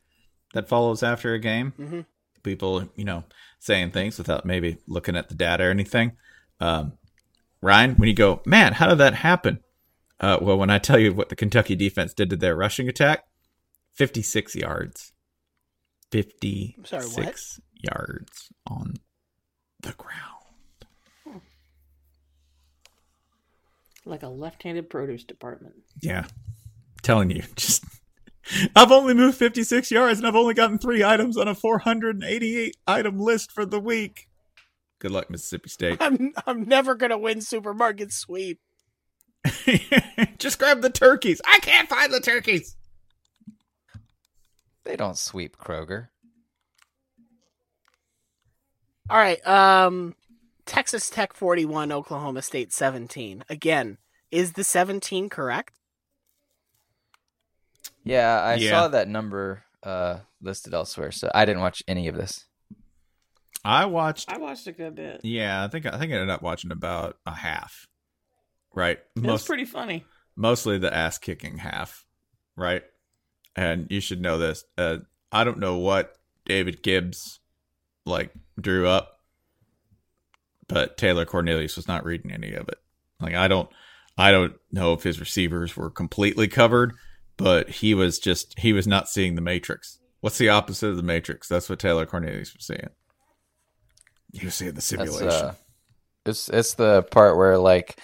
that 0.54 0.68
follows 0.70 1.04
after 1.04 1.34
a 1.34 1.40
game. 1.40 1.74
hmm 1.78 2.02
People, 2.44 2.90
you 2.98 3.06
know, 3.06 3.24
saying 3.60 3.92
things 3.92 4.18
without 4.18 4.46
maybe 4.46 4.78
looking 4.86 5.16
at 5.16 5.30
the 5.30 5.36
data 5.36 5.64
or 5.64 5.70
anything. 5.70 6.18
Um, 6.60 6.98
Ryan, 7.62 7.96
when 7.96 8.10
you 8.10 8.16
go, 8.16 8.42
man, 8.46 8.74
how 8.74 8.88
did 8.90 8.98
that 8.98 9.14
happen? 9.14 9.62
Uh, 10.20 10.38
well, 10.42 10.58
when 10.58 10.70
I 10.70 10.78
tell 10.78 11.00
you 11.00 11.14
what 11.14 11.30
the 11.30 11.38
Kentucky 11.38 11.78
defense 11.78 12.14
did 12.14 12.30
to 12.30 12.36
their 12.36 12.58
rushing 12.58 12.90
attack, 12.90 13.24
56 13.94 14.56
yards. 14.56 15.14
56 16.12 16.90
Sorry, 16.90 17.28
yards 17.82 18.50
on 18.68 18.96
the 19.84 19.94
ground. 19.94 20.20
Hmm. 21.24 21.38
like 24.06 24.24
a 24.24 24.28
left-handed 24.28 24.90
produce 24.90 25.24
department. 25.24 25.76
Yeah. 26.02 26.26
Telling 27.02 27.30
you, 27.30 27.44
just 27.56 27.86
I've 28.76 28.92
only 28.92 29.14
moved 29.14 29.38
56 29.38 29.92
yards 29.92 30.20
and 30.20 30.28
I've 30.28 30.36
only 30.36 30.54
gotten 30.54 30.78
three 30.78 31.04
items 31.04 31.38
on 31.38 31.48
a 31.48 31.56
488 31.56 32.76
item 32.88 33.20
list 33.20 33.52
for 33.52 33.66
the 33.66 33.80
week. 33.80 34.28
Good 35.00 35.12
luck, 35.12 35.30
Mississippi 35.30 35.70
State. 35.70 35.98
I'm 36.00 36.34
I'm 36.48 36.64
never 36.64 36.96
gonna 36.96 37.18
win 37.18 37.42
supermarket 37.42 38.12
sweep. 38.14 38.60
just 40.38 40.60
grab 40.60 40.82
the 40.82 40.90
turkeys. 40.90 41.42
I 41.46 41.60
can't 41.60 41.90
find 41.90 42.14
the 42.14 42.22
turkeys. 42.22 42.78
They 44.86 44.96
don't 44.96 45.18
sweep 45.18 45.58
Kroger. 45.58 46.08
All 49.10 49.18
right, 49.18 49.46
um, 49.46 50.16
Texas 50.66 51.10
Tech 51.10 51.34
41, 51.34 51.92
Oklahoma 51.92 52.42
State 52.42 52.72
17. 52.72 53.44
Again, 53.50 53.98
is 54.32 54.54
the 54.54 54.64
17 54.64 55.30
correct? 55.30 55.74
Yeah, 58.04 58.42
I 58.42 58.56
Yeah. 58.56 58.70
saw 58.70 58.88
that 58.90 59.08
number 59.08 59.64
uh, 59.84 60.20
listed 60.42 60.74
elsewhere, 60.74 61.12
so 61.12 61.30
I 61.36 61.44
didn't 61.46 61.62
watch 61.62 61.84
any 61.88 62.08
of 62.08 62.16
this. 62.16 62.46
I 63.66 63.86
watched. 63.86 64.30
I 64.32 64.38
watched 64.38 64.66
a 64.68 64.72
good 64.72 64.96
bit. 64.96 65.22
Yeah, 65.24 65.64
I 65.64 65.68
think 65.68 65.86
I 65.86 65.92
think 65.98 66.12
I 66.12 66.16
ended 66.16 66.30
up 66.30 66.42
watching 66.42 66.72
about 66.72 67.18
a 67.26 67.34
half. 67.34 67.88
Right. 68.74 69.00
It 69.16 69.24
was 69.24 69.46
pretty 69.46 69.66
funny. 69.66 70.06
mostly 70.36 70.78
the 70.80 70.94
ass 70.94 71.18
kicking 71.18 71.58
half. 71.60 72.06
Right. 72.56 72.84
And 73.56 73.88
you 73.90 74.00
should 74.02 74.20
know 74.22 74.38
this. 74.38 74.64
Uh, 74.78 74.98
I 75.32 75.44
don't 75.44 75.60
know 75.60 75.78
what 75.78 76.16
David 76.46 76.82
Gibbs 76.82 77.40
like 78.06 78.32
drew 78.60 78.88
up, 78.88 79.20
but 80.68 80.98
Taylor 80.98 81.26
Cornelius 81.26 81.76
was 81.76 81.88
not 81.88 82.06
reading 82.06 82.32
any 82.32 82.54
of 82.54 82.68
it. 82.70 82.78
Like 83.20 83.36
I 83.36 83.48
don't, 83.48 83.70
I 84.18 84.32
don't 84.32 84.54
know 84.72 84.94
if 84.94 85.04
his 85.04 85.20
receivers 85.20 85.76
were 85.76 85.90
completely 85.90 86.48
covered, 86.48 86.94
but 87.38 87.70
he 87.70 87.94
was 87.94 88.20
just 88.20 88.58
he 88.60 88.74
was 88.74 88.88
not 88.88 89.08
seeing 89.08 89.36
the 89.36 89.42
matrix. 89.42 90.00
What's 90.22 90.38
the 90.38 90.50
opposite 90.50 90.88
of 90.88 90.98
the 90.98 91.04
matrix? 91.04 91.48
That's 91.48 91.70
what 91.70 91.80
Taylor 91.80 92.06
Cornelius 92.06 92.54
was 92.54 92.66
seeing. 92.66 92.90
He 94.32 94.46
was 94.46 94.56
seeing 94.56 94.74
the 94.74 94.82
simulation. 94.82 95.28
uh, 95.28 95.54
it's 96.26 96.50
it's 96.50 96.76
the 96.76 97.04
part 97.04 97.38
where 97.38 97.58
like 97.58 98.00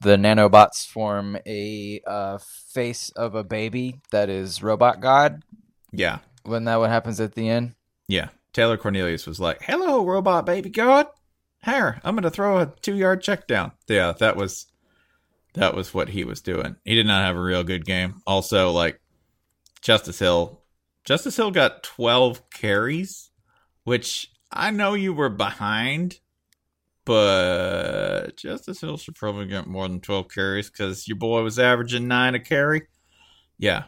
the 0.00 0.16
nanobots 0.16 0.86
form 0.86 1.36
a 1.46 2.00
uh, 2.06 2.38
face 2.72 3.10
of 3.10 3.34
a 3.34 3.42
baby 3.44 4.00
that 4.10 4.28
is 4.28 4.62
robot 4.62 5.00
god. 5.00 5.42
yeah, 5.92 6.18
When 6.44 6.64
that 6.64 6.76
what 6.76 6.90
happens 6.90 7.20
at 7.20 7.34
the 7.34 7.48
end? 7.48 7.74
Yeah. 8.06 8.28
Taylor 8.54 8.78
Cornelius 8.78 9.26
was 9.26 9.40
like, 9.40 9.60
"Hello, 9.62 10.06
robot 10.06 10.46
baby 10.46 10.70
god. 10.70 11.08
Here, 11.64 12.00
I'm 12.04 12.14
gonna 12.14 12.30
throw 12.30 12.58
a 12.58 12.72
two 12.80 12.94
yard 12.94 13.20
check 13.20 13.46
down." 13.46 13.72
Yeah, 13.88 14.12
that 14.12 14.36
was 14.36 14.66
that 15.54 15.74
was 15.74 15.92
what 15.92 16.08
he 16.08 16.24
was 16.24 16.40
doing. 16.40 16.76
He 16.84 16.94
did 16.94 17.06
not 17.06 17.24
have 17.24 17.36
a 17.36 17.42
real 17.42 17.64
good 17.64 17.84
game. 17.84 18.22
Also, 18.26 18.70
like 18.70 19.00
Justice 19.82 20.18
Hill, 20.18 20.62
Justice 21.04 21.36
Hill 21.36 21.50
got 21.50 21.82
12 21.82 22.48
carries, 22.50 23.30
which 23.84 24.30
I 24.50 24.70
know 24.70 24.94
you 24.94 25.12
were 25.12 25.28
behind, 25.28 26.20
but 27.04 28.36
Justice 28.36 28.80
Hill 28.80 28.96
should 28.96 29.16
probably 29.16 29.46
get 29.46 29.66
more 29.66 29.86
than 29.88 30.00
12 30.00 30.28
carries 30.28 30.70
because 30.70 31.06
your 31.08 31.18
boy 31.18 31.42
was 31.42 31.58
averaging 31.58 32.08
nine 32.08 32.34
a 32.34 32.40
carry. 32.40 32.82
Yeah, 33.58 33.84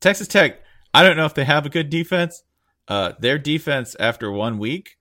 Texas 0.00 0.28
Tech. 0.28 0.60
I 0.94 1.02
don't 1.02 1.16
know 1.16 1.26
if 1.26 1.34
they 1.34 1.44
have 1.44 1.66
a 1.66 1.70
good 1.70 1.90
defense. 1.90 2.42
Uh, 2.88 3.12
their 3.18 3.38
defense 3.38 3.96
after 3.98 4.30
one 4.30 4.58
week 4.58 4.96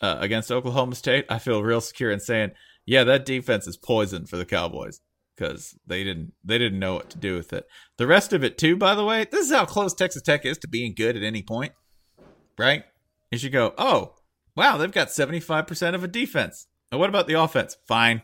uh, 0.00 0.16
against 0.20 0.50
Oklahoma 0.50 0.94
State, 0.94 1.26
I 1.28 1.38
feel 1.38 1.62
real 1.62 1.80
secure 1.80 2.10
in 2.10 2.20
saying, 2.20 2.50
yeah, 2.86 3.04
that 3.04 3.24
defense 3.24 3.66
is 3.66 3.76
poison 3.76 4.26
for 4.26 4.36
the 4.36 4.44
Cowboys 4.44 5.00
because 5.36 5.76
they 5.86 6.04
didn't 6.04 6.32
they 6.44 6.58
didn't 6.58 6.78
know 6.78 6.94
what 6.94 7.10
to 7.10 7.18
do 7.18 7.34
with 7.36 7.52
it. 7.52 7.66
The 7.98 8.06
rest 8.06 8.32
of 8.32 8.44
it 8.44 8.58
too, 8.58 8.76
by 8.76 8.94
the 8.94 9.04
way, 9.04 9.26
this 9.30 9.46
is 9.46 9.52
how 9.52 9.64
close 9.64 9.94
Texas 9.94 10.22
Tech 10.22 10.44
is 10.44 10.58
to 10.58 10.68
being 10.68 10.94
good 10.94 11.16
at 11.16 11.22
any 11.22 11.42
point, 11.42 11.72
right? 12.58 12.84
You 13.30 13.38
should 13.38 13.52
go, 13.52 13.74
oh, 13.78 14.14
wow, 14.56 14.76
they've 14.76 14.92
got 14.92 15.10
seventy 15.10 15.40
five 15.40 15.66
percent 15.66 15.96
of 15.96 16.04
a 16.04 16.08
defense. 16.08 16.66
And 16.90 17.00
what 17.00 17.08
about 17.08 17.26
the 17.26 17.40
offense? 17.40 17.76
Fine, 17.86 18.22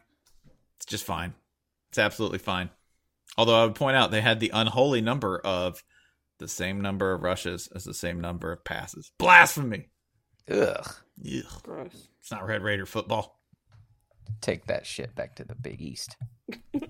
it's 0.77 0.87
just 0.87 1.05
fine. 1.05 1.35
It's 1.89 1.99
absolutely 1.99 2.39
fine. 2.39 2.71
Although 3.37 3.61
I 3.61 3.65
would 3.65 3.75
point 3.75 3.97
out 3.97 4.11
they 4.11 4.21
had 4.21 4.41
the 4.41 4.51
unholy 4.53 5.01
number 5.01 5.39
of 5.39 5.83
the 6.41 6.49
same 6.49 6.81
number 6.81 7.13
of 7.13 7.23
rushes 7.23 7.69
as 7.75 7.85
the 7.85 7.95
same 7.95 8.21
number 8.21 8.51
of 8.51 8.65
passes. 8.65 9.13
Blasphemy. 9.19 9.89
Ugh. 10.51 10.85
Ugh. 11.25 11.45
Gross. 11.63 12.09
It's 12.21 12.33
not 12.33 12.45
Red 12.47 12.63
Raider 12.63 12.87
football. 12.87 13.41
Take 14.41 14.67
that 14.67 14.85
shit 14.87 15.15
back 15.15 15.37
to 15.37 15.45
the 15.45 15.55
Big 15.55 15.81
East. 15.81 16.17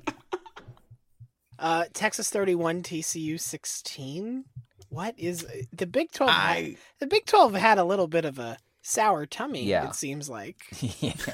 Uh, 1.58 1.84
Texas 1.92 2.30
31, 2.30 2.82
TCU 2.82 3.38
16. 3.38 4.44
What 4.88 5.14
is 5.18 5.46
the 5.76 5.86
Big 5.86 6.10
12? 6.10 6.30
had- 6.32 6.38
I 6.56 6.76
the 7.00 7.06
Big 7.06 7.26
12 7.26 7.52
had 7.54 7.76
a 7.76 7.84
little 7.84 8.08
bit 8.08 8.24
of 8.24 8.38
a 8.38 8.56
sour 8.80 9.26
tummy, 9.26 9.64
Yeah. 9.64 9.88
it 9.88 9.94
seems 9.94 10.30
like. 10.30 10.56
yeah. 10.80 11.12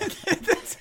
that's, 0.43 0.77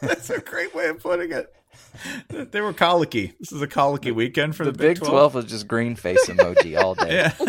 that's 0.00 0.30
a 0.30 0.38
great 0.40 0.74
way 0.76 0.86
of 0.90 1.00
putting 1.00 1.32
it. 1.32 1.52
They 2.28 2.60
were 2.60 2.72
colicky. 2.72 3.32
This 3.40 3.52
is 3.52 3.60
a 3.60 3.66
colicky 3.66 4.12
weekend 4.12 4.54
for 4.54 4.64
The 4.64 4.72
the, 4.72 4.78
Big 4.78 4.98
12 4.98 5.34
was 5.34 5.44
just 5.46 5.66
green 5.66 5.96
face 5.96 6.26
emoji 6.26 6.80
all 6.80 6.94
day. 6.94 7.30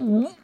Yeah. 0.00 0.26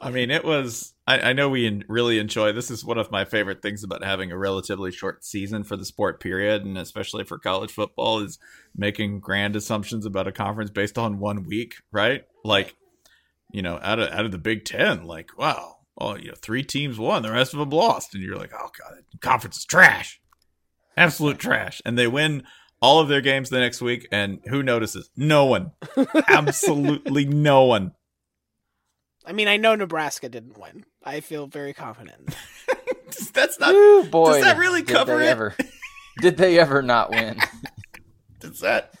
I 0.00 0.10
mean, 0.10 0.30
it 0.30 0.44
was. 0.44 0.94
I, 1.06 1.20
I 1.20 1.32
know 1.34 1.50
we 1.50 1.66
en- 1.66 1.84
really 1.88 2.18
enjoy. 2.18 2.52
This 2.52 2.70
is 2.70 2.84
one 2.84 2.96
of 2.96 3.10
my 3.10 3.24
favorite 3.24 3.60
things 3.60 3.84
about 3.84 4.02
having 4.02 4.32
a 4.32 4.38
relatively 4.38 4.90
short 4.90 5.24
season 5.24 5.62
for 5.62 5.76
the 5.76 5.84
sport 5.84 6.20
period, 6.20 6.64
and 6.64 6.78
especially 6.78 7.24
for 7.24 7.38
college 7.38 7.70
football, 7.70 8.20
is 8.20 8.38
making 8.74 9.20
grand 9.20 9.56
assumptions 9.56 10.06
about 10.06 10.26
a 10.26 10.32
conference 10.32 10.70
based 10.70 10.96
on 10.96 11.18
one 11.18 11.44
week. 11.44 11.74
Right? 11.92 12.24
Like, 12.44 12.76
you 13.52 13.60
know, 13.60 13.78
out 13.82 13.98
of 13.98 14.10
out 14.10 14.24
of 14.24 14.32
the 14.32 14.38
Big 14.38 14.64
Ten, 14.64 15.04
like 15.04 15.36
wow, 15.36 15.76
oh, 15.98 16.16
you 16.16 16.28
know, 16.28 16.36
three 16.40 16.62
teams 16.62 16.98
won, 16.98 17.22
the 17.22 17.30
rest 17.30 17.52
of 17.52 17.60
them 17.60 17.70
lost, 17.70 18.14
and 18.14 18.22
you're 18.22 18.38
like, 18.38 18.52
oh 18.58 18.70
god, 18.78 19.02
conference 19.20 19.58
is 19.58 19.64
trash, 19.66 20.18
absolute 21.00 21.38
trash, 21.38 21.80
and 21.84 21.98
they 21.98 22.06
win 22.06 22.44
all 22.82 23.00
of 23.00 23.08
their 23.08 23.20
games 23.22 23.50
the 23.50 23.58
next 23.58 23.80
week, 23.80 24.06
and 24.12 24.40
who 24.46 24.62
notices? 24.62 25.10
No 25.16 25.46
one, 25.46 25.72
absolutely 26.28 27.24
no 27.24 27.64
one. 27.64 27.92
I 29.24 29.32
mean, 29.32 29.48
I 29.48 29.56
know 29.56 29.74
Nebraska 29.74 30.28
didn't 30.28 30.58
win. 30.58 30.84
I 31.02 31.20
feel 31.20 31.46
very 31.46 31.72
confident. 31.72 32.34
That's 33.32 33.58
not. 33.58 33.74
Ooh, 33.74 34.04
boy, 34.04 34.34
does 34.34 34.42
that 34.42 34.58
really 34.58 34.82
did 34.82 34.94
cover 34.94 35.18
they 35.18 35.26
it? 35.26 35.30
Ever, 35.30 35.56
did 36.20 36.36
they 36.36 36.58
ever 36.58 36.82
not 36.82 37.10
win? 37.10 37.38
Does 38.40 38.60
that? 38.60 38.94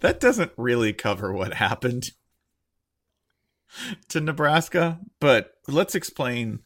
that 0.00 0.20
doesn't 0.20 0.52
really 0.58 0.92
cover 0.92 1.32
what 1.32 1.54
happened 1.54 2.10
to 4.10 4.20
Nebraska, 4.20 5.00
but 5.18 5.52
let's 5.66 5.94
explain. 5.94 6.60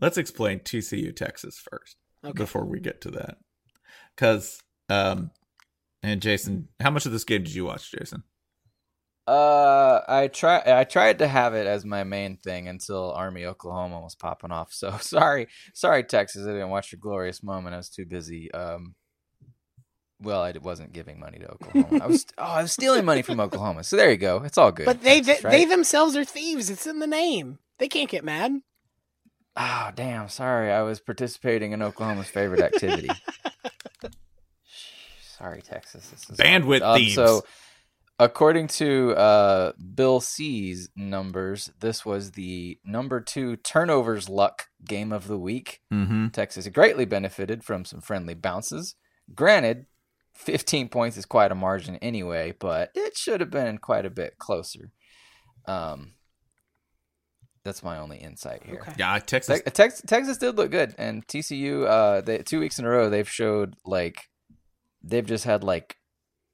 Let's 0.00 0.16
explain 0.16 0.60
TCU 0.60 1.14
Texas 1.14 1.58
first 1.58 1.98
Okay. 2.24 2.32
before 2.32 2.64
we 2.64 2.80
get 2.80 3.00
to 3.02 3.10
that, 3.12 3.38
because 4.14 4.60
um, 4.88 5.30
and 6.02 6.20
Jason, 6.20 6.68
how 6.80 6.90
much 6.90 7.06
of 7.06 7.12
this 7.12 7.24
game 7.24 7.44
did 7.44 7.54
you 7.54 7.64
watch, 7.64 7.90
Jason? 7.90 8.24
Uh, 9.26 10.00
I 10.08 10.28
try. 10.28 10.62
I 10.66 10.84
tried 10.84 11.20
to 11.20 11.28
have 11.28 11.54
it 11.54 11.66
as 11.66 11.84
my 11.84 12.02
main 12.02 12.38
thing 12.38 12.66
until 12.66 13.12
Army 13.12 13.44
Oklahoma 13.44 14.00
was 14.00 14.16
popping 14.16 14.50
off. 14.50 14.72
So 14.72 14.96
sorry, 15.00 15.46
sorry 15.74 16.02
Texas. 16.04 16.46
I 16.46 16.50
didn't 16.52 16.70
watch 16.70 16.92
your 16.92 16.98
glorious 17.00 17.42
moment. 17.42 17.74
I 17.74 17.78
was 17.78 17.88
too 17.88 18.04
busy. 18.04 18.52
Um, 18.52 18.96
well, 20.20 20.42
I 20.42 20.52
wasn't 20.60 20.92
giving 20.92 21.20
money 21.20 21.38
to 21.38 21.50
Oklahoma. 21.50 22.02
I 22.02 22.06
was. 22.06 22.26
Oh, 22.38 22.44
I 22.44 22.62
was 22.62 22.72
stealing 22.72 23.04
money 23.04 23.22
from 23.22 23.38
Oklahoma. 23.38 23.84
So 23.84 23.96
there 23.96 24.10
you 24.10 24.16
go. 24.16 24.42
It's 24.44 24.58
all 24.58 24.72
good. 24.72 24.86
But 24.86 25.02
they 25.02 25.20
they, 25.20 25.38
right? 25.44 25.50
they 25.50 25.64
themselves 25.66 26.16
are 26.16 26.24
thieves. 26.24 26.68
It's 26.68 26.86
in 26.86 26.98
the 26.98 27.06
name. 27.06 27.58
They 27.78 27.88
can't 27.88 28.10
get 28.10 28.24
mad. 28.24 28.60
Oh, 29.56 29.90
damn. 29.94 30.28
Sorry. 30.28 30.70
I 30.72 30.82
was 30.82 31.00
participating 31.00 31.72
in 31.72 31.82
Oklahoma's 31.82 32.28
favorite 32.28 32.60
activity. 32.60 33.08
sorry, 35.38 35.62
Texas. 35.62 36.08
This 36.08 36.30
is 36.30 36.36
Bandwidth 36.36 36.82
Um, 36.82 36.96
thieves. 36.96 37.14
So, 37.14 37.42
according 38.18 38.68
to 38.68 39.12
uh, 39.12 39.72
Bill 39.94 40.20
C's 40.20 40.88
numbers, 40.96 41.70
this 41.80 42.04
was 42.06 42.32
the 42.32 42.78
number 42.84 43.20
two 43.20 43.56
turnovers 43.56 44.28
luck 44.28 44.68
game 44.86 45.12
of 45.12 45.26
the 45.26 45.38
week. 45.38 45.80
Mm-hmm. 45.92 46.28
Texas 46.28 46.66
greatly 46.68 47.04
benefited 47.04 47.64
from 47.64 47.84
some 47.84 48.00
friendly 48.00 48.34
bounces. 48.34 48.94
Granted, 49.34 49.86
15 50.34 50.88
points 50.88 51.16
is 51.16 51.26
quite 51.26 51.52
a 51.52 51.56
margin 51.56 51.96
anyway, 51.96 52.54
but 52.58 52.90
it 52.94 53.16
should 53.16 53.40
have 53.40 53.50
been 53.50 53.78
quite 53.78 54.06
a 54.06 54.10
bit 54.10 54.38
closer. 54.38 54.90
Um, 55.66 56.12
that's 57.64 57.82
my 57.82 57.98
only 57.98 58.18
insight 58.18 58.64
here. 58.64 58.80
Okay. 58.80 58.92
Yeah, 58.98 59.18
Texas. 59.18 59.62
Te- 59.62 59.70
Tex- 59.70 60.02
Texas 60.06 60.38
did 60.38 60.56
look 60.56 60.70
good, 60.70 60.94
and 60.98 61.26
TCU, 61.26 61.86
uh, 61.86 62.20
they, 62.20 62.38
two 62.38 62.60
weeks 62.60 62.78
in 62.78 62.84
a 62.84 62.88
row, 62.88 63.08
they've 63.08 63.28
showed 63.28 63.76
like 63.84 64.28
they've 65.02 65.26
just 65.26 65.44
had 65.44 65.62
like 65.62 65.96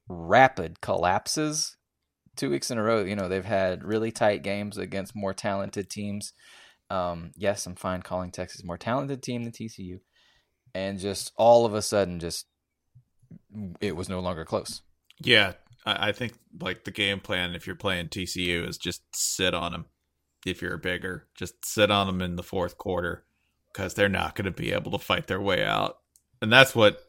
rapid 0.09 0.81
collapses. 0.81 1.77
Two 2.37 2.51
weeks 2.51 2.71
in 2.71 2.79
a 2.79 2.83
row, 2.83 3.03
you 3.03 3.17
know, 3.17 3.29
they've 3.29 3.45
had 3.45 3.83
really 3.85 4.13
tight 4.13 4.43
games 4.43 4.79
against 4.79 5.17
more 5.17 5.35
talented 5.35 5.91
teams. 5.91 6.33
Um, 6.89 7.33
yes, 7.37 7.67
I'm 7.67 7.75
fine 7.75 8.03
calling 8.03 8.31
Texas 8.31 8.63
more 8.65 8.79
talented 8.79 9.23
team 9.23 9.45
than 9.45 9.53
TCU, 9.53 10.01
and 10.75 10.99
just 10.99 11.33
all 11.37 11.67
of 11.67 11.75
a 11.75 11.83
sudden, 11.83 12.21
just 12.21 12.47
it 13.81 13.97
was 13.97 14.09
no 14.09 14.21
longer 14.21 14.45
close. 14.45 14.83
Yeah, 15.21 15.55
I, 15.85 16.09
I 16.09 16.13
think 16.13 16.35
like 16.61 16.85
the 16.85 16.91
game 16.91 17.21
plan 17.21 17.55
if 17.55 17.67
you're 17.67 17.77
playing 17.77 18.09
TCU 18.09 18.69
is 18.69 18.77
just 18.79 19.03
sit 19.15 19.55
on 19.55 19.73
them. 19.73 19.87
If 20.47 20.63
you're 20.63 20.79
bigger, 20.79 21.27
just 21.35 21.65
sit 21.65 21.91
on 21.91 22.07
them 22.07 22.23
in 22.23 22.37
the 22.37 22.43
fourth 22.43 22.79
quarter 22.79 23.25
because 23.73 23.95
they're 23.95 24.09
not 24.09 24.35
going 24.35 24.47
to 24.47 24.51
be 24.51 24.73
able 24.73 24.93
to 24.93 24.99
fight 24.99 25.27
their 25.27 25.41
way 25.41 25.65
out. 25.65 25.99
And 26.41 26.53
that's 26.53 26.75
what 26.75 27.01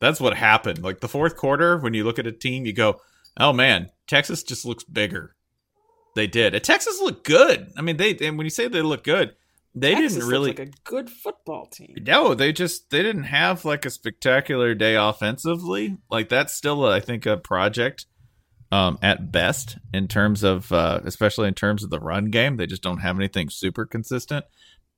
that's 0.00 0.20
what 0.20 0.36
happened. 0.36 0.82
Like 0.82 1.00
the 1.00 1.08
fourth 1.08 1.36
quarter, 1.36 1.78
when 1.78 1.94
you 1.94 2.04
look 2.04 2.18
at 2.18 2.26
a 2.26 2.32
team, 2.32 2.66
you 2.66 2.72
go, 2.72 3.00
"Oh 3.38 3.52
man, 3.52 3.90
Texas 4.06 4.42
just 4.42 4.64
looks 4.64 4.84
bigger." 4.84 5.34
They 6.14 6.26
did. 6.26 6.54
And 6.54 6.62
Texas 6.62 7.00
looked 7.00 7.26
good. 7.26 7.72
I 7.76 7.82
mean, 7.82 7.96
they 7.96 8.16
and 8.18 8.36
when 8.36 8.44
you 8.44 8.50
say 8.50 8.68
they 8.68 8.82
look 8.82 9.04
good, 9.04 9.34
they 9.74 9.94
Texas 9.94 10.14
didn't 10.14 10.28
really 10.28 10.50
like 10.50 10.58
a 10.60 10.70
good 10.84 11.10
football 11.10 11.66
team. 11.66 11.94
no, 12.02 12.34
they 12.34 12.52
just 12.52 12.90
they 12.90 13.02
didn't 13.02 13.24
have 13.24 13.64
like 13.64 13.84
a 13.84 13.90
spectacular 13.90 14.74
day 14.74 14.94
offensively. 14.94 15.96
Like 16.10 16.28
that's 16.28 16.54
still, 16.54 16.84
I 16.84 17.00
think, 17.00 17.26
a 17.26 17.36
project 17.36 18.06
um, 18.74 18.98
at 19.02 19.30
best 19.30 19.78
in 19.92 20.08
terms 20.08 20.42
of, 20.42 20.72
uh, 20.72 20.98
especially 21.04 21.46
in 21.46 21.54
terms 21.54 21.84
of 21.84 21.90
the 21.90 22.00
run 22.00 22.24
game. 22.24 22.56
They 22.56 22.66
just 22.66 22.82
don't 22.82 22.98
have 22.98 23.16
anything 23.16 23.48
super 23.48 23.86
consistent. 23.86 24.44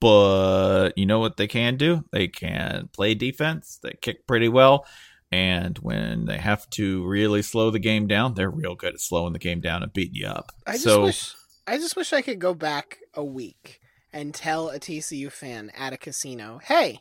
But 0.00 0.92
you 0.96 1.04
know 1.04 1.18
what 1.18 1.36
they 1.36 1.46
can 1.46 1.76
do? 1.76 2.02
They 2.10 2.26
can 2.26 2.88
play 2.94 3.12
defense. 3.14 3.78
They 3.82 3.92
kick 4.00 4.26
pretty 4.26 4.48
well. 4.48 4.86
And 5.30 5.76
when 5.80 6.24
they 6.24 6.38
have 6.38 6.68
to 6.70 7.06
really 7.06 7.42
slow 7.42 7.70
the 7.70 7.78
game 7.78 8.06
down, 8.06 8.32
they're 8.32 8.50
real 8.50 8.76
good 8.76 8.94
at 8.94 9.00
slowing 9.00 9.34
the 9.34 9.38
game 9.38 9.60
down 9.60 9.82
and 9.82 9.92
beating 9.92 10.14
you 10.14 10.26
up. 10.26 10.52
I 10.66 10.72
just 10.72 10.84
so 10.84 11.02
wish 11.02 11.34
I 11.66 11.76
just 11.76 11.96
wish 11.96 12.14
I 12.14 12.22
could 12.22 12.38
go 12.38 12.54
back 12.54 12.96
a 13.12 13.24
week 13.24 13.80
and 14.10 14.32
tell 14.32 14.70
a 14.70 14.78
TCU 14.78 15.30
fan 15.30 15.70
at 15.76 15.92
a 15.92 15.98
casino, 15.98 16.60
"Hey, 16.62 17.00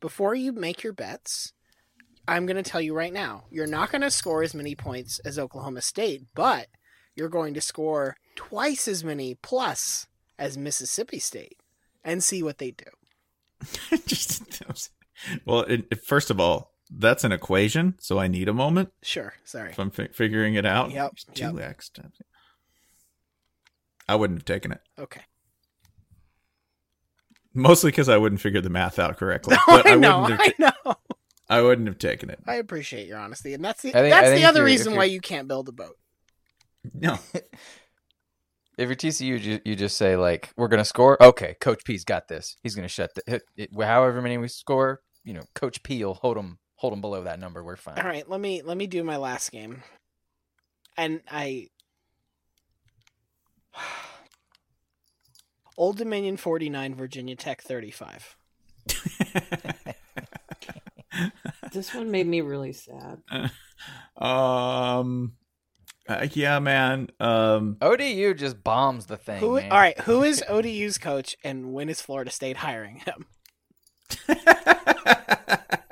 before 0.00 0.34
you 0.34 0.52
make 0.52 0.82
your 0.82 0.92
bets, 0.92 1.52
I'm 2.28 2.46
going 2.46 2.56
to 2.62 2.68
tell 2.68 2.80
you 2.80 2.94
right 2.94 3.12
now, 3.12 3.44
you're 3.50 3.66
not 3.66 3.90
going 3.92 4.02
to 4.02 4.10
score 4.10 4.42
as 4.42 4.54
many 4.54 4.74
points 4.74 5.18
as 5.20 5.38
Oklahoma 5.38 5.80
State, 5.82 6.24
but 6.34 6.66
you're 7.14 7.28
going 7.28 7.54
to 7.54 7.60
score 7.60 8.16
twice 8.34 8.88
as 8.88 9.04
many 9.04 9.34
plus 9.34 10.06
as 10.38 10.58
Mississippi 10.58 11.18
State 11.18 11.58
and 12.04 12.22
see 12.22 12.42
what 12.42 12.58
they 12.58 12.72
do." 12.72 12.84
just 14.06 14.42
well, 15.44 15.60
it, 15.62 15.86
it- 15.90 16.04
first 16.04 16.30
of 16.30 16.38
all, 16.40 16.72
that's 16.90 17.24
an 17.24 17.32
equation, 17.32 17.94
so 18.00 18.18
I 18.18 18.28
need 18.28 18.48
a 18.48 18.52
moment. 18.52 18.90
Sure, 19.02 19.34
sorry. 19.44 19.70
if 19.70 19.78
I'm 19.78 19.90
fi- 19.90 20.08
figuring 20.08 20.54
it 20.54 20.66
out. 20.66 20.90
Yep, 20.90 21.12
Two 21.34 21.56
yep. 21.56 21.70
X 21.70 21.88
times. 21.88 22.14
I 24.08 24.14
wouldn't 24.14 24.38
have 24.40 24.44
taken 24.44 24.70
it. 24.72 24.80
Okay. 24.98 25.22
Mostly 27.54 27.90
because 27.90 28.08
I 28.08 28.18
wouldn't 28.18 28.40
figure 28.40 28.60
the 28.60 28.70
math 28.70 28.98
out 28.98 29.16
correctly. 29.16 29.56
No, 29.68 29.76
but 29.76 29.86
I, 29.86 29.92
I, 29.92 29.94
know, 29.96 30.26
I 30.30 30.52
know. 30.58 30.94
I 31.48 31.62
wouldn't 31.62 31.86
have 31.88 31.98
taken 31.98 32.30
it. 32.30 32.40
I 32.46 32.56
appreciate 32.56 33.06
your 33.06 33.18
honesty, 33.18 33.54
and 33.54 33.64
that's 33.64 33.82
the 33.82 33.92
think- 33.92 34.10
that's 34.10 34.30
the 34.38 34.44
other 34.44 34.64
reason 34.64 34.96
why 34.96 35.04
you 35.04 35.20
can't 35.20 35.48
build 35.48 35.68
a 35.68 35.72
boat. 35.72 35.96
No. 36.92 37.18
If 38.78 38.88
you're 38.90 38.96
TCU, 38.96 39.42
you, 39.42 39.60
you 39.64 39.74
just 39.74 39.96
say 39.96 40.16
like, 40.16 40.52
"We're 40.56 40.68
gonna 40.68 40.84
score." 40.84 41.22
Okay, 41.22 41.56
Coach 41.62 41.82
P's 41.84 42.04
got 42.04 42.28
this. 42.28 42.56
He's 42.62 42.74
gonna 42.74 42.88
shut 42.88 43.14
the 43.14 43.22
hit, 43.26 43.42
it, 43.56 43.70
however 43.74 44.20
many 44.20 44.36
we 44.36 44.48
score. 44.48 45.00
You 45.24 45.32
know, 45.32 45.44
Coach 45.54 45.82
P 45.82 46.04
will 46.04 46.12
hold 46.12 46.36
them 46.36 46.58
hold 46.74 46.92
them 46.92 47.00
below 47.00 47.22
that 47.22 47.40
number. 47.40 47.64
We're 47.64 47.76
fine. 47.76 47.98
All 47.98 48.04
right, 48.04 48.28
let 48.28 48.38
me 48.38 48.60
let 48.60 48.76
me 48.76 48.86
do 48.86 49.02
my 49.02 49.16
last 49.16 49.50
game. 49.50 49.82
And 50.98 51.22
I 51.30 51.68
Old 55.78 55.96
Dominion 55.96 56.36
49, 56.36 56.94
Virginia 56.94 57.36
Tech 57.36 57.62
35. 57.62 58.36
This 61.76 61.94
one 61.94 62.10
made 62.10 62.26
me 62.26 62.40
really 62.40 62.72
sad. 62.72 63.22
um. 64.16 65.34
uh, 66.08 66.26
yeah, 66.32 66.58
man. 66.58 67.08
Um. 67.20 67.76
ODU 67.82 68.34
just 68.34 68.64
bombs 68.64 69.06
the 69.06 69.16
thing. 69.16 69.40
Who. 69.40 69.60
All 69.60 69.68
right, 69.68 69.98
who 70.00 70.22
is 70.22 70.42
ODU's 70.48 70.98
coach 70.98 71.36
and 71.44 71.72
when 71.72 71.88
is 71.88 72.00
Florida 72.00 72.30
State 72.30 72.56
hiring 72.56 72.96
him? 72.96 73.26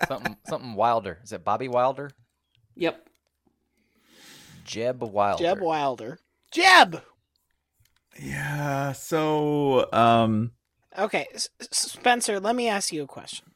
something 0.08 0.36
something 0.46 0.74
Wilder. 0.74 1.18
Is 1.22 1.32
it 1.32 1.44
Bobby 1.44 1.68
Wilder? 1.68 2.10
Yep. 2.76 3.08
Jeb 4.64 5.02
Wilder. 5.02 5.42
Jeb 5.42 5.60
Wilder. 5.60 6.18
Jeb. 6.50 7.02
Yeah. 8.18 8.92
So. 8.92 9.88
Um. 9.92 10.52
Okay, 10.96 11.26
S- 11.34 11.48
S- 11.60 11.68
Spencer, 11.72 12.38
let 12.38 12.54
me 12.54 12.68
ask 12.68 12.92
you 12.92 13.02
a 13.02 13.06
question. 13.06 13.46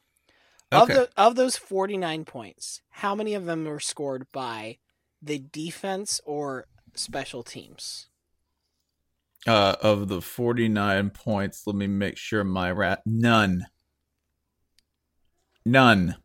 Of 0.71 0.87
the 0.87 1.09
of 1.17 1.35
those 1.35 1.57
49 1.57 2.25
points, 2.25 2.81
how 2.89 3.15
many 3.15 3.33
of 3.33 3.45
them 3.45 3.65
were 3.65 3.79
scored 3.79 4.27
by 4.31 4.77
the 5.21 5.39
defense 5.39 6.21
or 6.25 6.67
special 6.95 7.43
teams? 7.43 8.07
Uh. 9.47 9.75
Of 9.81 10.09
the 10.09 10.21
forty-nine 10.21 11.11
points, 11.11 11.65
let 11.65 11.75
me 11.75 11.87
make 11.87 12.17
sure 12.17 12.43
my 12.43 12.71
rat. 12.71 13.01
None. 13.05 13.65
None. 15.65 16.17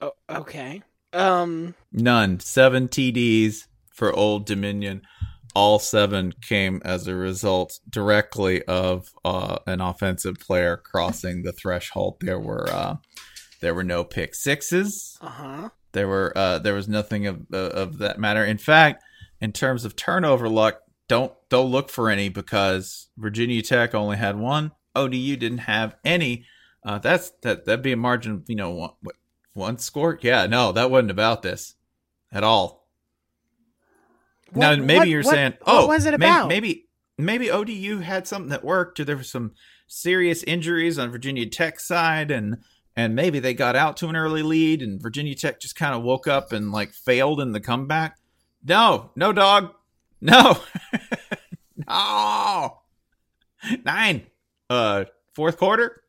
Oh, 0.00 0.12
okay. 0.28 0.82
Um 1.12 1.74
None. 1.92 2.40
Seven 2.40 2.88
TDs 2.88 3.66
for 3.90 4.12
Old 4.12 4.44
Dominion. 4.44 5.02
All 5.54 5.78
seven 5.78 6.32
came 6.40 6.80
as 6.84 7.06
a 7.08 7.14
result 7.14 7.80
directly 7.88 8.62
of 8.64 9.12
uh, 9.24 9.58
an 9.66 9.80
offensive 9.80 10.38
player 10.38 10.76
crossing 10.76 11.42
the 11.42 11.52
threshold. 11.52 12.18
There 12.20 12.38
were 12.38 12.68
uh, 12.70 12.96
there 13.60 13.74
were 13.74 13.84
no 13.84 14.04
pick 14.04 14.34
sixes. 14.34 15.18
uh-huh. 15.20 15.70
There 15.92 16.06
were 16.08 16.32
uh, 16.36 16.58
there 16.58 16.74
was 16.74 16.86
nothing 16.88 17.26
of 17.26 17.46
uh, 17.52 17.56
of 17.56 17.98
that 17.98 18.18
matter. 18.20 18.44
In 18.44 18.58
fact, 18.58 19.02
in 19.40 19.52
terms 19.52 19.84
of 19.84 19.96
turnover 19.96 20.48
luck, 20.48 20.80
don't 21.08 21.32
don't 21.48 21.70
look 21.70 21.88
for 21.88 22.10
any 22.10 22.28
because 22.28 23.08
Virginia 23.16 23.62
Tech 23.62 23.94
only 23.94 24.16
had 24.18 24.36
one. 24.38 24.72
ODU 24.94 25.36
didn't 25.36 25.58
have 25.58 25.96
any. 26.04 26.44
Uh, 26.84 26.98
that's 26.98 27.30
that 27.42 27.64
that'd 27.64 27.82
be 27.82 27.92
a 27.92 27.96
margin 27.96 28.32
of 28.32 28.44
you 28.48 28.54
know 28.54 28.70
one, 28.70 28.90
what, 29.00 29.16
one 29.54 29.78
score. 29.78 30.18
Yeah, 30.20 30.46
no, 30.46 30.72
that 30.72 30.90
wasn't 30.90 31.10
about 31.10 31.42
this 31.42 31.74
at 32.30 32.44
all. 32.44 32.86
now 34.54 34.76
maybe 34.76 34.98
what- 34.98 35.08
you're 35.08 35.22
what- 35.22 35.34
saying, 35.34 35.54
what 35.62 35.84
oh, 35.84 35.86
was 35.86 36.04
it 36.04 36.14
about? 36.14 36.48
Maybe 36.48 36.86
maybe 37.16 37.50
ODU 37.50 38.00
had 38.00 38.26
something 38.28 38.50
that 38.50 38.62
worked, 38.64 39.00
or 39.00 39.04
there 39.04 39.16
were 39.16 39.22
some 39.22 39.52
serious 39.86 40.42
injuries 40.42 40.98
on 40.98 41.10
Virginia 41.10 41.46
Tech 41.46 41.80
side, 41.80 42.30
and 42.30 42.58
and 42.98 43.14
maybe 43.14 43.38
they 43.38 43.54
got 43.54 43.76
out 43.76 43.96
to 43.98 44.08
an 44.08 44.16
early 44.16 44.42
lead, 44.42 44.82
and 44.82 45.00
Virginia 45.00 45.36
Tech 45.36 45.60
just 45.60 45.76
kind 45.76 45.94
of 45.94 46.02
woke 46.02 46.26
up 46.26 46.52
and 46.52 46.72
like 46.72 46.92
failed 46.92 47.40
in 47.40 47.52
the 47.52 47.60
comeback. 47.60 48.18
No, 48.64 49.12
no, 49.14 49.32
dog, 49.32 49.72
no, 50.20 50.58
no, 51.88 52.78
nine. 53.84 54.26
Uh, 54.68 55.04
fourth 55.32 55.56
quarter. 55.56 56.02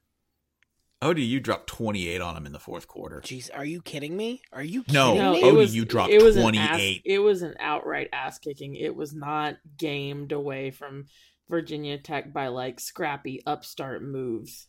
ODU 1.02 1.40
dropped 1.40 1.68
28 1.68 2.20
on 2.20 2.34
them 2.34 2.46
in 2.46 2.52
the 2.52 2.60
fourth 2.60 2.88
quarter. 2.88 3.22
Jeez, 3.22 3.50
are 3.56 3.64
you 3.64 3.82
kidding 3.82 4.18
me? 4.18 4.42
Are 4.52 4.64
you 4.64 4.84
No, 4.92 5.14
kidding 5.14 5.24
No, 5.24 5.32
me? 5.34 5.44
ODU 5.44 5.48
it 5.48 5.54
was 5.54 5.86
dropped 5.86 6.12
it 6.12 6.22
was 6.24 6.36
28. 6.36 6.60
ass, 6.98 7.02
it 7.06 7.20
was 7.20 7.42
an 7.42 7.54
outright 7.60 8.10
ass 8.12 8.38
kicking. 8.40 8.76
It 8.76 8.94
was 8.96 9.14
not 9.14 9.58
gamed 9.78 10.32
away 10.34 10.72
from 10.72 11.06
Virginia 11.48 12.00
Tech 12.00 12.34
by 12.34 12.48
like 12.48 12.80
scrappy 12.82 13.42
upstart 13.46 14.04
moves. 14.04 14.68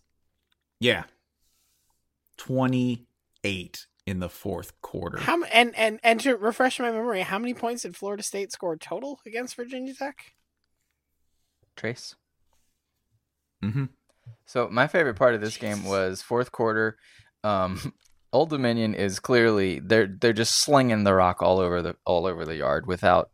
Yeah. 0.79 1.05
28 2.41 3.87
in 4.07 4.19
the 4.19 4.29
fourth 4.29 4.81
quarter. 4.81 5.19
How 5.19 5.43
and 5.45 5.77
and 5.77 6.01
and 6.03 6.19
to 6.21 6.37
refresh 6.37 6.81
my 6.81 6.91
memory, 6.91 7.21
how 7.21 7.39
many 7.39 7.53
points 7.53 7.83
did 7.83 7.95
Florida 7.95 8.23
State 8.23 8.51
score 8.51 8.77
total 8.77 9.21
against 9.27 9.57
Virginia 9.57 9.95
Tech? 9.95 10.33
Trace. 11.77 12.15
mm-hmm. 13.63 13.85
So 14.47 14.69
my 14.71 14.87
favorite 14.87 15.17
part 15.17 15.35
of 15.35 15.43
this 15.43 15.59
game 15.59 15.85
was 15.85 16.23
fourth 16.23 16.51
quarter. 16.51 16.97
Um, 17.45 17.93
Old 18.33 18.51
Dominion 18.51 18.95
is 18.95 19.21
clearly 19.21 19.81
they're 19.81 20.07
they're 20.07 20.33
just 20.33 20.61
slinging 20.61 21.05
the 21.05 21.15
rock 21.15 21.43
all 21.43 21.59
over 21.59 21.83
the 21.83 21.97
all 22.07 22.27
over 22.27 22.47
the 22.47 22.57
yard 22.57 22.87
without 22.87 23.31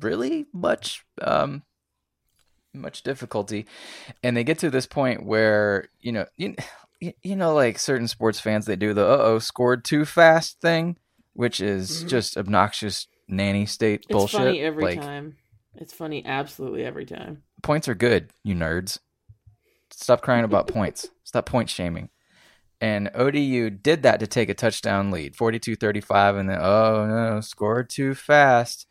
really 0.00 0.46
much 0.54 1.04
um, 1.20 1.64
much 2.72 3.02
difficulty, 3.02 3.66
and 4.22 4.36
they 4.36 4.44
get 4.44 4.58
to 4.60 4.70
this 4.70 4.86
point 4.86 5.24
where 5.24 5.88
you 6.00 6.12
know 6.12 6.24
you, 6.36 6.54
you 7.00 7.36
know 7.36 7.54
like 7.54 7.78
certain 7.78 8.08
sports 8.08 8.40
fans 8.40 8.66
they 8.66 8.76
do 8.76 8.92
the 8.92 9.04
uh 9.06 9.18
oh 9.20 9.38
scored 9.38 9.84
too 9.84 10.04
fast 10.04 10.60
thing, 10.60 10.96
which 11.34 11.60
is 11.60 12.04
Mhm. 12.04 12.08
just 12.08 12.36
obnoxious 12.36 13.06
nanny 13.28 13.66
state 13.66 14.00
It's 14.08 14.12
bullshit. 14.12 14.40
funny 14.40 14.60
every 14.60 14.84
like, 14.84 15.00
time. 15.00 15.36
It's 15.76 15.92
funny 15.92 16.24
absolutely 16.24 16.84
every 16.84 17.06
time. 17.06 17.42
points 17.62 17.88
are 17.88 17.94
good, 17.94 18.30
you 18.42 18.54
nerds. 18.54 18.98
Stop 19.90 20.22
crying 20.22 20.44
about 20.44 20.66
points. 20.76 21.08
Stop 21.24 21.46
point 21.46 21.70
shaming. 21.70 22.10
And 22.80 23.10
ODU 23.14 23.70
did 23.70 24.02
that 24.04 24.20
to 24.20 24.26
take 24.28 24.48
a 24.48 24.54
touchdown 24.54 25.10
lead, 25.10 25.34
42-35, 25.36 26.36
and 26.36 26.48
then 26.48 26.58
oh 26.60 27.06
no, 27.06 27.40
scored 27.40 27.90
too 27.90 28.14
fast. 28.14 28.86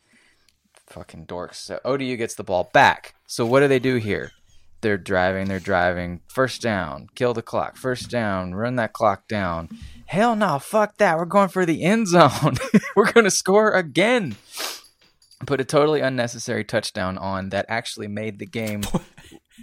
Fucking 0.88 1.26
dorks. 1.26 1.56
So 1.56 1.80
ODU 1.84 2.16
gets 2.16 2.34
the 2.34 2.44
ball 2.44 2.70
back. 2.72 3.14
So 3.26 3.44
what 3.46 3.60
do 3.60 3.68
they 3.68 3.78
do 3.78 3.96
here? 3.96 4.32
They're 4.80 4.96
driving, 4.98 5.48
they're 5.48 5.58
driving. 5.58 6.20
First 6.28 6.62
down, 6.62 7.08
kill 7.14 7.34
the 7.34 7.42
clock. 7.42 7.76
First 7.76 8.10
down, 8.10 8.54
run 8.54 8.76
that 8.76 8.92
clock 8.92 9.26
down. 9.28 9.68
Hell 10.06 10.36
no, 10.36 10.58
fuck 10.58 10.96
that. 10.98 11.18
We're 11.18 11.24
going 11.24 11.48
for 11.48 11.66
the 11.66 11.82
end 11.82 12.06
zone. 12.08 12.56
We're 12.96 13.10
going 13.12 13.24
to 13.24 13.30
score 13.30 13.72
again. 13.72 14.36
Put 15.46 15.60
a 15.60 15.64
totally 15.64 16.00
unnecessary 16.00 16.64
touchdown 16.64 17.18
on 17.18 17.50
that 17.50 17.66
actually 17.68 18.08
made 18.08 18.38
the 18.38 18.46
game 18.46 18.82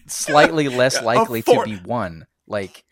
slightly 0.07 0.67
less 0.69 1.01
likely 1.03 1.41
four- 1.41 1.65
to 1.65 1.69
be 1.77 1.81
won. 1.85 2.25
Like 2.47 2.83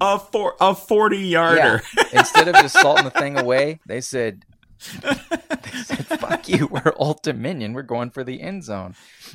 A 0.00 0.18
four 0.18 0.54
a 0.60 0.74
40 0.74 1.16
yarder. 1.18 1.56
yeah, 1.96 2.04
instead 2.12 2.48
of 2.48 2.54
just 2.56 2.78
salting 2.78 3.04
the 3.04 3.10
thing 3.10 3.38
away, 3.40 3.80
they 3.86 4.00
said, 4.00 4.44
they 5.02 5.82
said, 5.84 6.06
"Fuck 6.06 6.48
you, 6.48 6.66
we're 6.66 6.92
Old 6.96 7.22
Dominion. 7.22 7.72
We're 7.72 7.82
going 7.82 8.10
for 8.10 8.24
the 8.24 8.40
end 8.40 8.64
zone." 8.64 8.94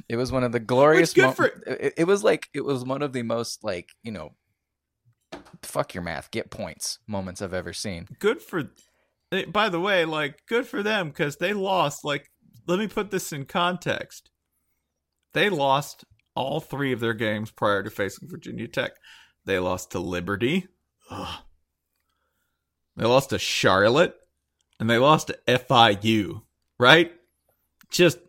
It 0.09 0.15
was 0.15 0.31
one 0.31 0.43
of 0.43 0.51
the 0.51 0.59
glorious. 0.59 1.15
mo- 1.15 1.31
for- 1.31 1.61
it, 1.67 1.93
it 1.97 2.03
was 2.05 2.23
like 2.23 2.49
it 2.53 2.61
was 2.61 2.83
one 2.83 3.01
of 3.01 3.13
the 3.13 3.23
most 3.23 3.63
like 3.63 3.89
you 4.03 4.11
know, 4.11 4.33
fuck 5.61 5.93
your 5.93 6.03
math, 6.03 6.31
get 6.31 6.49
points 6.49 6.99
moments 7.07 7.41
I've 7.41 7.53
ever 7.53 7.73
seen. 7.73 8.07
Good 8.19 8.41
for 8.41 8.69
eh, 9.31 9.45
by 9.45 9.69
the 9.69 9.79
way, 9.79 10.05
like 10.05 10.41
good 10.47 10.67
for 10.67 10.81
them 10.83 11.11
cuz 11.11 11.37
they 11.37 11.53
lost 11.53 12.03
like 12.03 12.31
let 12.67 12.79
me 12.79 12.87
put 12.87 13.11
this 13.11 13.31
in 13.31 13.45
context. 13.45 14.29
They 15.33 15.49
lost 15.49 16.05
all 16.35 16.59
3 16.59 16.91
of 16.93 16.99
their 16.99 17.13
games 17.13 17.51
prior 17.51 17.83
to 17.83 17.89
facing 17.89 18.27
Virginia 18.29 18.67
Tech. 18.67 18.93
They 19.45 19.59
lost 19.59 19.91
to 19.91 19.99
Liberty. 19.99 20.67
Ugh. 21.09 21.39
They 22.97 23.05
lost 23.05 23.29
to 23.29 23.37
Charlotte 23.39 24.15
and 24.79 24.89
they 24.89 24.97
lost 24.97 25.27
to 25.27 25.39
FIU, 25.47 26.41
right? 26.79 27.13
Just 27.89 28.19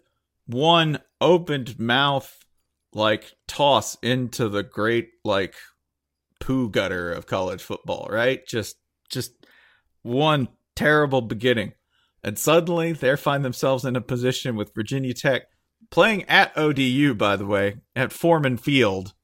one 0.47 1.01
opened 1.21 1.79
mouth 1.79 2.45
like 2.93 3.33
toss 3.47 3.97
into 4.03 4.49
the 4.49 4.63
great 4.63 5.11
like 5.25 5.55
poo 6.41 6.71
gutter 6.71 7.13
of 7.13 7.27
college 7.27 7.63
football, 7.63 8.09
right? 8.11 8.47
Just 8.47 8.77
just 9.09 9.33
one 10.03 10.49
terrible 10.75 11.21
beginning. 11.21 11.73
And 12.23 12.39
suddenly 12.39 12.93
they 12.93 13.15
find 13.17 13.45
themselves 13.45 13.85
in 13.85 13.97
a 13.97 14.01
position 14.01 14.57
with 14.57 14.75
Virginia 14.75 15.15
Tech 15.15 15.43
playing 15.91 16.25
at 16.25 16.57
ODU, 16.57 17.15
by 17.15 17.37
the 17.37 17.47
way, 17.47 17.77
at 17.95 18.13
Foreman 18.13 18.57
Field, 18.57 19.15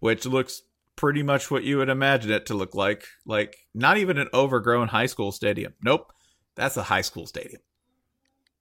which 0.00 0.26
looks 0.26 0.62
pretty 0.96 1.22
much 1.22 1.50
what 1.50 1.62
you 1.62 1.78
would 1.78 1.88
imagine 1.88 2.32
it 2.32 2.46
to 2.46 2.54
look 2.54 2.74
like. 2.74 3.04
Like, 3.24 3.56
not 3.74 3.98
even 3.98 4.18
an 4.18 4.28
overgrown 4.34 4.88
high 4.88 5.06
school 5.06 5.30
stadium. 5.30 5.74
Nope. 5.82 6.12
That's 6.56 6.76
a 6.76 6.84
high 6.84 7.02
school 7.02 7.26
stadium. 7.26 7.60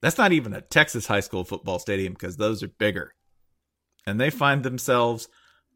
That's 0.02 0.18
not 0.18 0.34
even 0.34 0.54
a 0.54 0.62
Texas 0.62 1.08
high 1.08 1.22
school 1.22 1.44
football 1.44 1.80
stadium 1.80 2.14
because 2.14 2.38
those 2.38 2.62
are 2.62 2.68
bigger. 2.68 3.16
And 4.06 4.20
they 4.20 4.30
find 4.30 4.64
themselves 4.64 5.28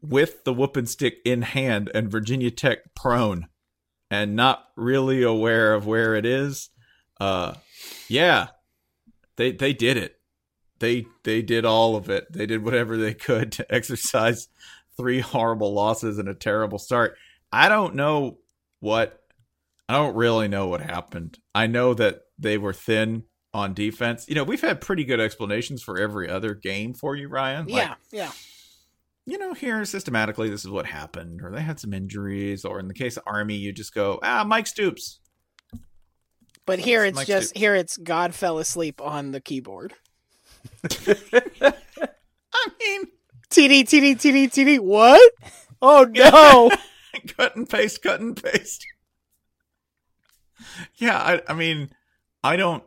with 0.02 0.44
the 0.44 0.52
whooping 0.52 0.86
stick 0.86 1.16
in 1.24 1.42
hand 1.42 1.90
and 1.94 2.10
Virginia 2.10 2.50
Tech 2.50 2.94
prone 2.94 3.48
and 4.10 4.36
not 4.36 4.64
really 4.76 5.22
aware 5.22 5.74
of 5.74 5.86
where 5.86 6.14
it 6.14 6.24
is. 6.24 6.70
Uh 7.20 7.54
yeah. 8.08 8.48
They 9.36 9.52
they 9.52 9.72
did 9.72 9.96
it. 9.96 10.20
They 10.78 11.06
they 11.24 11.42
did 11.42 11.64
all 11.64 11.96
of 11.96 12.08
it. 12.08 12.32
They 12.32 12.46
did 12.46 12.62
whatever 12.64 12.96
they 12.96 13.14
could 13.14 13.52
to 13.52 13.74
exercise 13.74 14.48
three 14.96 15.20
horrible 15.20 15.72
losses 15.72 16.18
and 16.18 16.28
a 16.28 16.34
terrible 16.34 16.78
start. 16.78 17.16
I 17.52 17.68
don't 17.68 17.94
know 17.94 18.38
what 18.80 19.19
I 19.90 19.94
don't 19.94 20.14
really 20.14 20.46
know 20.46 20.68
what 20.68 20.82
happened. 20.82 21.40
I 21.52 21.66
know 21.66 21.94
that 21.94 22.20
they 22.38 22.58
were 22.58 22.72
thin 22.72 23.24
on 23.52 23.74
defense. 23.74 24.24
You 24.28 24.36
know, 24.36 24.44
we've 24.44 24.60
had 24.60 24.80
pretty 24.80 25.02
good 25.02 25.18
explanations 25.18 25.82
for 25.82 25.98
every 25.98 26.30
other 26.30 26.54
game 26.54 26.94
for 26.94 27.16
you, 27.16 27.26
Ryan. 27.26 27.66
Like, 27.66 27.88
yeah, 27.88 27.94
yeah. 28.12 28.30
you 29.26 29.36
know, 29.36 29.52
here 29.52 29.84
systematically, 29.84 30.48
this 30.48 30.64
is 30.64 30.70
what 30.70 30.86
happened, 30.86 31.40
or 31.42 31.50
they 31.50 31.62
had 31.62 31.80
some 31.80 31.92
injuries, 31.92 32.64
or 32.64 32.78
in 32.78 32.86
the 32.86 32.94
case 32.94 33.16
of 33.16 33.24
Army, 33.26 33.56
you 33.56 33.72
just 33.72 33.92
go, 33.92 34.20
ah, 34.22 34.44
Mike 34.46 34.68
Stoops. 34.68 35.18
But 36.66 36.78
here 36.78 37.04
it's 37.04 37.24
just 37.24 37.48
Stoops. 37.48 37.60
here 37.60 37.74
it's 37.74 37.96
God 37.96 38.32
fell 38.32 38.60
asleep 38.60 39.00
on 39.00 39.32
the 39.32 39.40
keyboard. 39.40 39.94
I 40.84 41.72
mean, 42.78 43.06
TD 43.50 43.82
TD 43.82 44.12
TD 44.12 44.44
TD. 44.44 44.78
What? 44.78 45.32
Oh 45.82 46.04
no! 46.08 46.70
cut 47.36 47.56
and 47.56 47.68
paste, 47.68 48.02
cut 48.02 48.20
and 48.20 48.40
paste. 48.40 48.86
Yeah, 50.96 51.18
I, 51.18 51.42
I 51.48 51.54
mean, 51.54 51.90
I 52.42 52.56
don't, 52.56 52.82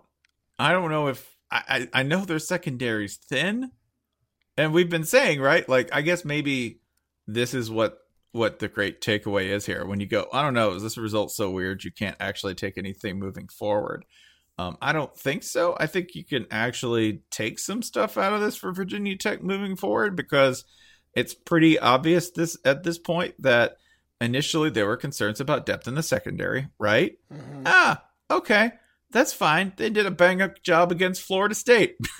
I 0.59 0.71
don't 0.71 0.91
know 0.91 1.07
if 1.07 1.35
I, 1.51 1.87
I, 1.93 2.03
know 2.03 2.25
their 2.25 2.39
secondary's 2.39 3.17
thin, 3.17 3.71
and 4.57 4.73
we've 4.73 4.89
been 4.89 5.03
saying 5.03 5.39
right, 5.39 5.67
like 5.67 5.89
I 5.93 6.01
guess 6.01 6.25
maybe 6.25 6.81
this 7.27 7.53
is 7.53 7.69
what 7.69 7.99
what 8.31 8.59
the 8.59 8.67
great 8.67 9.01
takeaway 9.01 9.49
is 9.49 9.65
here. 9.65 9.85
When 9.85 9.99
you 9.99 10.07
go, 10.07 10.27
I 10.33 10.41
don't 10.41 10.55
know, 10.55 10.71
is 10.71 10.81
this 10.81 10.97
result 10.97 11.31
so 11.31 11.51
weird 11.51 11.83
you 11.83 11.91
can't 11.91 12.17
actually 12.19 12.55
take 12.55 12.77
anything 12.77 13.19
moving 13.19 13.47
forward? 13.47 14.05
Um, 14.57 14.77
I 14.81 14.93
don't 14.93 15.15
think 15.15 15.43
so. 15.43 15.75
I 15.79 15.87
think 15.87 16.15
you 16.15 16.23
can 16.23 16.45
actually 16.51 17.21
take 17.31 17.59
some 17.59 17.81
stuff 17.81 18.17
out 18.17 18.33
of 18.33 18.41
this 18.41 18.55
for 18.55 18.71
Virginia 18.71 19.15
Tech 19.15 19.43
moving 19.43 19.75
forward 19.75 20.15
because 20.15 20.65
it's 21.15 21.33
pretty 21.33 21.79
obvious 21.79 22.31
this 22.31 22.57
at 22.65 22.83
this 22.83 22.97
point 22.97 23.35
that 23.39 23.77
initially 24.23 24.69
there 24.69 24.85
were 24.87 24.97
concerns 24.97 25.39
about 25.39 25.65
depth 25.65 25.87
in 25.87 25.95
the 25.95 26.03
secondary, 26.03 26.67
right? 26.79 27.17
Mhm. 27.31 27.63
Ah, 27.65 28.03
okay. 28.31 28.73
That's 29.11 29.33
fine. 29.33 29.73
They 29.77 29.89
did 29.91 30.05
a 30.07 30.11
bang 30.11 30.41
up 30.41 30.61
job 30.63 30.91
against 30.91 31.21
Florida 31.21 31.53
State. 31.55 31.97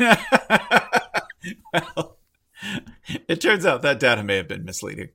well, 1.74 2.18
it 3.28 3.42
turns 3.42 3.66
out 3.66 3.82
that 3.82 4.00
data 4.00 4.24
may 4.24 4.38
have 4.38 4.48
been 4.48 4.64
misleading. 4.66 5.10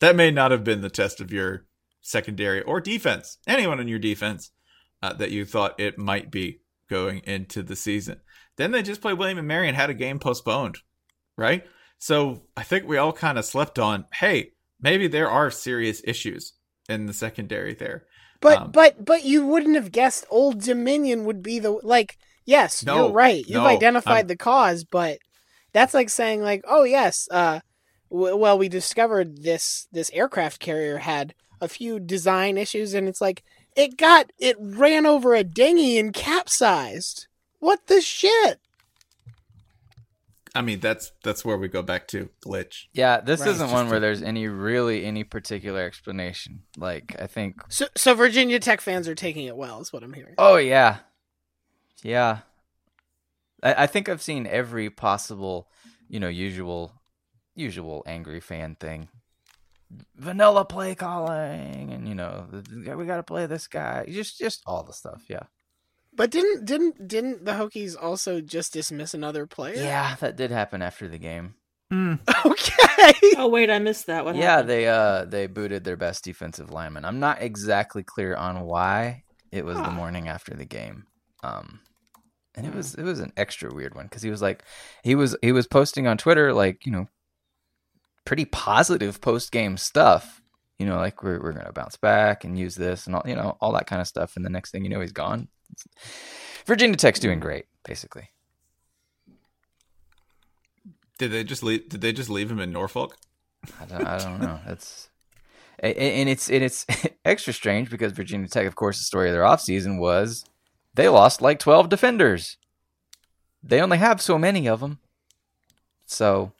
That 0.00 0.16
may 0.16 0.30
not 0.30 0.50
have 0.50 0.64
been 0.64 0.82
the 0.82 0.90
test 0.90 1.20
of 1.20 1.32
your 1.32 1.64
secondary 2.02 2.62
or 2.62 2.80
defense, 2.80 3.38
anyone 3.46 3.80
on 3.80 3.88
your 3.88 3.98
defense 3.98 4.50
uh, 5.02 5.14
that 5.14 5.30
you 5.30 5.44
thought 5.44 5.80
it 5.80 5.98
might 5.98 6.30
be 6.30 6.60
going 6.88 7.18
into 7.24 7.62
the 7.62 7.74
season. 7.76 8.20
Then 8.56 8.70
they 8.70 8.82
just 8.82 9.00
played 9.00 9.18
William 9.18 9.38
and 9.38 9.48
Mary 9.48 9.68
and 9.68 9.76
had 9.76 9.90
a 9.90 9.94
game 9.94 10.18
postponed. 10.18 10.78
right? 11.36 11.64
So 11.98 12.42
I 12.56 12.62
think 12.62 12.86
we 12.86 12.98
all 12.98 13.12
kind 13.12 13.38
of 13.38 13.44
slept 13.46 13.78
on, 13.78 14.04
hey, 14.12 14.52
maybe 14.80 15.06
there 15.08 15.30
are 15.30 15.50
serious 15.50 16.00
issues 16.04 16.52
in 16.88 17.06
the 17.06 17.12
secondary 17.12 17.74
there. 17.74 18.04
But 18.40 18.58
Um, 18.58 18.70
but 18.70 19.04
but 19.04 19.24
you 19.24 19.46
wouldn't 19.46 19.74
have 19.76 19.90
guessed 19.92 20.26
Old 20.30 20.62
Dominion 20.62 21.24
would 21.24 21.42
be 21.42 21.58
the 21.58 21.70
like. 21.70 22.16
Yes, 22.44 22.84
No, 22.84 23.06
you're 23.06 23.12
right. 23.12 23.44
You've 23.44 23.62
no, 23.62 23.66
identified 23.66 24.16
I'm- 24.18 24.26
the 24.28 24.36
cause, 24.36 24.84
but 24.84 25.18
that's 25.72 25.94
like 25.94 26.08
saying 26.10 26.42
like, 26.42 26.62
oh 26.68 26.84
yes, 26.84 27.26
uh, 27.32 27.58
w- 28.08 28.36
well 28.36 28.56
we 28.56 28.68
discovered 28.68 29.42
this 29.42 29.88
this 29.90 30.10
aircraft 30.12 30.60
carrier 30.60 30.98
had 30.98 31.34
a 31.60 31.66
few 31.68 31.98
design 31.98 32.56
issues, 32.56 32.94
and 32.94 33.08
it's 33.08 33.20
like 33.20 33.42
it 33.74 33.96
got 33.96 34.30
it 34.38 34.56
ran 34.60 35.06
over 35.06 35.34
a 35.34 35.42
dinghy 35.42 35.98
and 35.98 36.12
capsized. 36.14 37.26
What 37.58 37.86
the 37.88 38.00
shit? 38.00 38.60
I 40.56 40.62
mean, 40.62 40.80
that's 40.80 41.12
that's 41.22 41.44
where 41.44 41.56
we 41.58 41.68
go 41.68 41.82
back 41.82 42.08
to 42.08 42.30
glitch. 42.44 42.84
Yeah, 42.92 43.20
this 43.20 43.40
Right. 43.40 43.50
isn't 43.50 43.70
one 43.70 43.90
where 43.90 44.00
there's 44.00 44.22
any 44.22 44.48
really 44.48 45.04
any 45.04 45.22
particular 45.22 45.82
explanation. 45.82 46.62
Like 46.76 47.14
I 47.20 47.26
think 47.26 47.60
So 47.68 47.86
so 47.96 48.14
Virginia 48.14 48.58
Tech 48.58 48.80
fans 48.80 49.06
are 49.06 49.14
taking 49.14 49.46
it 49.46 49.56
well, 49.56 49.80
is 49.80 49.92
what 49.92 50.02
I'm 50.02 50.12
hearing. 50.14 50.34
Oh 50.38 50.56
yeah, 50.56 50.98
yeah. 52.02 52.38
I, 53.62 53.84
I 53.84 53.86
think 53.86 54.08
I've 54.08 54.22
seen 54.22 54.46
every 54.46 54.90
possible, 54.90 55.68
you 56.08 56.20
know, 56.20 56.28
usual, 56.28 56.92
usual 57.54 58.02
angry 58.06 58.40
fan 58.40 58.76
thing. 58.76 59.08
Vanilla 60.16 60.64
play 60.64 60.94
calling, 60.94 61.92
and 61.92 62.08
you 62.08 62.14
know, 62.14 62.46
we 62.96 63.04
got 63.06 63.16
to 63.16 63.22
play 63.22 63.46
this 63.46 63.66
guy. 63.68 64.04
Just, 64.08 64.36
just 64.36 64.62
all 64.66 64.82
the 64.82 64.92
stuff. 64.92 65.22
Yeah, 65.28 65.44
But 66.16 66.30
didn't 66.30 66.64
didn't 66.64 67.06
didn't 67.06 67.44
the 67.44 67.52
Hokies 67.52 67.94
also 68.00 68.40
just 68.40 68.72
dismiss 68.72 69.14
another 69.14 69.46
player? 69.46 69.74
yeah, 69.76 70.16
that 70.20 70.36
did 70.36 70.50
happen 70.50 70.82
after 70.82 71.08
the 71.08 71.18
game. 71.18 71.54
Okay. 72.44 73.12
Oh 73.36 73.48
wait, 73.48 73.70
I 73.70 73.78
missed 73.78 74.06
that. 74.06 74.24
one. 74.24 74.36
yeah, 74.36 74.56
happened? 74.56 74.70
they 74.70 74.88
uh 74.88 75.24
they 75.26 75.46
booted 75.46 75.84
their 75.84 75.96
best 75.96 76.24
defensive 76.24 76.70
lineman. 76.70 77.04
I'm 77.04 77.20
not 77.20 77.42
exactly 77.42 78.02
clear 78.02 78.34
on 78.34 78.62
why. 78.62 79.22
It 79.52 79.64
was 79.64 79.76
the 79.76 79.90
morning 79.90 80.28
after 80.28 80.54
the 80.54 80.64
game. 80.64 81.04
Um 81.44 81.80
and 82.54 82.66
it 82.66 82.74
was 82.74 82.94
it 82.94 83.02
was 83.04 83.20
an 83.20 83.32
extra 83.36 83.72
weird 83.72 83.94
one 83.94 84.08
cuz 84.08 84.22
he 84.22 84.30
was 84.30 84.42
like 84.42 84.64
he 85.04 85.14
was 85.14 85.36
he 85.42 85.52
was 85.52 85.66
posting 85.66 86.06
on 86.06 86.16
Twitter 86.18 86.52
like, 86.52 86.84
you 86.86 86.92
know, 86.92 87.06
pretty 88.24 88.44
positive 88.46 89.20
post-game 89.20 89.76
stuff. 89.76 90.40
You 90.78 90.86
know, 90.86 90.96
like 90.96 91.22
we're 91.22 91.40
we're 91.40 91.52
going 91.52 91.66
to 91.66 91.72
bounce 91.72 91.96
back 91.96 92.44
and 92.44 92.58
use 92.58 92.74
this 92.74 93.06
and 93.06 93.14
all, 93.14 93.22
you 93.26 93.34
know, 93.36 93.56
all 93.60 93.72
that 93.72 93.86
kind 93.86 94.00
of 94.02 94.08
stuff 94.08 94.36
and 94.36 94.44
the 94.44 94.50
next 94.50 94.70
thing 94.72 94.82
you 94.84 94.90
know 94.90 95.00
he's 95.00 95.12
gone. 95.12 95.48
Virginia 96.66 96.96
Tech's 96.96 97.20
doing 97.20 97.40
great 97.40 97.66
basically. 97.84 98.30
Did 101.18 101.32
they 101.32 101.44
just 101.44 101.62
leave? 101.62 101.88
Did 101.88 102.00
they 102.00 102.12
just 102.12 102.28
leave 102.28 102.50
him 102.50 102.60
in 102.60 102.72
Norfolk? 102.72 103.16
I 103.80 103.84
don't, 103.86 104.06
I 104.06 104.18
don't 104.18 104.40
know. 104.40 104.60
That's 104.66 105.08
a- 105.82 105.88
a- 106.02 106.20
and 106.20 106.28
it's 106.28 106.50
and 106.50 106.62
it's 106.62 106.84
extra 107.24 107.52
strange 107.52 107.90
because 107.90 108.12
Virginia 108.12 108.48
Tech, 108.48 108.66
of 108.66 108.74
course, 108.76 108.98
the 108.98 109.04
story 109.04 109.28
of 109.28 109.34
their 109.34 109.42
offseason 109.42 109.98
was 109.98 110.44
they 110.94 111.08
lost 111.08 111.40
like 111.40 111.58
twelve 111.58 111.88
defenders. 111.88 112.58
They 113.62 113.80
only 113.80 113.98
have 113.98 114.20
so 114.20 114.38
many 114.38 114.68
of 114.68 114.80
them, 114.80 114.98
so 116.04 116.52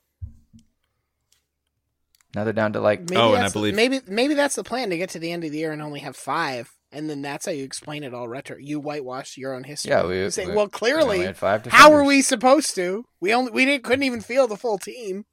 now 2.34 2.44
they're 2.44 2.52
down 2.52 2.72
to 2.72 2.80
like 2.80 3.00
Maybe 3.10 3.16
Oh, 3.16 3.28
and 3.28 3.36
I 3.36 3.38
that's- 3.40 3.52
believe- 3.52 3.74
maybe 3.74 4.00
maybe 4.08 4.34
that's 4.34 4.56
the 4.56 4.64
plan 4.64 4.88
to 4.90 4.96
get 4.96 5.10
to 5.10 5.18
the 5.18 5.32
end 5.32 5.44
of 5.44 5.52
the 5.52 5.58
year 5.58 5.72
and 5.72 5.82
only 5.82 6.00
have 6.00 6.16
five, 6.16 6.74
and 6.96 7.08
then 7.10 7.22
that's 7.22 7.46
how 7.46 7.52
you 7.52 7.64
explain 7.64 8.02
it 8.04 8.14
all 8.14 8.26
retro. 8.28 8.56
You 8.58 8.80
whitewash 8.80 9.36
your 9.36 9.54
own 9.54 9.64
history. 9.64 9.90
Yeah, 9.90 10.06
we- 10.06 10.18
You 10.18 10.30
say, 10.30 10.46
we- 10.46 10.54
well, 10.54 10.66
we 10.66 10.70
clearly, 10.70 11.16
only 11.16 11.26
had 11.26 11.36
five 11.36 11.66
how 11.66 11.90
were 11.92 12.04
we 12.04 12.22
supposed 12.22 12.74
to? 12.76 13.04
We 13.20 13.32
only 13.34 13.50
we 13.52 13.64
didn't 13.64 13.84
couldn't 13.84 14.02
even 14.04 14.20
feel 14.20 14.46
the 14.48 14.56
full 14.56 14.78
team. 14.78 15.24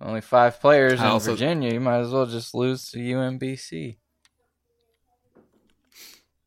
only 0.00 0.20
five 0.20 0.60
players 0.60 1.00
I 1.00 1.04
in 1.04 1.10
also- 1.12 1.32
Virginia. 1.32 1.72
You 1.72 1.80
might 1.80 2.00
as 2.00 2.10
well 2.10 2.26
just 2.26 2.54
lose 2.54 2.88
to 2.90 2.98
UMBC. 2.98 3.98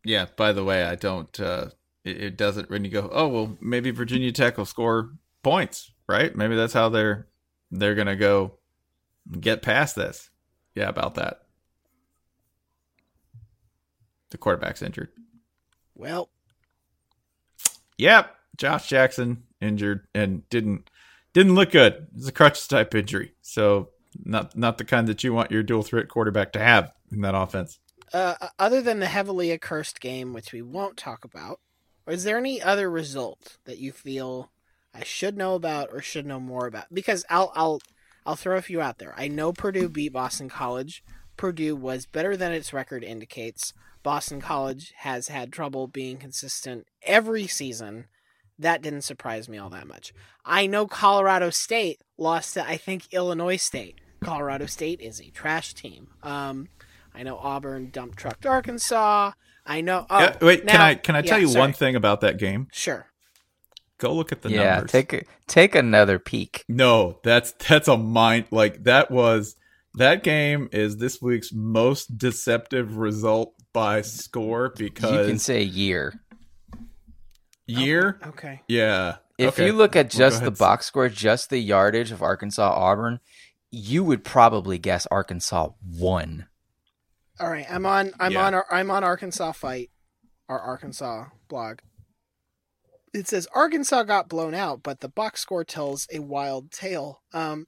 Yeah. 0.04 0.26
By 0.36 0.52
the 0.52 0.64
way, 0.64 0.84
I 0.84 0.96
don't. 0.96 1.40
uh 1.40 1.70
It, 2.04 2.22
it 2.22 2.38
doesn't. 2.38 2.70
When 2.70 2.84
you 2.86 2.92
go, 2.92 3.10
oh 3.12 3.28
well, 3.28 3.58
maybe 3.62 3.92
Virginia 3.92 4.32
Tech 4.32 4.58
will 4.58 4.66
score 4.66 5.12
points, 5.44 5.92
right? 6.08 6.36
Maybe 6.36 6.56
that's 6.56 6.74
how 6.74 6.90
they're 6.90 7.28
they're 7.72 7.96
gonna 7.96 8.16
go 8.16 8.60
get 9.40 9.62
past 9.62 9.96
this. 9.96 10.30
Yeah, 10.76 10.90
about 10.90 11.16
that. 11.16 11.42
The 14.36 14.40
quarterback's 14.40 14.82
injured. 14.82 15.08
Well, 15.96 16.30
Yep, 17.98 18.36
Josh 18.58 18.90
Jackson 18.90 19.44
injured 19.62 20.08
and 20.14 20.48
didn't 20.50 20.90
didn't 21.34 21.56
look 21.56 21.72
good. 21.72 22.08
It's 22.18 22.28
a 22.28 22.34
crutch 22.34 22.68
type 22.68 22.94
injury, 22.94 23.32
so 23.42 23.92
not 24.26 24.58
not 24.58 24.78
the 24.78 24.84
kind 24.84 25.08
that 25.08 25.24
you 25.24 25.34
want 25.34 25.52
your 25.52 25.64
dual 25.64 25.84
threat 25.84 26.10
quarterback 26.10 26.52
to 26.52 26.60
have 26.60 26.92
in 27.14 27.22
that 27.22 27.34
offense. 27.34 27.80
uh, 28.14 28.36
other 28.60 28.82
than 28.82 29.00
the 29.00 29.06
heavily 29.06 29.54
accursed 29.54 30.02
game, 30.02 30.34
which 30.34 30.52
we 30.52 30.62
won't 30.62 30.98
talk 30.98 31.24
about, 31.24 31.62
is 32.06 32.26
there 32.26 32.38
any 32.38 32.62
other 32.62 32.90
result 32.92 33.56
that 33.64 33.78
you 33.78 33.94
feel 33.94 34.52
I 34.94 35.06
should 35.06 35.38
know 35.38 35.56
about 35.56 35.88
or 35.94 36.02
should 36.02 36.26
know 36.26 36.42
more 36.42 36.68
about? 36.68 36.94
Because 36.94 37.24
I'll 37.30 37.54
I'll 37.56 37.82
I'll 38.26 38.36
throw 38.36 38.58
a 38.58 38.62
few 38.62 38.82
out 38.82 38.98
there. 38.98 39.14
I 39.16 39.30
know 39.30 39.54
Purdue 39.54 39.88
beat 39.88 40.12
Boston 40.12 40.50
College. 40.50 41.02
Purdue 41.38 41.78
was 41.78 42.06
better 42.06 42.36
than 42.36 42.52
its 42.52 42.74
record 42.74 43.06
indicates. 43.06 43.74
Boston 44.06 44.40
College 44.40 44.94
has 44.98 45.30
had 45.30 45.52
trouble 45.52 45.88
being 45.88 46.18
consistent 46.18 46.86
every 47.02 47.48
season. 47.48 48.06
That 48.60 48.84
didn't 48.84 49.02
surprise 49.02 49.50
me 49.50 49.58
all 49.58 49.72
that 49.72 49.88
much. 49.88 50.14
I 50.46 50.68
know 50.68 50.86
Colorado 50.86 51.50
State 51.50 52.00
lost 52.16 52.54
to 52.54 52.64
I 52.64 52.78
think 52.78 53.12
Illinois 53.12 53.56
State. 53.58 54.00
Colorado 54.22 54.68
State 54.68 55.02
is 55.02 55.20
a 55.20 55.32
trash 55.32 55.74
team. 55.74 56.10
Um, 56.22 56.68
I 57.16 57.24
know 57.24 57.38
Auburn 57.38 57.90
dump 57.90 58.16
trucked 58.16 58.46
Arkansas. 58.46 59.32
I 59.66 59.82
know. 59.82 60.06
Oh, 60.08 60.20
Yeah, 60.20 60.38
wait, 60.40 60.68
can 60.68 60.80
I 60.80 60.94
can 60.94 61.16
I 61.16 61.24
tell 61.24 61.40
yeah, 61.40 61.42
you 61.42 61.48
sorry. 61.48 61.60
one 61.62 61.74
thing 61.74 61.96
about 61.96 62.22
that 62.22 62.38
game? 62.38 62.68
Sure. 62.72 63.08
Go 63.98 64.14
look 64.14 64.32
at 64.32 64.44
the 64.44 64.52
yeah, 64.52 64.76
numbers. 64.76 64.92
take 64.92 65.26
take 65.48 65.74
another 65.74 66.20
peek. 66.20 66.64
No, 66.70 67.18
that's 67.24 67.54
that's 67.54 67.88
a 67.88 67.98
mind 67.98 68.46
like 68.52 68.84
that 68.84 69.10
was 69.10 69.56
that 69.98 70.24
game 70.24 70.70
is 70.72 70.98
this 70.98 71.22
week's 71.22 71.52
most 71.54 72.18
deceptive 72.18 72.98
result 72.98 73.54
by 73.74 74.02
score 74.02 74.74
because 74.76 75.12
You 75.26 75.32
can 75.32 75.40
say 75.40 75.62
year. 75.64 76.14
year. 77.68 78.20
Okay. 78.28 78.62
Yeah. 78.68 79.18
If 79.38 79.54
Okay. 79.56 79.66
you 79.68 79.74
look 79.74 79.96
at 79.96 80.14
Well, 80.14 80.20
go 80.30 80.30
just 80.30 80.44
the 80.44 80.52
box 80.52 80.86
score, 80.86 81.10
just 81.10 81.50
the 81.50 81.58
yardage 81.60 82.12
of 82.12 82.22
Arkansas 82.22 82.72
Auburn, 82.74 83.20
you 83.72 84.04
would 84.04 84.24
probably 84.24 84.78
guess 84.78 85.06
Arkansas 85.08 85.70
won. 85.86 86.48
All 87.40 87.50
right. 87.50 87.66
I'm 87.70 87.86
on. 87.86 88.14
I'm 88.20 88.32
Yeah. 88.32 88.46
on. 88.46 88.54
Ar- 88.54 88.68
I'm 88.72 88.90
on 88.92 89.04
Arkansas 89.04 89.52
fight, 89.52 89.92
our 90.48 90.60
Arkansas 90.60 91.26
blog. 91.50 91.80
It 93.14 93.28
says 93.28 93.48
Arkansas 93.54 94.04
got 94.04 94.30
blown 94.30 94.54
out, 94.54 94.84
but 94.84 95.00
the 95.02 95.10
box 95.10 95.42
score 95.42 95.64
tells 95.66 96.08
a 96.14 96.20
wild 96.20 96.72
tale. 96.72 97.22
Um, 97.34 97.68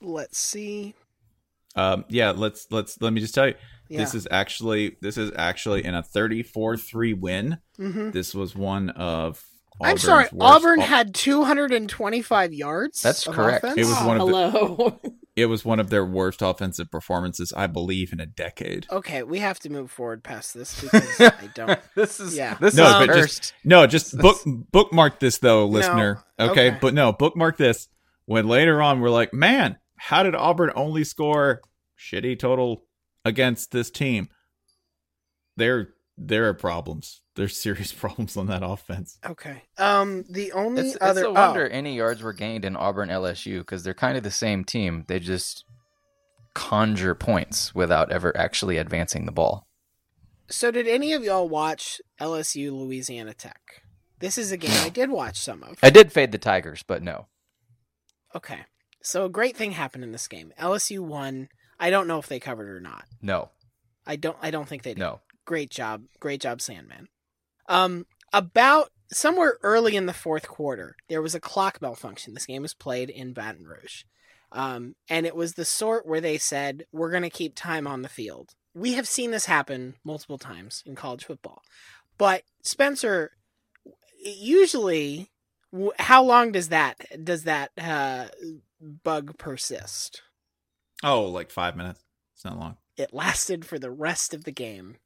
let's 0.00 0.38
see. 0.38 0.94
Um, 1.76 2.04
yeah, 2.08 2.30
let's 2.30 2.66
let's 2.70 3.00
let 3.00 3.12
me 3.12 3.20
just 3.20 3.34
tell 3.34 3.48
you, 3.48 3.54
this 3.88 4.14
is 4.14 4.26
actually 4.30 4.96
this 5.02 5.16
is 5.16 5.30
actually 5.36 5.84
in 5.84 5.94
a 5.94 6.02
34-3 6.02 7.14
win. 7.18 7.58
Mhm. 7.78 8.12
This 8.12 8.34
was 8.34 8.54
one 8.54 8.90
of. 8.90 9.44
I'm 9.82 9.96
sorry. 9.96 10.24
worst- 10.32 10.34
Auburn 10.40 10.80
Au- 10.80 10.84
had 10.84 11.14
225 11.14 12.52
yards. 12.52 13.00
That's 13.02 13.26
of 13.26 13.34
correct. 13.34 13.64
offense? 13.64 13.78
It 13.78 13.86
was 13.86 14.02
one 14.04 14.20
of 14.20 14.28
the- 14.28 15.10
It 15.36 15.46
was 15.46 15.64
one 15.64 15.80
of 15.80 15.88
their 15.88 16.04
worst 16.04 16.42
offensive 16.42 16.90
performances, 16.90 17.52
I 17.56 17.66
believe, 17.66 18.12
in 18.12 18.20
a 18.20 18.26
decade. 18.26 18.86
Okay, 18.90 19.22
we 19.22 19.38
have 19.38 19.58
to 19.60 19.70
move 19.70 19.90
forward 19.90 20.22
past 20.22 20.52
this 20.52 20.78
because 20.82 21.18
I 21.20 21.48
don't. 21.54 21.78
this 21.96 22.20
is 22.20 22.36
Yeah. 22.36 22.54
this 22.60 22.74
no, 22.74 22.84
is 23.00 23.06
but 23.06 23.08
cursed. 23.14 23.38
just 23.38 23.54
no, 23.64 23.86
just 23.86 24.18
book 24.18 24.36
bookmark 24.70 25.18
this 25.20 25.38
though, 25.38 25.66
listener. 25.66 26.22
okay? 26.38 26.68
okay. 26.70 26.78
but 26.80 26.92
no, 26.92 27.12
bookmark 27.12 27.56
this. 27.56 27.88
When 28.26 28.48
later 28.48 28.82
on 28.82 29.00
we're 29.00 29.08
like, 29.10 29.32
man, 29.32 29.78
how 30.02 30.22
did 30.22 30.34
Auburn 30.34 30.72
only 30.74 31.04
score 31.04 31.60
shitty 31.98 32.38
total 32.38 32.84
against 33.22 33.70
this 33.70 33.90
team? 33.90 34.30
There, 35.58 35.90
there 36.16 36.48
are 36.48 36.54
problems. 36.54 37.20
There's 37.36 37.54
serious 37.54 37.92
problems 38.04 38.34
on 38.38 38.46
that 38.46 38.62
offense. 38.62 39.18
Okay. 39.26 39.64
Um, 39.76 40.24
the 40.30 40.52
only 40.52 40.88
It's, 40.88 40.98
other 41.02 41.20
it's 41.20 41.26
a 41.26 41.30
oh, 41.30 41.34
wonder 41.34 41.68
any 41.68 41.96
yards 41.96 42.22
were 42.22 42.32
gained 42.32 42.64
in 42.64 42.76
Auburn 42.76 43.10
LSU 43.10 43.58
because 43.58 43.82
they're 43.82 43.92
kind 43.92 44.16
of 44.16 44.22
the 44.22 44.30
same 44.30 44.64
team. 44.64 45.04
They 45.06 45.20
just 45.20 45.66
conjure 46.54 47.14
points 47.14 47.74
without 47.74 48.10
ever 48.10 48.34
actually 48.34 48.78
advancing 48.78 49.26
the 49.26 49.32
ball. 49.32 49.66
So, 50.48 50.70
did 50.70 50.88
any 50.88 51.12
of 51.12 51.22
y'all 51.22 51.48
watch 51.48 52.00
LSU 52.18 52.72
Louisiana 52.72 53.34
Tech? 53.34 53.82
This 54.18 54.38
is 54.38 54.50
a 54.50 54.56
game 54.56 54.82
I 54.82 54.88
did 54.88 55.10
watch 55.10 55.38
some 55.38 55.62
of. 55.62 55.78
I 55.82 55.90
did 55.90 56.10
fade 56.10 56.32
the 56.32 56.38
Tigers, 56.38 56.82
but 56.82 57.02
no. 57.02 57.26
Okay. 58.34 58.60
So, 59.02 59.24
a 59.24 59.30
great 59.30 59.56
thing 59.56 59.72
happened 59.72 60.04
in 60.04 60.12
this 60.12 60.28
game. 60.28 60.52
LSU 60.58 61.00
won. 61.00 61.48
I 61.78 61.90
don't 61.90 62.06
know 62.06 62.18
if 62.18 62.28
they 62.28 62.40
covered 62.40 62.68
or 62.68 62.80
not. 62.80 63.04
No. 63.22 63.50
I 64.06 64.16
don't. 64.16 64.36
I 64.42 64.50
don't 64.50 64.68
think 64.68 64.82
they 64.82 64.94
did. 64.94 65.00
No. 65.00 65.20
Great 65.44 65.70
job. 65.70 66.02
Great 66.20 66.40
job, 66.40 66.60
Sandman. 66.60 67.08
Um, 67.68 68.06
about 68.32 68.90
somewhere 69.12 69.58
early 69.62 69.96
in 69.96 70.06
the 70.06 70.12
fourth 70.12 70.46
quarter, 70.46 70.96
there 71.08 71.22
was 71.22 71.34
a 71.34 71.40
clock 71.40 71.80
malfunction. 71.80 72.34
This 72.34 72.46
game 72.46 72.62
was 72.62 72.74
played 72.74 73.10
in 73.10 73.32
Baton 73.32 73.64
Rouge. 73.64 74.04
Um, 74.52 74.96
and 75.08 75.26
it 75.26 75.36
was 75.36 75.54
the 75.54 75.64
sort 75.64 76.06
where 76.06 76.20
they 76.20 76.38
said, 76.38 76.84
we're 76.92 77.10
going 77.10 77.22
to 77.22 77.30
keep 77.30 77.54
time 77.54 77.86
on 77.86 78.02
the 78.02 78.08
field. 78.08 78.50
We 78.74 78.94
have 78.94 79.06
seen 79.06 79.30
this 79.30 79.46
happen 79.46 79.94
multiple 80.04 80.38
times 80.38 80.82
in 80.86 80.94
college 80.94 81.24
football. 81.24 81.62
But 82.18 82.42
Spencer, 82.62 83.32
usually, 84.22 85.30
how 85.98 86.22
long 86.22 86.52
does 86.52 86.68
that 86.68 86.96
does 87.24 87.44
that 87.44 87.70
uh, 87.78 88.26
bug 88.80 89.36
persist? 89.38 90.22
Oh, 91.02 91.22
like 91.22 91.50
five 91.50 91.76
minutes. 91.76 92.02
It's 92.34 92.44
not 92.44 92.58
long. 92.58 92.76
It 92.96 93.14
lasted 93.14 93.64
for 93.64 93.78
the 93.78 93.90
rest 93.90 94.34
of 94.34 94.44
the 94.44 94.52
game 94.52 94.96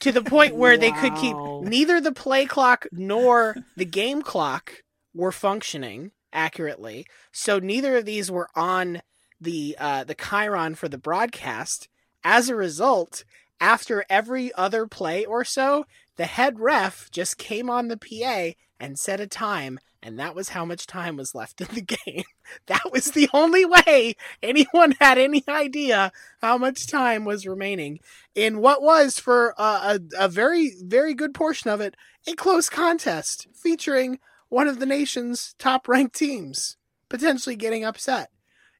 to 0.00 0.12
the 0.12 0.22
point 0.22 0.54
where 0.54 0.76
they 0.76 0.92
could 0.92 1.14
keep 1.16 1.36
neither 1.62 2.00
the 2.00 2.12
play 2.12 2.46
clock 2.46 2.86
nor 2.92 3.56
the 3.76 3.84
game 3.84 4.22
clock 4.22 4.82
were 5.14 5.32
functioning 5.32 6.12
accurately. 6.32 7.06
So 7.32 7.58
neither 7.58 7.96
of 7.96 8.04
these 8.04 8.30
were 8.30 8.48
on 8.54 9.02
the 9.40 9.76
uh, 9.78 10.04
the 10.04 10.14
Chiron 10.14 10.74
for 10.74 10.88
the 10.88 10.98
broadcast. 10.98 11.88
As 12.24 12.48
a 12.48 12.56
result, 12.56 13.24
after 13.60 14.04
every 14.08 14.52
other 14.54 14.86
play 14.86 15.24
or 15.24 15.44
so, 15.44 15.86
the 16.16 16.26
head 16.26 16.58
ref 16.58 17.10
just 17.10 17.38
came 17.38 17.70
on 17.70 17.88
the 17.88 17.96
PA 17.96 18.58
and 18.80 18.98
set 18.98 19.20
a 19.20 19.26
time, 19.26 19.78
and 20.02 20.18
that 20.18 20.34
was 20.34 20.50
how 20.50 20.64
much 20.64 20.86
time 20.86 21.16
was 21.16 21.34
left 21.34 21.60
in 21.60 21.68
the 21.74 21.80
game. 22.04 22.24
That 22.66 22.92
was 22.92 23.10
the 23.10 23.28
only 23.32 23.64
way 23.64 24.16
anyone 24.42 24.92
had 25.00 25.18
any 25.18 25.42
idea 25.48 26.12
how 26.40 26.58
much 26.58 26.86
time 26.86 27.24
was 27.24 27.46
remaining 27.46 28.00
in 28.34 28.60
what 28.60 28.82
was, 28.82 29.18
for 29.18 29.54
uh, 29.58 29.98
a, 29.98 30.24
a 30.24 30.28
very, 30.28 30.72
very 30.82 31.14
good 31.14 31.34
portion 31.34 31.70
of 31.70 31.80
it, 31.80 31.96
a 32.26 32.34
close 32.34 32.68
contest 32.68 33.48
featuring 33.54 34.18
one 34.48 34.68
of 34.68 34.78
the 34.78 34.86
nation's 34.86 35.54
top 35.58 35.88
ranked 35.88 36.14
teams 36.14 36.76
potentially 37.08 37.56
getting 37.56 37.84
upset. 37.84 38.30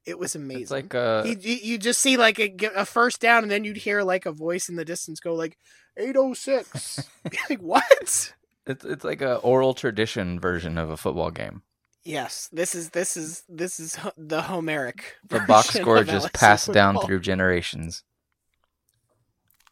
It 0.07 0.19
was 0.19 0.35
amazing. 0.35 0.63
It's 0.63 0.71
like 0.71 0.95
uh, 0.95 1.25
you, 1.27 1.37
you, 1.41 1.57
you 1.63 1.79
just 1.79 2.01
see 2.01 2.17
like 2.17 2.39
a, 2.39 2.55
a 2.75 2.87
first 2.87 3.21
down, 3.21 3.43
and 3.43 3.51
then 3.51 3.65
you'd 3.65 3.77
hear 3.77 4.03
like 4.03 4.25
a 4.25 4.33
voice 4.33 4.69
in 4.71 4.77
the 4.77 4.85
distance 4.85 5.21
go 5.21 5.35
like 5.35 5.59
806. 5.99 7.09
like, 7.51 7.61
what? 7.61 8.33
It's 8.69 8.85
it's 8.85 9.05
like 9.05 9.23
a 9.23 9.37
oral 9.37 9.75
tradition 9.75 10.39
version 10.39 10.79
of 10.79 10.91
a 10.91 10.97
football 10.97 11.31
game. 11.31 11.63
Yes, 12.05 12.49
this 12.53 12.75
is 12.75 12.91
this 12.91 13.17
is 13.17 13.43
this 13.49 13.81
is 13.81 13.99
the 14.17 14.43
Homeric. 14.43 15.17
The 15.29 15.41
box 15.41 15.71
score 15.71 16.05
just 16.05 16.29
LSU 16.29 16.33
passed 16.35 16.73
down 16.73 16.95
football. 16.95 17.07
through 17.07 17.21
generations. 17.21 18.05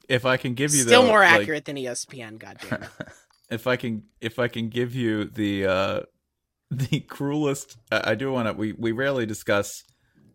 If 0.09 0.25
I 0.25 0.37
can 0.37 0.55
give 0.55 0.75
you 0.75 0.83
Still 0.83 1.03
the, 1.03 1.09
more 1.09 1.21
like, 1.21 1.41
accurate 1.41 1.65
than 1.65 1.77
ESPN. 1.77 2.39
Goddamn. 2.39 2.89
if 3.51 3.67
I 3.67 3.77
can 3.77 4.05
if 4.21 4.39
I 4.39 4.49
can 4.49 4.69
give 4.69 4.95
you 4.95 5.27
the 5.27 5.67
uh 5.67 6.01
the 6.71 7.01
cruelest 7.01 7.77
I 7.93 8.13
I 8.13 8.15
do 8.15 8.33
want 8.33 8.49
to 8.49 8.55
we 8.55 8.73
we 8.73 8.93
rarely 8.93 9.27
discuss 9.27 9.85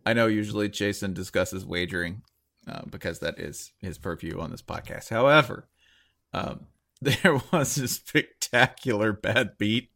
I 0.06 0.12
know 0.12 0.26
usually 0.26 0.68
Jason 0.68 1.12
discusses 1.12 1.64
wagering 1.64 2.22
uh, 2.66 2.82
because 2.90 3.20
that 3.20 3.38
is 3.38 3.72
his 3.80 3.98
purview 3.98 4.40
on 4.40 4.50
this 4.50 4.62
podcast. 4.62 5.08
However, 5.10 5.68
um 6.32 6.66
there 7.00 7.40
was 7.52 7.78
a 7.78 7.88
spectacular 8.52 9.12
bad 9.12 9.56
beat. 9.56 9.88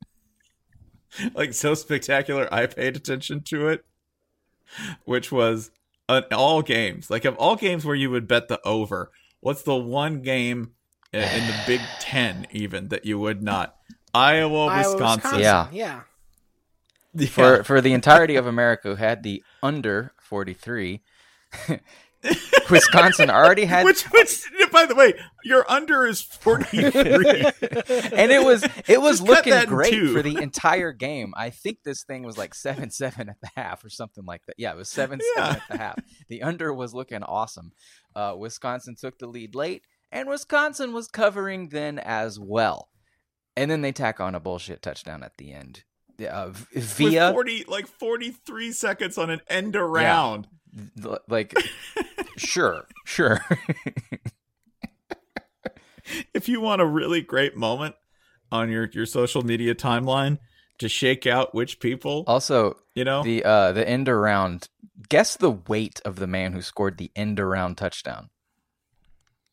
like 1.35 1.53
so 1.53 1.75
spectacular 1.75 2.49
I 2.53 2.67
paid 2.67 2.97
attention 2.97 3.43
to 3.45 3.69
it 3.69 3.85
which 5.05 5.31
was 5.31 5.71
uh, 6.09 6.23
all 6.33 6.63
games. 6.63 7.11
Like 7.11 7.25
of 7.25 7.37
all 7.37 7.57
games 7.57 7.85
where 7.85 7.95
you 7.95 8.11
would 8.11 8.27
bet 8.27 8.49
the 8.49 8.61
over, 8.67 9.11
what's 9.41 9.63
the 9.63 9.77
one 9.77 10.23
game 10.23 10.73
in, 11.13 11.23
in 11.23 11.47
the 11.47 11.55
Big 11.67 11.81
Ten 12.01 12.47
even 12.51 12.89
that 12.89 13.05
you 13.05 13.19
would 13.19 13.43
not? 13.43 13.77
Iowa, 14.15 14.67
Iowa, 14.67 14.93
Wisconsin. 14.93 15.41
Yeah. 15.41 15.69
yeah. 15.73 16.01
Yeah. 17.15 17.27
For 17.29 17.65
for 17.65 17.81
the 17.81 17.93
entirety 17.93 18.37
of 18.37 18.47
America 18.47 18.89
who 18.89 18.95
had 18.97 19.23
the 19.23 19.43
under 19.63 20.13
43, 20.21 21.01
Wisconsin 22.71 23.31
already 23.31 23.65
had 23.65 23.85
which, 23.85 24.03
which, 24.05 24.43
by 24.77 24.85
the 24.87 24.95
way, 24.95 25.15
your 25.45 25.65
under 25.71 26.05
is 26.07 26.21
forty 26.21 26.91
three. 26.91 26.91
and 28.13 28.31
it 28.31 28.45
was 28.45 28.63
it 28.87 29.01
was 29.01 29.21
Just 29.21 29.23
looking 29.29 29.65
great 29.67 30.11
for 30.11 30.21
the 30.23 30.37
entire 30.43 30.93
game. 30.93 31.33
I 31.37 31.49
think 31.51 31.79
this 31.85 32.03
thing 32.05 32.23
was 32.25 32.37
like 32.37 32.55
seven 32.55 32.91
seven 32.91 33.31
at 33.31 33.41
the 33.41 33.49
half 33.57 33.83
or 33.85 33.89
something 33.89 34.25
like 34.27 34.45
that. 34.47 34.57
Yeah, 34.59 34.73
it 34.73 34.77
was 34.77 34.91
seven 34.91 35.21
Yeah. 35.37 35.45
seven 35.55 35.57
at 35.63 35.69
the 35.71 35.79
half. 35.79 35.99
The 36.29 36.43
under 36.43 36.75
was 36.75 36.93
looking 36.93 37.23
awesome. 37.23 37.73
Uh, 38.15 38.35
Wisconsin 38.37 38.97
took 39.01 39.19
the 39.19 39.27
lead 39.27 39.55
late, 39.55 39.83
and 40.13 40.29
Wisconsin 40.29 40.93
was 40.93 41.09
covering 41.09 41.71
then 41.71 41.99
as 41.99 42.39
well. 42.39 42.91
And 43.57 43.71
then 43.71 43.81
they 43.81 43.93
tack 43.93 44.21
on 44.21 44.35
a 44.35 44.41
bullshit 44.41 44.83
touchdown 44.83 45.23
at 45.23 45.39
the 45.39 45.53
end. 45.55 45.85
Uh, 46.21 46.51
via 46.75 47.27
With 47.29 47.33
forty 47.35 47.65
like 47.67 47.87
forty 47.87 48.31
three 48.31 48.73
seconds 48.73 49.17
on 49.17 49.31
an 49.31 49.41
end 49.49 49.75
around. 49.77 50.49
l- 51.03 51.21
like 51.29 51.55
sure, 52.37 52.87
sure. 53.07 53.41
If 56.35 56.49
you 56.49 56.61
want 56.61 56.81
a 56.81 56.87
really 56.87 57.21
great 57.21 57.57
moment 57.57 57.95
on 58.53 58.71
your 58.71 58.89
your 58.93 59.07
social 59.07 59.43
media 59.43 59.75
timeline 59.75 60.39
to 60.79 60.89
shake 60.89 61.27
out 61.27 61.55
which 61.55 61.81
people, 61.81 62.25
also, 62.27 62.77
you 62.95 63.05
know, 63.05 63.23
the 63.23 63.45
uh 63.45 63.73
the 63.73 63.89
end 63.89 64.09
around. 64.09 64.69
Guess 65.09 65.37
the 65.37 65.51
weight 65.51 66.01
of 66.05 66.17
the 66.17 66.27
man 66.27 66.53
who 66.53 66.63
scored 66.63 66.97
the 66.97 67.11
end 67.15 67.39
around 67.39 67.77
touchdown. 67.77 68.31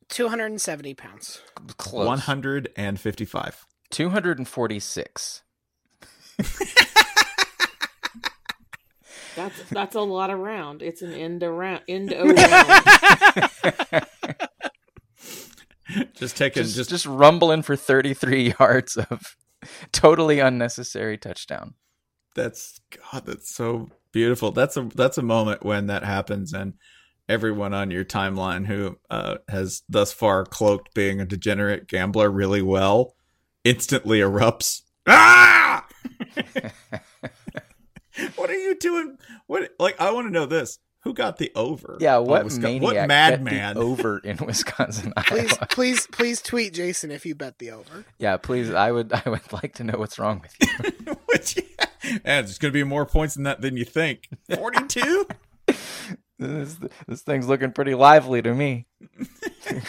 270 0.09 0.93
pounds. 0.93 1.41
Close. 1.77 2.05
one 2.05 2.19
hundred 2.19 2.69
and 2.75 2.99
fifty 2.99 3.25
five. 3.25 3.65
246. 3.89 5.41
That's 9.35 9.63
that's 9.69 9.95
a 9.95 10.01
lot 10.01 10.29
of 10.29 10.39
round. 10.39 10.81
It's 10.83 11.01
an 11.01 11.13
end 11.13 11.41
around 11.43 11.81
end 11.87 12.13
around. 12.17 12.83
Just 16.13 16.37
taking 16.37 16.63
Just, 16.63 16.75
just, 16.75 16.89
just 16.89 17.05
rumbling 17.05 17.61
for 17.61 17.75
33 17.75 18.55
yards 18.59 18.97
of 18.97 19.35
totally 19.91 20.39
unnecessary 20.39 21.17
touchdown. 21.17 21.75
that's 22.35 22.79
God, 23.11 23.25
that's 23.25 23.53
so 23.53 23.89
beautiful. 24.11 24.51
That's 24.51 24.77
a 24.77 24.89
that's 24.95 25.17
a 25.17 25.23
moment 25.23 25.63
when 25.63 25.87
that 25.87 26.03
happens, 26.03 26.53
and 26.53 26.73
everyone 27.29 27.73
on 27.73 27.91
your 27.91 28.05
timeline 28.05 28.65
who 28.65 28.97
uh, 29.09 29.37
has 29.49 29.83
thus 29.89 30.13
far 30.13 30.45
cloaked 30.45 30.93
being 30.93 31.19
a 31.19 31.25
degenerate 31.25 31.87
gambler 31.87 32.29
really 32.29 32.61
well 32.61 33.15
instantly 33.63 34.19
erupts. 34.19 34.81
Ah! 35.07 35.85
what 38.35 38.49
are 38.49 38.57
you 38.57 38.75
doing? 38.75 39.17
What 39.47 39.71
like 39.79 39.99
I 39.99 40.11
want 40.11 40.27
to 40.27 40.33
know 40.33 40.45
this. 40.45 40.79
Who 41.03 41.13
got 41.13 41.37
the 41.37 41.51
over? 41.55 41.97
Yeah, 41.99 42.17
on 42.17 42.25
what 42.25 42.45
Wisconsin- 42.45 42.63
maniac 42.63 42.83
What 42.83 42.93
bet 42.95 43.07
madman? 43.41 43.75
the 43.75 43.81
over 43.81 44.19
in 44.19 44.37
Wisconsin, 44.45 45.11
Please, 45.27 45.51
Iowa? 45.53 45.67
please, 45.69 46.07
please 46.07 46.41
tweet 46.41 46.73
Jason 46.73 47.11
if 47.11 47.25
you 47.25 47.35
bet 47.35 47.59
the 47.59 47.71
over. 47.71 48.05
Yeah, 48.19 48.37
please. 48.37 48.71
I 48.73 48.91
would. 48.91 49.11
I 49.11 49.21
would 49.29 49.51
like 49.53 49.73
to 49.75 49.83
know 49.83 49.97
what's 49.97 50.17
wrong 50.17 50.41
with 50.41 50.55
you. 50.59 51.13
Which, 51.25 51.57
yeah, 51.57 51.85
and 52.23 52.47
it's 52.47 52.57
going 52.57 52.71
to 52.71 52.73
be 52.77 52.83
more 52.85 53.05
points 53.05 53.33
than 53.35 53.43
that 53.43 53.59
than 53.61 53.75
you 53.75 53.83
think. 53.85 54.29
Forty-two. 54.55 55.27
this, 56.39 56.77
this 57.07 57.21
thing's 57.21 57.47
looking 57.47 57.71
pretty 57.73 57.95
lively 57.95 58.41
to 58.41 58.53
me. 58.53 58.87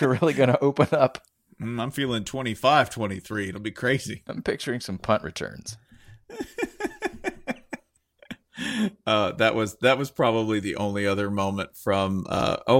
You're 0.00 0.18
really 0.20 0.32
gonna 0.34 0.58
open 0.60 0.88
up. 0.92 1.18
Mm, 1.62 1.80
I'm 1.80 1.90
feeling 1.92 2.24
25, 2.24 2.90
23. 2.90 3.48
It'll 3.48 3.60
be 3.60 3.70
crazy. 3.70 4.22
I'm 4.26 4.42
picturing 4.42 4.80
some 4.80 4.98
punt 4.98 5.22
returns. 5.22 5.76
Uh, 9.06 9.32
that 9.32 9.54
was 9.54 9.76
that 9.78 9.98
was 9.98 10.10
probably 10.10 10.60
the 10.60 10.76
only 10.76 11.06
other 11.06 11.30
moment 11.30 11.76
from 11.76 12.24
uh, 12.28 12.56
a 12.66 12.74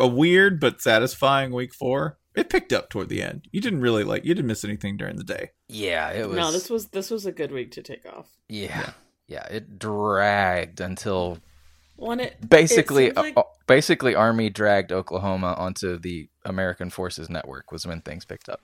a 0.00 0.06
weird 0.06 0.60
but 0.60 0.80
satisfying 0.82 1.52
week 1.52 1.72
four. 1.74 2.18
It 2.34 2.50
picked 2.50 2.72
up 2.72 2.90
toward 2.90 3.08
the 3.08 3.22
end. 3.22 3.46
You 3.52 3.60
didn't 3.60 3.80
really 3.80 4.04
like. 4.04 4.24
You 4.24 4.34
didn't 4.34 4.48
miss 4.48 4.64
anything 4.64 4.96
during 4.96 5.16
the 5.16 5.24
day. 5.24 5.50
Yeah, 5.68 6.10
it 6.10 6.28
was. 6.28 6.36
no, 6.36 6.52
this 6.52 6.68
was 6.68 6.88
this 6.88 7.10
was 7.10 7.26
a 7.26 7.32
good 7.32 7.52
week 7.52 7.70
to 7.72 7.82
take 7.82 8.04
off. 8.06 8.28
Yeah, 8.48 8.90
yeah. 9.28 9.46
It 9.46 9.78
dragged 9.78 10.80
until 10.80 11.38
One 11.96 12.20
it 12.20 12.48
basically, 12.48 13.06
it 13.06 13.16
like- 13.16 13.36
uh, 13.36 13.44
basically, 13.66 14.14
Army 14.14 14.50
dragged 14.50 14.92
Oklahoma 14.92 15.54
onto 15.56 15.96
the 15.98 16.28
American 16.44 16.90
Forces 16.90 17.30
Network 17.30 17.70
was 17.72 17.86
when 17.86 18.00
things 18.02 18.24
picked 18.24 18.48
up. 18.48 18.60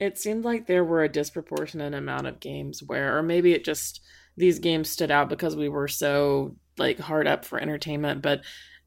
it 0.00 0.18
seemed 0.18 0.44
like 0.44 0.66
there 0.66 0.84
were 0.84 1.02
a 1.04 1.08
disproportionate 1.08 1.94
amount 1.94 2.26
of 2.26 2.40
games 2.40 2.82
where 2.82 3.16
or 3.16 3.22
maybe 3.22 3.52
it 3.52 3.64
just 3.64 4.00
these 4.36 4.58
games 4.58 4.88
stood 4.90 5.10
out 5.10 5.28
because 5.28 5.56
we 5.56 5.68
were 5.68 5.88
so 5.88 6.56
like 6.78 6.98
hard 6.98 7.26
up 7.26 7.44
for 7.44 7.58
entertainment 7.58 8.20
but 8.22 8.42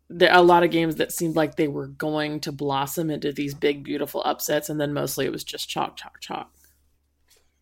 there 0.10 0.34
a 0.34 0.42
lot 0.42 0.64
of 0.64 0.72
games 0.72 0.96
that 0.96 1.12
seemed 1.12 1.36
like 1.36 1.56
they 1.56 1.68
were 1.68 1.88
going 1.88 2.40
to 2.40 2.52
blossom 2.52 3.10
into 3.10 3.32
these 3.32 3.54
big 3.54 3.84
beautiful 3.84 4.22
upsets 4.26 4.70
and 4.70 4.80
then 4.80 4.94
mostly 4.94 5.26
it 5.26 5.32
was 5.32 5.44
just 5.44 5.70
chalk 5.70 5.96
chalk 5.98 6.20
chalk 6.20 6.52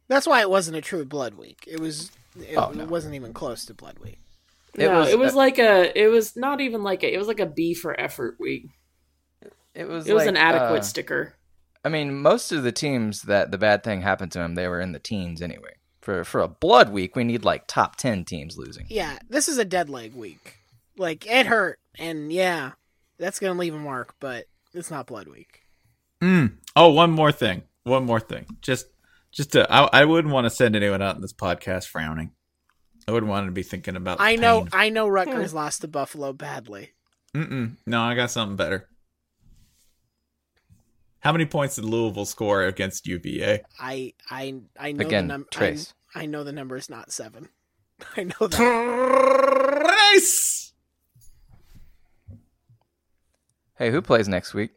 That's 0.07 0.27
why 0.27 0.41
it 0.41 0.49
wasn't 0.49 0.77
a 0.77 0.81
true 0.81 1.03
blood 1.05 1.33
week. 1.33 1.65
It 1.67 1.79
was. 1.81 2.11
It, 2.39 2.55
Oh, 2.55 2.71
no. 2.71 2.83
it 2.83 2.89
wasn't 2.89 3.15
even 3.15 3.33
close 3.33 3.65
to 3.65 3.73
blood 3.73 3.97
week. 3.99 4.19
It 4.75 4.87
no, 4.87 4.99
was- 4.99 5.09
it 5.09 5.19
was 5.19 5.33
like 5.33 5.57
a 5.59 5.91
it 5.99 6.07
was 6.07 6.35
not 6.37 6.61
even 6.61 6.83
like 6.83 7.03
a 7.03 7.13
it 7.13 7.17
was 7.17 7.27
like 7.27 7.39
a 7.41 7.45
b 7.47 7.73
for 7.73 7.99
effort 7.99 8.37
week 8.39 8.67
It 9.73 9.87
was. 9.87 10.07
it 10.07 10.13
was 10.13 10.21
like, 10.23 10.29
an 10.29 10.37
adequate 10.37 10.79
uh, 10.79 10.83
sticker 10.83 11.33
I 11.83 11.89
mean, 11.89 12.21
most 12.21 12.51
of 12.51 12.63
the 12.63 12.71
teams 12.71 13.21
that 13.23 13.51
the 13.51 13.57
bad 13.57 13.81
thing 13.83 14.01
happened 14.01 14.31
to 14.33 14.39
them, 14.39 14.55
they 14.55 14.67
were 14.67 14.81
in 14.81 14.91
the 14.91 14.99
teens 14.99 15.41
anyway. 15.41 15.75
For 16.07 16.23
for 16.23 16.39
a 16.39 16.47
blood 16.47 16.93
week, 16.93 17.17
we 17.17 17.25
need 17.25 17.43
like 17.43 17.67
top 17.67 17.97
ten 17.97 18.23
teams 18.23 18.57
losing. 18.57 18.85
Yeah, 18.87 19.19
this 19.27 19.49
is 19.49 19.57
a 19.57 19.65
dead 19.65 19.89
leg 19.89 20.15
week. 20.15 20.55
Like 20.95 21.27
it 21.27 21.47
hurt, 21.47 21.79
and 21.99 22.31
yeah, 22.31 22.71
that's 23.19 23.39
gonna 23.39 23.59
leave 23.59 23.75
a 23.75 23.77
mark. 23.77 24.15
But 24.21 24.45
it's 24.73 24.89
not 24.89 25.07
blood 25.07 25.27
week. 25.27 25.63
Mm. 26.23 26.59
Oh, 26.77 26.93
one 26.93 27.11
more 27.11 27.33
thing. 27.33 27.63
One 27.83 28.05
more 28.05 28.21
thing. 28.21 28.45
Just, 28.61 28.87
just 29.33 29.51
to, 29.51 29.69
I, 29.69 29.89
I 29.91 30.05
wouldn't 30.05 30.33
want 30.33 30.45
to 30.45 30.49
send 30.49 30.77
anyone 30.77 31.01
out 31.01 31.17
in 31.17 31.21
this 31.21 31.33
podcast 31.33 31.87
frowning. 31.87 32.31
I 33.05 33.11
wouldn't 33.11 33.29
want 33.29 33.47
to 33.47 33.51
be 33.51 33.63
thinking 33.63 33.97
about. 33.97 34.19
the 34.19 34.23
I 34.23 34.37
know, 34.37 34.61
pain. 34.61 34.69
I 34.71 34.87
know. 34.87 35.09
Rutgers 35.09 35.53
lost 35.53 35.81
to 35.81 35.89
Buffalo 35.89 36.31
badly. 36.31 36.91
Mm-mm. 37.35 37.75
No, 37.85 38.01
I 38.01 38.15
got 38.15 38.31
something 38.31 38.55
better. 38.55 38.87
How 41.19 41.33
many 41.33 41.45
points 41.45 41.75
did 41.75 41.83
Louisville 41.83 42.23
score 42.23 42.63
against 42.63 43.05
UVA? 43.05 43.63
I, 43.77 44.13
I, 44.29 44.61
I 44.79 44.93
know 44.93 45.05
Again, 45.05 45.27
the 45.27 45.33
number. 45.33 45.49
Trace. 45.51 45.93
I, 46.15 46.23
I 46.23 46.25
know 46.25 46.43
the 46.43 46.51
number 46.51 46.75
is 46.77 46.89
not 46.89 47.11
seven. 47.11 47.49
I 48.17 48.23
know 48.23 48.47
that. 48.47 49.85
Trace. 50.19 50.73
Hey, 53.77 53.91
who 53.91 54.01
plays 54.01 54.27
next 54.27 54.53
week? 54.53 54.71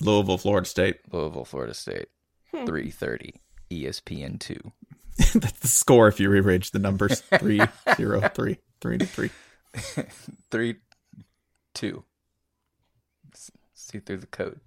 Louisville, 0.00 0.38
Florida 0.38 0.66
State. 0.66 1.00
Louisville, 1.12 1.44
Florida 1.44 1.74
State. 1.74 2.08
Hmm. 2.52 2.64
Three 2.64 2.90
thirty. 2.90 3.40
ESPN 3.70 4.38
two. 4.40 4.72
That's 5.34 5.58
the 5.60 5.68
score 5.68 6.08
if 6.08 6.18
you 6.18 6.30
rearrange 6.30 6.70
the 6.70 6.78
numbers. 6.78 7.20
Three, 7.38 7.60
zero, 7.96 8.20
three, 8.34 8.58
three 8.80 8.98
to 8.98 9.06
three. 9.06 9.30
Three 10.50 10.76
two. 11.74 12.04
See 13.74 13.98
through 13.98 14.18
the 14.18 14.26
code. 14.26 14.60